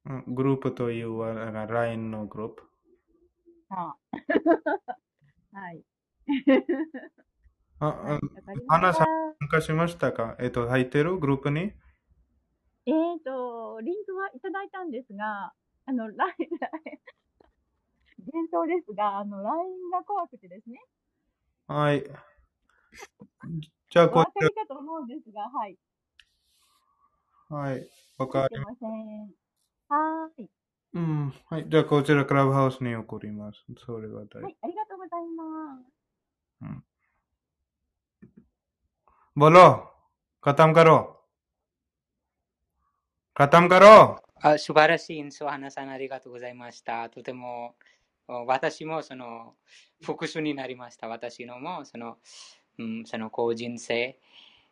[0.05, 1.33] うんグループというは
[1.67, 2.63] LINE のグループ。
[3.69, 3.95] あ
[5.53, 5.83] はい。
[7.79, 8.19] あ、はい。
[8.19, 9.07] あわかりま花さん。
[9.39, 10.35] 参加しましたか？
[10.39, 11.73] えっと、入ってるグループに？
[12.87, 15.53] えーと、リンクはいただいたんですが、
[15.85, 16.27] あの、ラ
[18.24, 20.80] イン、幻想ですが、あの、LINE が怖くてですね、
[21.66, 22.04] はい。
[23.90, 25.76] じゃあ、おこち分かりかと思うんですが、はい。
[27.50, 27.90] ら、はい。
[28.18, 29.34] わ入かりまってません。
[29.88, 30.50] はーい。
[30.94, 31.32] うん。
[31.48, 31.68] はい。
[31.68, 33.64] じゃあ、こちら、クラブハウスに送ります。
[33.84, 36.00] それは大はい、ありがとうございます。
[39.36, 39.64] बोलो
[40.42, 40.96] खत्म करो
[43.34, 47.08] खत्म करो あ素晴らしい演奏、花さんありがとうございました。
[47.10, 47.74] とても、お
[48.27, 49.53] 私もその
[50.01, 51.07] 復習になりました。
[51.07, 52.17] 私のもその、
[52.79, 54.19] うん、その個人性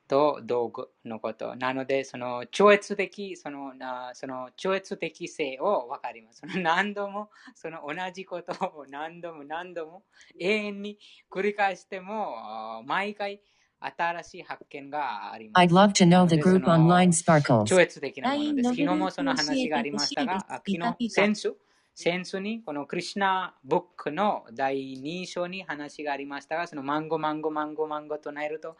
[0.07, 1.55] と道具のこと。
[1.55, 6.41] なので、その超越的、そのなその超越的性を分かります。
[6.41, 10.03] その何度も、その同じことを何度も何度も
[10.39, 10.97] 永遠に
[11.31, 13.41] 繰り返しても、あ毎回
[13.79, 15.65] 新しい発見があります。
[15.65, 17.63] I'd love to な know の the group の online sparkles.
[17.65, 18.63] 超越的なものです。
[18.63, 21.55] の昨日もその話がありましたが、あ昨日、先週、
[21.95, 28.77] 先週にこのクリシナブックの第2章に話がありましたが、そのマンゴー、マンゴー、マンゴー、マンゴーと唱えると、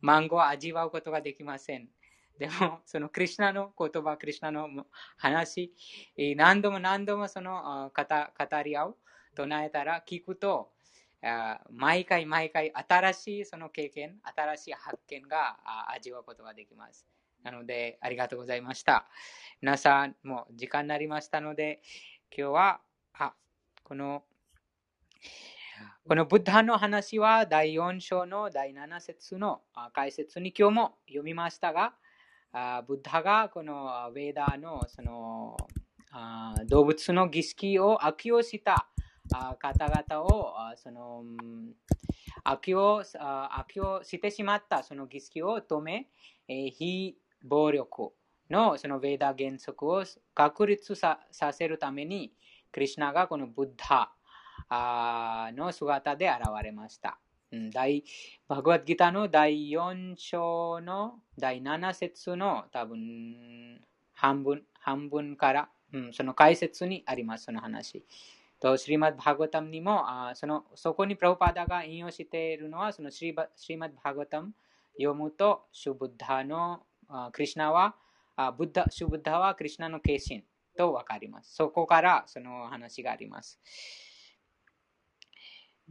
[0.00, 1.88] マンゴーを味わうことができません。
[2.38, 4.68] でも、そのクリシナの言葉、クリシナの
[5.18, 5.74] 話、
[6.36, 8.96] 何度も何度もその語り合う、
[9.34, 10.70] 唱えたら聞くと、
[11.70, 15.58] 毎回毎回新しいその経験、新しい発見が
[15.94, 17.06] 味わうことができます。
[17.42, 19.06] なので、ありがとうございました。
[19.60, 21.82] 皆さん、もう時間になりましたので、
[22.36, 22.80] 今日は、
[23.16, 23.32] あ、
[23.84, 24.24] この、
[26.08, 29.60] このブッダの話は第4章の第7節の
[29.92, 31.94] 解説に今日も読みましたが、
[32.52, 35.56] あブッダがこのウェーダーのその
[36.10, 38.88] あ動物の儀式を悪用した
[39.32, 41.22] あ方々をその
[42.42, 43.00] 悪用
[43.52, 46.08] 悪用してしまったその儀式を止め、
[46.48, 48.12] え非暴力
[48.54, 50.04] のそのウェーダ原則を
[50.34, 52.32] 確立ささせるために、
[52.70, 54.12] クリシュナがこのブッダ
[55.52, 57.18] の姿で現れました。
[57.52, 58.02] うん第
[58.48, 63.80] バグワッドギターの第4章の第7節の多分
[64.12, 68.04] 半分半分から、うん、その解説にあります、その話。
[68.60, 74.52] と、シリマッバーガタムにも、あそのそこにプラブパダが引用しているのは、そのシリバシリマッバーガタム
[74.96, 77.94] 読むと、シュブッダのあクリシュナは、
[78.36, 80.44] あブッダシュブッダはクリシュナの化身
[80.76, 81.54] とわかります。
[81.54, 83.60] そこからその話があります。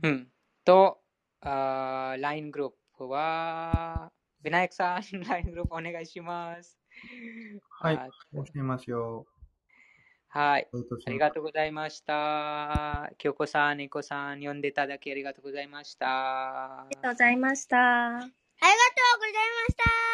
[0.02, 0.28] うん。
[0.66, 1.00] と、
[1.42, 2.84] あー LINE グループ。
[2.98, 4.12] プは、
[4.42, 6.80] ビナヤクさん、LINE グループお願いします。
[7.70, 9.26] はいあ教えますよ。
[10.30, 10.68] はい。
[11.08, 13.12] ありがとうございました。
[13.18, 16.82] 京子さん、猫さん、呼んでいただきありがとうございました。
[16.82, 17.78] ありがとうございました。
[17.78, 20.13] ありがとうございました。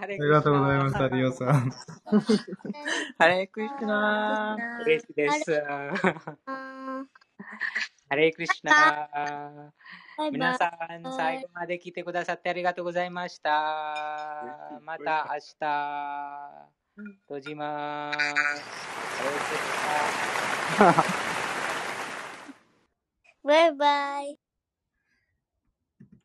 [0.00, 1.70] ありありがとうございました、リオさん。
[3.18, 4.56] ハレクリシナ。
[4.84, 5.64] 嬉しいです。
[5.66, 5.92] あ
[8.08, 9.08] ハレクリシナ。
[10.16, 14.78] バイバイ皆さん、最後まで来てくださってありがとうございました。
[14.82, 16.70] また明日、
[17.26, 18.18] 閉じます。
[18.18, 18.24] ハ
[19.24, 19.60] レクリ
[20.76, 21.24] シナ
[23.44, 24.43] バイバイ。